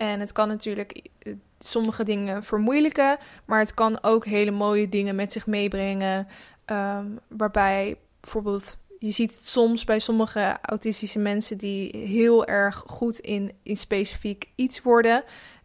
En 0.00 0.20
het 0.20 0.32
kan 0.32 0.48
natuurlijk 0.48 1.08
eh, 1.18 1.32
sommige 1.58 2.04
dingen 2.04 2.44
vermoeilijken, 2.44 3.18
maar 3.44 3.58
het 3.58 3.74
kan 3.74 4.02
ook 4.02 4.24
hele 4.24 4.50
mooie 4.50 4.88
dingen 4.88 5.14
met 5.14 5.32
zich 5.32 5.46
meebrengen. 5.46 6.26
Um, 6.66 7.18
waarbij 7.28 7.96
bijvoorbeeld, 8.20 8.78
je 8.98 9.10
ziet 9.10 9.34
het 9.34 9.46
soms 9.46 9.84
bij 9.84 9.98
sommige 9.98 10.56
autistische 10.62 11.18
mensen 11.18 11.58
die 11.58 11.96
heel 11.96 12.46
erg 12.46 12.84
goed 12.86 13.18
in, 13.18 13.52
in 13.62 13.76
specifiek 13.76 14.50
iets 14.54 14.82
worden. 14.82 15.24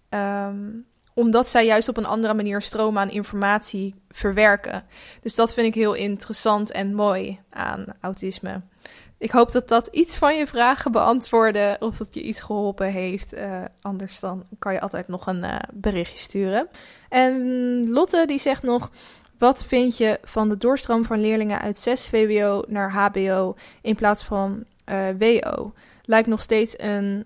Um, 0.10 0.86
omdat 1.14 1.48
zij 1.48 1.66
juist 1.66 1.90
op 1.90 1.98
een 1.98 2.06
andere 2.06 2.34
manier 2.34 2.62
stromen 2.62 3.02
aan 3.02 3.12
informatie 3.12 3.96
verwerken. 4.10 4.84
Dus 5.22 5.36
dat 5.36 5.54
vind 5.54 5.68
ik 5.68 5.76
heel 5.76 5.94
interessant 5.94 6.72
en 6.72 6.94
mooi 6.94 7.40
aan 7.50 7.86
autisme. 8.02 8.62
Ik 9.26 9.32
hoop 9.32 9.52
dat 9.52 9.68
dat 9.68 9.88
iets 9.88 10.18
van 10.18 10.38
je 10.38 10.48
vragen 10.48 10.92
beantwoordde 10.92 11.76
of 11.80 11.98
dat 11.98 12.14
je 12.14 12.22
iets 12.22 12.42
geholpen 12.42 12.92
heeft. 12.92 13.34
Uh, 13.34 13.66
anders 13.82 14.20
dan 14.20 14.46
kan 14.60 14.74
je 14.74 14.82
altijd 14.82 15.08
nog 15.08 15.28
een 15.28 15.44
uh, 15.44 15.56
berichtje 15.74 16.18
sturen. 16.18 16.68
En 17.10 17.90
Lotte 17.90 18.26
die 18.26 18.40
zegt 18.40 18.64
nog: 18.64 18.92
wat 19.38 19.66
vind 19.66 19.98
je 19.98 20.20
van 20.24 20.50
de 20.50 20.58
doorstroom 20.58 21.06
van 21.06 21.20
leerlingen 21.20 21.62
uit 21.62 21.78
6 21.78 22.08
VWO 22.08 22.64
naar 22.68 22.92
HBO 22.92 23.56
in 23.82 23.96
plaats 23.96 24.24
van 24.24 24.64
uh, 24.90 25.08
WO? 25.20 25.74
Lijkt 26.04 26.28
nog 26.28 26.42
steeds 26.42 26.80
een 26.80 27.26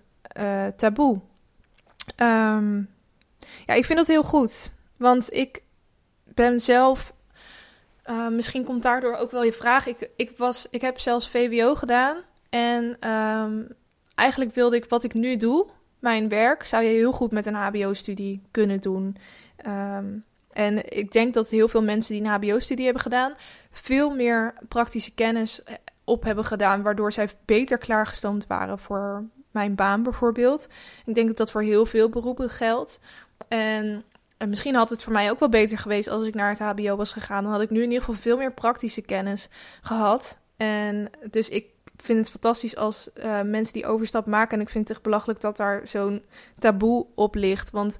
taboe. 0.76 1.20
Um, 2.16 2.88
ja, 3.66 3.74
ik 3.74 3.84
vind 3.84 3.98
dat 3.98 4.06
heel 4.06 4.22
goed. 4.22 4.72
Want 4.96 5.32
ik 5.32 5.62
ben 6.24 6.60
zelf 6.60 7.12
uh, 8.10 8.28
misschien 8.28 8.64
komt 8.64 8.82
daardoor 8.82 9.14
ook 9.14 9.30
wel 9.30 9.44
je 9.44 9.52
vraag. 9.52 9.86
Ik, 9.86 10.10
ik, 10.16 10.38
was, 10.38 10.66
ik 10.70 10.80
heb 10.80 10.98
zelfs 11.00 11.28
VWO 11.28 11.74
gedaan. 11.74 12.16
En 12.48 13.10
um, 13.10 13.68
eigenlijk 14.14 14.54
wilde 14.54 14.76
ik 14.76 14.84
wat 14.88 15.04
ik 15.04 15.14
nu 15.14 15.36
doe, 15.36 15.66
mijn 15.98 16.28
werk, 16.28 16.64
zou 16.64 16.82
je 16.82 16.90
heel 16.90 17.12
goed 17.12 17.32
met 17.32 17.46
een 17.46 17.54
HBO-studie 17.54 18.42
kunnen 18.50 18.80
doen. 18.80 19.16
Um, 19.66 20.24
en 20.52 20.96
ik 20.96 21.12
denk 21.12 21.34
dat 21.34 21.50
heel 21.50 21.68
veel 21.68 21.82
mensen 21.82 22.14
die 22.14 22.24
een 22.24 22.30
HBO-studie 22.30 22.84
hebben 22.84 23.02
gedaan, 23.02 23.34
veel 23.70 24.14
meer 24.14 24.54
praktische 24.68 25.14
kennis 25.14 25.62
eh, 25.62 25.74
op 26.04 26.24
hebben 26.24 26.44
gedaan, 26.44 26.82
waardoor 26.82 27.12
zij 27.12 27.28
beter 27.44 27.78
klaargestoomd 27.78 28.46
waren 28.46 28.78
voor 28.78 29.24
mijn 29.50 29.74
baan 29.74 30.02
bijvoorbeeld. 30.02 30.68
Ik 31.06 31.14
denk 31.14 31.26
dat 31.26 31.36
dat 31.36 31.50
voor 31.50 31.62
heel 31.62 31.86
veel 31.86 32.08
beroepen 32.08 32.50
geldt. 32.50 33.00
En 33.48 34.04
en 34.40 34.48
misschien 34.48 34.74
had 34.74 34.90
het 34.90 35.02
voor 35.02 35.12
mij 35.12 35.30
ook 35.30 35.38
wel 35.38 35.48
beter 35.48 35.78
geweest 35.78 36.08
als 36.08 36.26
ik 36.26 36.34
naar 36.34 36.48
het 36.48 36.58
HBO 36.58 36.96
was 36.96 37.12
gegaan. 37.12 37.42
Dan 37.42 37.52
had 37.52 37.60
ik 37.60 37.70
nu 37.70 37.82
in 37.82 37.88
ieder 37.88 38.04
geval 38.04 38.20
veel 38.20 38.36
meer 38.36 38.52
praktische 38.52 39.00
kennis 39.00 39.48
gehad. 39.82 40.38
En 40.56 41.10
dus 41.30 41.48
ik 41.48 41.66
vind 41.96 42.18
het 42.18 42.30
fantastisch 42.30 42.76
als 42.76 43.08
uh, 43.14 43.40
mensen 43.42 43.74
die 43.74 43.86
overstap 43.86 44.26
maken. 44.26 44.56
En 44.56 44.60
ik 44.60 44.68
vind 44.68 44.88
het 44.88 44.96
echt 44.96 45.04
belachelijk 45.04 45.40
dat 45.40 45.56
daar 45.56 45.82
zo'n 45.84 46.22
taboe 46.58 47.06
op 47.14 47.34
ligt. 47.34 47.70
Want 47.70 47.98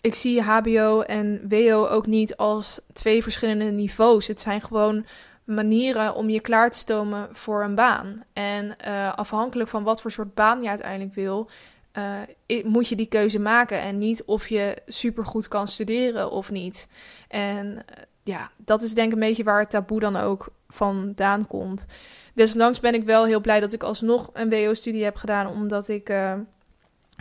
ik 0.00 0.14
zie 0.14 0.42
HBO 0.42 1.00
en 1.00 1.48
WO 1.48 1.86
ook 1.86 2.06
niet 2.06 2.36
als 2.36 2.80
twee 2.92 3.22
verschillende 3.22 3.64
niveaus. 3.64 4.26
Het 4.26 4.40
zijn 4.40 4.60
gewoon 4.60 5.06
manieren 5.44 6.14
om 6.14 6.30
je 6.30 6.40
klaar 6.40 6.70
te 6.70 6.78
stomen 6.78 7.28
voor 7.32 7.62
een 7.62 7.74
baan. 7.74 8.22
En 8.32 8.76
uh, 8.86 9.12
afhankelijk 9.14 9.70
van 9.70 9.82
wat 9.82 10.00
voor 10.00 10.10
soort 10.10 10.34
baan 10.34 10.62
je 10.62 10.68
uiteindelijk 10.68 11.14
wil, 11.14 11.50
uh, 11.98 12.64
moet 12.64 12.88
je 12.88 12.96
die 12.96 13.06
keuze 13.06 13.38
maken. 13.38 13.80
En 13.80 13.98
niet 13.98 14.24
of 14.24 14.48
je 14.48 14.76
supergoed 14.86 15.48
kan 15.48 15.68
studeren 15.68 16.30
of 16.30 16.50
niet. 16.50 16.88
En 17.28 17.84
ja, 18.22 18.50
dat 18.56 18.82
is 18.82 18.94
denk 18.94 19.06
ik 19.06 19.14
een 19.14 19.28
beetje 19.28 19.44
waar 19.44 19.60
het 19.60 19.70
taboe 19.70 20.00
dan 20.00 20.16
ook 20.16 20.48
vandaan 20.68 21.46
komt. 21.46 21.86
Desondanks 22.34 22.80
ben 22.80 22.94
ik 22.94 23.04
wel 23.04 23.24
heel 23.24 23.40
blij 23.40 23.60
dat 23.60 23.72
ik 23.72 23.82
alsnog 23.82 24.30
een 24.32 24.50
WO-studie 24.50 25.04
heb 25.04 25.16
gedaan, 25.16 25.46
omdat 25.46 25.88
ik 25.88 26.08
uh, 26.08 26.34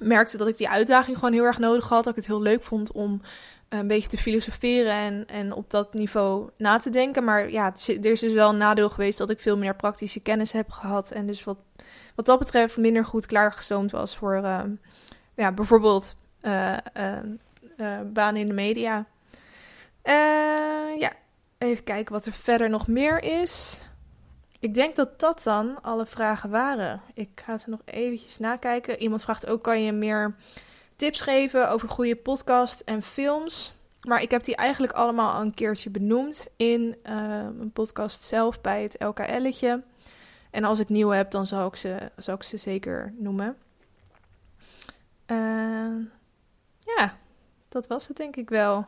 merkte 0.04 0.38
dat 0.38 0.48
ik 0.48 0.58
die 0.58 0.70
uitdaging 0.70 1.18
gewoon 1.18 1.34
heel 1.34 1.44
erg 1.44 1.60
nodig 1.60 1.90
had. 1.90 2.04
Dat 2.04 2.14
ik 2.14 2.20
het 2.20 2.28
heel 2.28 2.42
leuk 2.42 2.64
vond 2.64 2.92
om 2.92 3.22
een 3.80 3.88
beetje 3.88 4.10
te 4.10 4.18
filosoferen 4.18 4.94
en, 4.94 5.28
en 5.28 5.54
op 5.54 5.70
dat 5.70 5.94
niveau 5.94 6.50
na 6.58 6.78
te 6.78 6.90
denken. 6.90 7.24
Maar 7.24 7.50
ja, 7.50 7.74
er 7.88 8.06
is 8.06 8.20
dus 8.20 8.34
wel 8.34 8.50
een 8.50 8.58
nadeel 8.58 8.90
geweest 8.90 9.18
dat 9.18 9.30
ik 9.30 9.40
veel 9.40 9.58
meer 9.58 9.76
praktische 9.76 10.20
kennis 10.20 10.52
heb 10.52 10.70
gehad. 10.70 11.12
En 11.12 11.28
dus 11.28 11.44
wat, 11.44 11.58
wat 12.16 12.26
dat 12.26 12.40
betreft 12.40 12.78
minder 12.78 13.06
goed 13.06 13.26
klaargestoomd 13.26 13.92
was 13.92 14.16
voor 14.16 14.36
uh, 14.36 14.62
ja, 15.36 15.52
bijvoorbeeld 15.52 16.16
uh, 16.42 16.78
banen 18.14 18.42
in 18.42 18.48
de 18.48 18.54
media. 18.54 19.06
ja, 21.00 21.12
even 21.58 21.84
kijken 21.84 22.14
wat 22.14 22.26
er 22.26 22.34
verder 22.34 22.70
nog 22.70 22.88
meer 22.88 23.24
is. 23.24 23.82
Ik 24.60 24.74
denk 24.74 24.96
dat 24.96 25.20
dat 25.20 25.44
dan 25.44 25.82
alle 25.82 26.06
vragen 26.06 26.50
waren. 26.50 27.02
Ik 27.14 27.30
ga 27.46 27.58
ze 27.58 27.70
nog 27.70 27.80
eventjes 27.86 28.40
nakijken. 28.40 29.02
Iemand 29.02 29.22
vraagt 29.22 29.48
ook, 29.48 29.64
kan 29.64 29.84
je 29.84 29.92
meer 29.92 30.36
tips 31.04 31.22
geven 31.22 31.70
over 31.70 31.90
goede 31.90 32.16
podcast 32.16 32.80
en 32.80 33.02
films? 33.02 33.74
Maar 34.02 34.22
ik 34.22 34.32
heb 34.32 34.44
die 34.44 34.56
eigenlijk 34.56 34.94
allemaal 34.94 35.34
al 35.34 35.42
een 35.42 35.54
keertje 35.54 35.90
benoemd 35.90 36.48
in 36.56 36.96
uh, 37.10 37.48
een 37.60 37.72
podcast 37.72 38.22
zelf 38.22 38.62
bij 38.62 38.84
het 38.84 38.96
LKL'tje. 39.00 39.84
En 40.52 40.64
als 40.64 40.80
ik 40.80 40.90
nieuwe 40.90 41.16
heb, 41.16 41.32
dan 41.32 41.48
zal 41.48 41.68
ik 41.68 41.76
ze, 41.76 42.12
zal 42.18 42.36
ik 42.36 42.44
ze 42.44 42.58
zeker 42.58 43.14
noemen. 43.18 43.58
Uh, 45.32 46.06
ja, 46.80 47.18
dat 47.70 47.88
was 47.88 48.08
het 48.08 48.18
denk 48.18 48.36
ik 48.36 48.50
wel. 48.50 48.86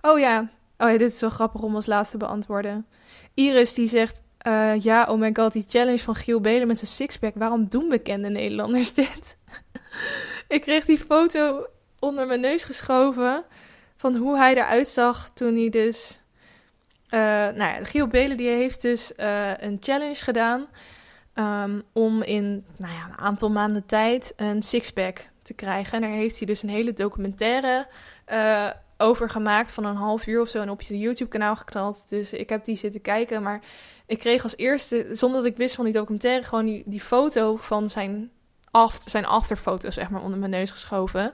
Oh 0.00 0.18
ja. 0.18 0.40
oh 0.78 0.90
ja, 0.90 0.98
dit 0.98 1.12
is 1.12 1.20
wel 1.20 1.30
grappig 1.30 1.60
om 1.62 1.74
als 1.74 1.86
laatste 1.86 2.16
beantwoorden. 2.16 2.86
Iris 3.34 3.74
die 3.74 3.88
zegt, 3.88 4.22
uh, 4.46 4.80
ja, 4.80 5.06
oh 5.08 5.18
my 5.18 5.30
god, 5.32 5.52
die 5.52 5.64
challenge 5.68 5.98
van 5.98 6.14
Giel 6.14 6.40
Belen 6.40 6.66
met 6.66 6.78
zijn 6.78 6.90
sixpack. 6.90 7.34
Waarom 7.34 7.68
doen 7.68 7.88
bekende 7.88 8.28
Nederlanders 8.28 8.94
dit? 8.94 9.36
ik 10.48 10.60
kreeg 10.60 10.84
die 10.84 10.98
foto 10.98 11.66
onder 11.98 12.26
mijn 12.26 12.40
neus 12.40 12.64
geschoven 12.64 13.44
van 13.96 14.16
hoe 14.16 14.36
hij 14.36 14.54
eruit 14.54 14.88
zag 14.88 15.30
toen 15.34 15.56
hij 15.56 15.68
dus... 15.68 16.20
Uh, 17.10 17.20
nou 17.20 17.56
ja, 17.56 17.84
Giel 17.84 18.06
Belen 18.06 18.36
die 18.36 18.48
heeft 18.48 18.82
dus 18.82 19.12
uh, 19.16 19.58
een 19.58 19.76
challenge 19.80 20.14
gedaan 20.14 20.66
um, 21.34 21.82
om 21.92 22.22
in 22.22 22.64
nou 22.76 22.92
ja, 22.92 23.06
een 23.08 23.18
aantal 23.18 23.50
maanden 23.50 23.86
tijd 23.86 24.32
een 24.36 24.62
sixpack 24.62 25.18
te 25.42 25.54
krijgen. 25.54 25.92
En 25.92 26.00
daar 26.00 26.18
heeft 26.18 26.38
hij 26.38 26.46
dus 26.46 26.62
een 26.62 26.68
hele 26.68 26.92
documentaire 26.92 27.86
uh, 28.32 28.70
over 28.96 29.30
gemaakt 29.30 29.72
van 29.72 29.84
een 29.84 29.96
half 29.96 30.26
uur 30.26 30.40
of 30.40 30.48
zo 30.48 30.60
en 30.60 30.70
op 30.70 30.82
zijn 30.82 30.98
YouTube-kanaal 30.98 31.56
geknald. 31.56 32.08
Dus 32.08 32.32
ik 32.32 32.48
heb 32.48 32.64
die 32.64 32.76
zitten 32.76 33.00
kijken, 33.00 33.42
maar 33.42 33.60
ik 34.06 34.18
kreeg 34.18 34.42
als 34.42 34.56
eerste, 34.56 35.06
zonder 35.12 35.42
dat 35.42 35.50
ik 35.50 35.56
wist 35.56 35.74
van 35.74 35.84
die 35.84 35.94
documentaire, 35.94 36.42
gewoon 36.42 36.64
die, 36.64 36.82
die 36.86 37.00
foto 37.00 37.56
van 37.56 37.90
zijn, 37.90 38.30
zijn 39.04 39.26
afterfoto, 39.26 39.90
zeg 39.90 40.10
maar, 40.10 40.22
onder 40.22 40.38
mijn 40.38 40.50
neus 40.50 40.70
geschoven. 40.70 41.32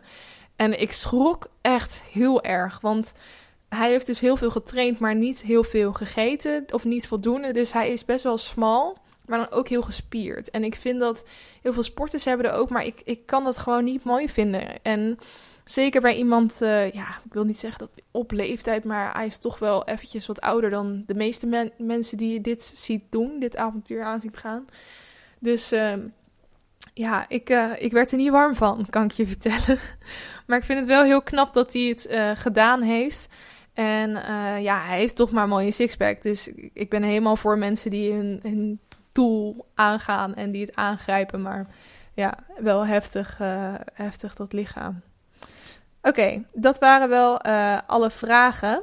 En 0.57 0.81
ik 0.81 0.93
schrok 0.93 1.47
echt 1.61 2.03
heel 2.13 2.43
erg, 2.43 2.81
want 2.81 3.13
hij 3.69 3.91
heeft 3.91 4.07
dus 4.07 4.21
heel 4.21 4.37
veel 4.37 4.51
getraind, 4.51 4.99
maar 4.99 5.15
niet 5.15 5.43
heel 5.43 5.65
veel 5.65 5.93
gegeten 5.93 6.65
of 6.71 6.85
niet 6.85 7.07
voldoende. 7.07 7.53
Dus 7.53 7.73
hij 7.73 7.91
is 7.91 8.05
best 8.05 8.25
wel 8.25 8.39
smal, 8.39 8.99
maar 9.27 9.39
dan 9.39 9.51
ook 9.51 9.69
heel 9.69 9.83
gespierd. 9.83 10.51
En 10.51 10.65
ik 10.65 10.75
vind 10.75 11.01
dat 11.01 11.25
heel 11.63 11.73
veel 11.73 11.83
sporters 11.83 12.25
hebben 12.25 12.47
er 12.47 12.53
ook, 12.53 12.71
maar 12.71 12.85
ik, 12.85 13.01
ik 13.05 13.27
kan 13.27 13.45
dat 13.45 13.59
gewoon 13.59 13.85
niet 13.85 14.05
mooi 14.05 14.29
vinden. 14.29 14.83
En 14.83 15.19
Zeker 15.65 16.01
bij 16.01 16.17
iemand, 16.17 16.59
uh, 16.63 16.91
ja, 16.91 17.09
ik 17.25 17.33
wil 17.33 17.45
niet 17.45 17.59
zeggen 17.59 17.79
dat 17.79 18.05
op 18.11 18.31
leeftijd, 18.31 18.85
maar 18.85 19.15
hij 19.15 19.27
is 19.27 19.39
toch 19.39 19.59
wel 19.59 19.85
eventjes 19.85 20.27
wat 20.27 20.41
ouder 20.41 20.71
dan 20.71 21.03
de 21.07 21.15
meeste 21.15 21.71
mensen 21.79 22.17
die 22.17 22.41
dit 22.41 22.63
ziet 22.63 23.03
doen, 23.11 23.39
dit 23.39 23.57
avontuur 23.57 24.03
aan 24.03 24.21
ziet 24.21 24.37
gaan. 24.37 24.67
Dus 25.39 25.73
uh, 25.73 25.95
ja, 26.95 27.25
ik, 27.29 27.51
uh, 27.51 27.71
ik 27.79 27.93
werd 27.93 28.11
er 28.11 28.17
niet 28.17 28.31
warm 28.31 28.55
van, 28.55 28.87
kan 28.91 29.05
ik 29.05 29.13
je 29.13 29.27
vertellen. 29.37 29.79
maar 30.47 30.59
ik 30.59 30.65
vind 30.65 30.79
het 30.79 30.89
wel 30.89 31.03
heel 31.03 31.23
knap 31.23 31.55
dat 31.55 31.73
hij 31.73 31.83
het 31.83 32.07
eh, 32.07 32.31
gedaan 32.35 32.83
heeft. 32.83 33.29
En 33.73 34.11
ja, 34.63 34.85
hij 34.85 34.99
heeft 34.99 35.17
toch 35.17 35.31
maar 35.31 35.43
een 35.43 35.49
mooie 35.49 35.71
sixpack. 35.71 36.23
Dus 36.23 36.49
ik 36.73 36.91
ben 36.91 37.03
helemaal 37.03 37.37
voor 37.37 37.59
mensen 37.59 37.91
die 37.91 38.13
hun, 38.13 38.39
hun 38.43 38.81
doel 39.13 39.67
aangaan 39.75 40.35
en 40.35 40.51
die 40.51 40.61
het 40.61 40.75
aangrijpen. 40.75 41.43
Maar 41.43 41.67
ja, 42.15 42.39
wel 42.59 42.87
heftig, 42.87 43.39
heftig 43.93 44.35
dat 44.35 44.53
lichaam. 44.53 45.01
Oké, 46.03 46.45
dat 46.53 46.79
waren 46.79 47.09
wel 47.09 47.41
alle 47.87 48.11
vragen. 48.11 48.83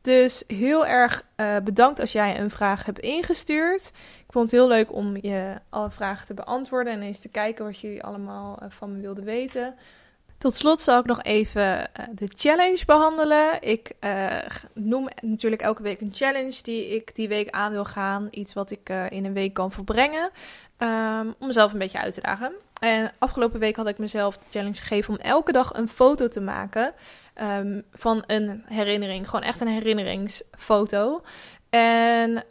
Dus 0.00 0.44
heel 0.46 0.86
erg 0.86 1.24
bedankt 1.64 2.00
als 2.00 2.12
jij 2.12 2.40
een 2.40 2.50
vraag 2.50 2.84
hebt 2.84 2.98
ingestuurd. 2.98 3.92
Ik 4.30 4.36
vond 4.36 4.50
het 4.50 4.60
heel 4.60 4.68
leuk 4.68 4.92
om 4.92 5.16
je 5.20 5.56
alle 5.68 5.90
vragen 5.90 6.26
te 6.26 6.34
beantwoorden 6.34 6.92
en 6.92 7.02
eens 7.02 7.18
te 7.18 7.28
kijken 7.28 7.64
wat 7.64 7.78
jullie 7.78 8.02
allemaal 8.02 8.58
uh, 8.62 8.68
van 8.68 8.92
me 8.92 9.00
wilden 9.00 9.24
weten. 9.24 9.74
Tot 10.38 10.54
slot 10.54 10.80
zal 10.80 10.98
ik 10.98 11.04
nog 11.04 11.22
even 11.22 11.90
de 12.14 12.30
challenge 12.36 12.84
behandelen. 12.86 13.62
Ik 13.62 13.92
noem 14.74 15.08
natuurlijk 15.22 15.62
elke 15.62 15.82
week 15.82 16.00
een 16.00 16.12
challenge 16.14 16.62
die 16.62 16.94
ik 16.94 17.14
die 17.14 17.28
week 17.28 17.50
aan 17.50 17.72
wil 17.72 17.84
gaan. 17.84 18.28
Iets 18.30 18.52
wat 18.52 18.70
ik 18.70 18.88
in 19.08 19.24
een 19.24 19.32
week 19.32 19.54
kan 19.54 19.72
volbrengen. 19.72 20.30
Um, 20.78 21.34
om 21.38 21.46
mezelf 21.46 21.72
een 21.72 21.78
beetje 21.78 22.00
uit 22.00 22.14
te 22.14 22.20
dagen. 22.20 22.52
En 22.80 23.12
afgelopen 23.18 23.60
week 23.60 23.76
had 23.76 23.88
ik 23.88 23.98
mezelf 23.98 24.38
de 24.38 24.46
challenge 24.50 24.80
gegeven 24.80 25.14
om 25.14 25.20
elke 25.20 25.52
dag 25.52 25.74
een 25.74 25.88
foto 25.88 26.28
te 26.28 26.40
maken 26.40 26.92
um, 27.42 27.84
van 27.92 28.24
een 28.26 28.62
herinnering. 28.66 29.28
Gewoon 29.28 29.44
echt 29.44 29.60
een 29.60 29.68
herinneringsfoto. 29.68 31.22
En 31.70 32.44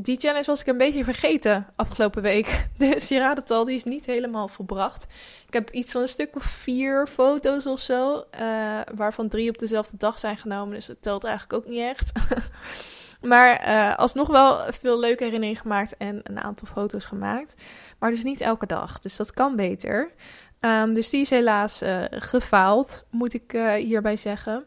die 0.00 0.16
challenge 0.16 0.46
was 0.46 0.60
ik 0.60 0.66
een 0.66 0.76
beetje 0.76 1.04
vergeten 1.04 1.66
afgelopen 1.76 2.22
week. 2.22 2.66
Dus 2.78 3.08
je 3.08 3.18
raadt 3.18 3.38
het 3.38 3.50
al, 3.50 3.64
die 3.64 3.74
is 3.74 3.84
niet 3.84 4.06
helemaal 4.06 4.48
volbracht. 4.48 5.06
Ik 5.46 5.52
heb 5.52 5.70
iets 5.70 5.92
van 5.92 6.00
een 6.00 6.08
stuk 6.08 6.36
of 6.36 6.42
vier 6.42 7.06
foto's 7.06 7.66
of 7.66 7.80
zo, 7.80 8.24
uh, 8.40 8.80
waarvan 8.94 9.28
drie 9.28 9.48
op 9.48 9.58
dezelfde 9.58 9.96
dag 9.96 10.18
zijn 10.18 10.36
genomen. 10.36 10.74
Dus 10.74 10.86
dat 10.86 10.96
telt 11.00 11.24
eigenlijk 11.24 11.64
ook 11.64 11.70
niet 11.70 11.80
echt. 11.80 12.12
Maar 13.20 13.68
uh, 13.68 13.96
alsnog 13.96 14.28
wel 14.28 14.72
veel 14.72 14.98
leuke 14.98 15.24
herinneringen 15.24 15.60
gemaakt 15.60 15.96
en 15.96 16.20
een 16.22 16.40
aantal 16.40 16.68
foto's 16.68 17.04
gemaakt. 17.04 17.62
Maar 17.98 18.10
dus 18.10 18.22
niet 18.22 18.40
elke 18.40 18.66
dag. 18.66 18.98
Dus 18.98 19.16
dat 19.16 19.32
kan 19.32 19.56
beter. 19.56 20.10
Um, 20.60 20.94
dus 20.94 21.10
die 21.10 21.20
is 21.20 21.30
helaas 21.30 21.82
uh, 21.82 22.04
gefaald, 22.10 23.06
moet 23.10 23.34
ik 23.34 23.52
hierbij 23.76 24.16
zeggen. 24.16 24.66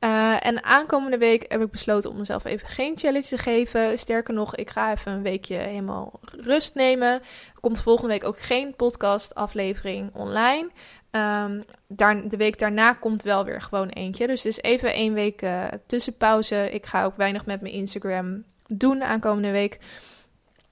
Uh, 0.00 0.46
en 0.46 0.64
aankomende 0.64 1.18
week 1.18 1.44
heb 1.48 1.60
ik 1.62 1.70
besloten 1.70 2.10
om 2.10 2.16
mezelf 2.16 2.44
even 2.44 2.68
geen 2.68 2.98
challenge 2.98 3.26
te 3.26 3.38
geven. 3.38 3.98
Sterker 3.98 4.34
nog, 4.34 4.56
ik 4.56 4.70
ga 4.70 4.92
even 4.92 5.12
een 5.12 5.22
weekje 5.22 5.56
helemaal 5.56 6.20
rust 6.36 6.74
nemen. 6.74 7.08
Er 7.54 7.60
komt 7.60 7.80
volgende 7.80 8.12
week 8.12 8.24
ook 8.24 8.40
geen 8.40 8.74
podcast 8.76 9.34
aflevering 9.34 10.10
online. 10.14 10.70
Um, 11.10 11.64
daar, 11.88 12.28
de 12.28 12.36
week 12.36 12.58
daarna 12.58 12.92
komt 12.92 13.22
wel 13.22 13.44
weer 13.44 13.60
gewoon 13.60 13.88
eentje. 13.88 14.26
Dus 14.26 14.42
het 14.42 14.52
is 14.52 14.62
even 14.62 14.92
één 14.92 15.14
week 15.14 15.42
uh, 15.42 15.64
tussenpauze. 15.86 16.70
Ik 16.70 16.86
ga 16.86 17.04
ook 17.04 17.16
weinig 17.16 17.46
met 17.46 17.60
mijn 17.60 17.74
Instagram 17.74 18.44
doen 18.66 19.02
aankomende 19.02 19.50
week. 19.50 19.78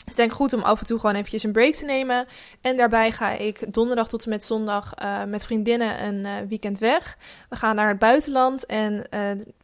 Dus 0.09 0.17
denk 0.17 0.33
goed 0.33 0.53
om 0.53 0.63
af 0.63 0.81
en 0.81 0.87
toe 0.87 0.99
gewoon 0.99 1.15
eventjes 1.15 1.43
een 1.43 1.53
break 1.53 1.75
te 1.75 1.85
nemen. 1.85 2.27
En 2.61 2.77
daarbij 2.77 3.13
ga 3.13 3.31
ik 3.31 3.73
donderdag 3.73 4.09
tot 4.09 4.25
en 4.25 4.31
met 4.31 4.45
zondag 4.45 4.95
uh, 5.03 5.25
met 5.25 5.45
vriendinnen 5.45 6.05
een 6.05 6.19
uh, 6.19 6.33
weekend 6.49 6.79
weg. 6.79 7.19
We 7.49 7.57
gaan 7.57 7.77
naar 7.77 7.89
het 7.89 7.99
buitenland 7.99 8.67
en 8.67 8.93
uh, 8.95 9.01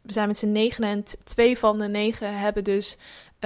we 0.01 0.13
zijn 0.13 0.27
met 0.27 0.37
z'n 0.37 0.51
negen 0.51 0.83
en 0.83 1.03
twee 1.23 1.57
van 1.57 1.79
de 1.79 1.87
negen 1.87 2.37
hebben 2.37 2.63
dus 2.63 2.97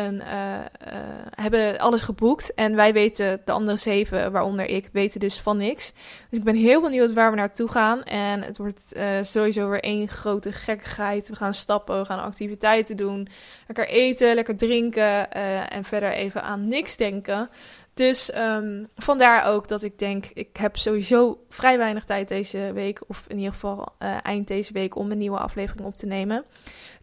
een, 0.06 0.16
uh, 0.16 0.22
uh, 0.24 1.00
hebben 1.36 1.78
alles 1.78 2.02
geboekt. 2.02 2.54
En 2.54 2.76
wij 2.76 2.94
weten, 2.94 3.42
de 3.46 3.52
andere 3.52 3.78
zeven, 3.78 4.32
waaronder 4.32 4.66
ik, 4.66 4.90
weten 4.92 5.20
dus 5.20 5.40
van 5.40 5.58
niks. 5.58 5.94
Dus 6.30 6.40
ik 6.40 6.46
ben 6.46 6.56
heel 6.56 6.82
benieuwd 6.82 7.14
waar 7.14 7.30
we 7.30 7.36
naartoe 7.36 7.70
gaan. 7.70 8.04
En 8.04 8.42
het 8.42 8.58
wordt 8.58 8.82
uh, 8.98 9.04
sowieso 9.22 9.70
weer 9.70 9.84
één 9.84 10.08
grote 10.08 10.52
gekkigheid. 10.52 11.30
We 11.30 11.36
gaan 11.36 11.54
stappen, 11.54 12.00
we 12.00 12.06
gaan 12.06 12.22
activiteiten 12.22 12.98
doen. 12.98 13.28
Lekker 13.68 13.88
eten, 13.88 14.36
lekker 14.36 14.58
drinken. 14.58 15.32
en 15.70 15.84
verder 15.84 16.12
even 16.12 16.44
aan 16.44 16.68
niks 16.68 16.98
denken. 16.98 17.50
Dus 17.94 18.36
um, 18.36 18.88
vandaar 18.96 19.46
ook 19.46 19.68
dat 19.68 19.84
ik 19.84 20.00
denk, 20.00 20.26
ik 20.34 20.58
heb 20.58 20.78
sowieso 20.78 21.44
vrij 21.50 21.78
weinig 21.78 22.06
tijd 22.06 22.28
deze 22.28 22.72
week. 22.74 23.02
Of 23.08 23.26
in 23.28 23.38
ieder 23.38 23.54
geval 23.54 23.94
eind 24.24 24.48
deze 24.48 24.74
week 24.74 24.96
om 24.96 25.12
een 25.12 25.18
nieuwe 25.18 25.38
aflevering 25.40 25.88
op 25.88 25.98
te 25.98 26.06
nemen. 26.06 26.46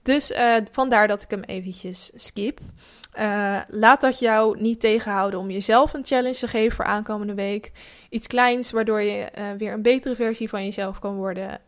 Dus 0.06 0.30
uh, 0.30 0.56
vandaar 0.72 1.08
dat 1.08 1.22
ik 1.22 1.30
hem 1.30 1.42
eventjes 1.42 2.10
skip. 2.14 2.60
Uh, 3.18 3.60
laat 3.68 4.00
dat 4.00 4.18
jou 4.18 4.60
niet 4.60 4.80
tegenhouden 4.80 5.40
om 5.40 5.50
jezelf 5.50 5.94
een 5.94 6.04
challenge 6.04 6.38
te 6.38 6.48
geven 6.48 6.76
voor 6.76 6.84
aankomende 6.84 7.34
week. 7.34 7.72
Iets 8.10 8.26
kleins 8.26 8.70
waardoor 8.70 9.00
je 9.00 9.30
uh, 9.38 9.44
weer 9.58 9.72
een 9.72 9.82
betere 9.82 10.14
versie 10.14 10.48
van 10.48 10.64
jezelf 10.64 10.98
kan 10.98 11.14
worden. 11.14 11.60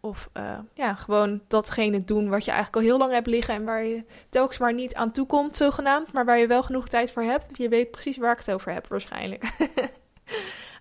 Of 0.00 0.28
ja, 0.74 0.94
gewoon 0.94 1.40
datgene 1.48 2.04
doen 2.04 2.28
wat 2.28 2.44
je 2.44 2.50
eigenlijk 2.50 2.82
al 2.82 2.90
heel 2.90 2.98
lang 2.98 3.12
hebt 3.12 3.26
liggen 3.26 3.54
en 3.54 3.64
waar 3.64 3.84
je 3.84 4.04
telkens 4.28 4.58
maar 4.58 4.74
niet 4.74 4.94
aan 4.94 5.12
toe 5.12 5.26
komt, 5.26 5.56
zogenaamd. 5.56 6.12
Maar 6.12 6.24
waar 6.24 6.38
je 6.38 6.46
wel 6.46 6.62
genoeg 6.62 6.88
tijd 6.88 7.12
voor 7.12 7.22
hebt. 7.22 7.58
Je 7.58 7.68
weet 7.68 7.90
precies 7.90 8.16
waar 8.16 8.32
ik 8.32 8.38
het 8.38 8.50
over 8.50 8.72
heb, 8.72 8.86
waarschijnlijk. 8.88 9.44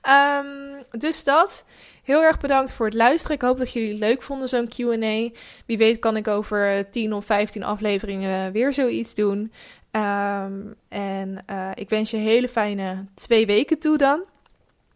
um, 0.03 0.83
dus 1.01 1.23
dat. 1.23 1.65
Heel 2.05 2.23
erg 2.23 2.39
bedankt 2.39 2.73
voor 2.73 2.85
het 2.85 2.95
luisteren. 2.95 3.35
Ik 3.35 3.41
hoop 3.41 3.57
dat 3.57 3.71
jullie 3.71 3.89
het 3.89 3.99
leuk 3.99 4.21
vonden, 4.21 4.49
zo'n 4.49 4.67
QA. 4.67 5.29
Wie 5.65 5.77
weet 5.77 5.99
kan 5.99 6.17
ik 6.17 6.27
over 6.27 6.89
10 6.89 7.13
of 7.13 7.25
15 7.25 7.63
afleveringen 7.63 8.51
weer 8.51 8.73
zoiets 8.73 9.13
doen. 9.13 9.51
Um, 9.91 10.75
en 10.89 11.43
uh, 11.49 11.69
ik 11.73 11.89
wens 11.89 12.11
je 12.11 12.17
hele 12.17 12.49
fijne 12.49 13.05
twee 13.13 13.45
weken 13.45 13.79
toe 13.79 13.97
dan. 13.97 14.23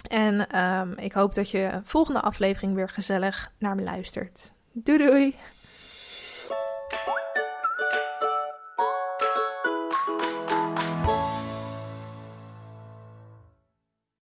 En 0.07 0.59
um, 0.59 0.93
ik 0.97 1.11
hoop 1.11 1.33
dat 1.33 1.49
je 1.49 1.81
volgende 1.83 2.21
aflevering 2.21 2.75
weer 2.75 2.89
gezellig 2.89 3.51
naar 3.59 3.75
me 3.75 3.81
luistert. 3.83 4.51
Doei 4.71 4.97
doei! 4.97 5.35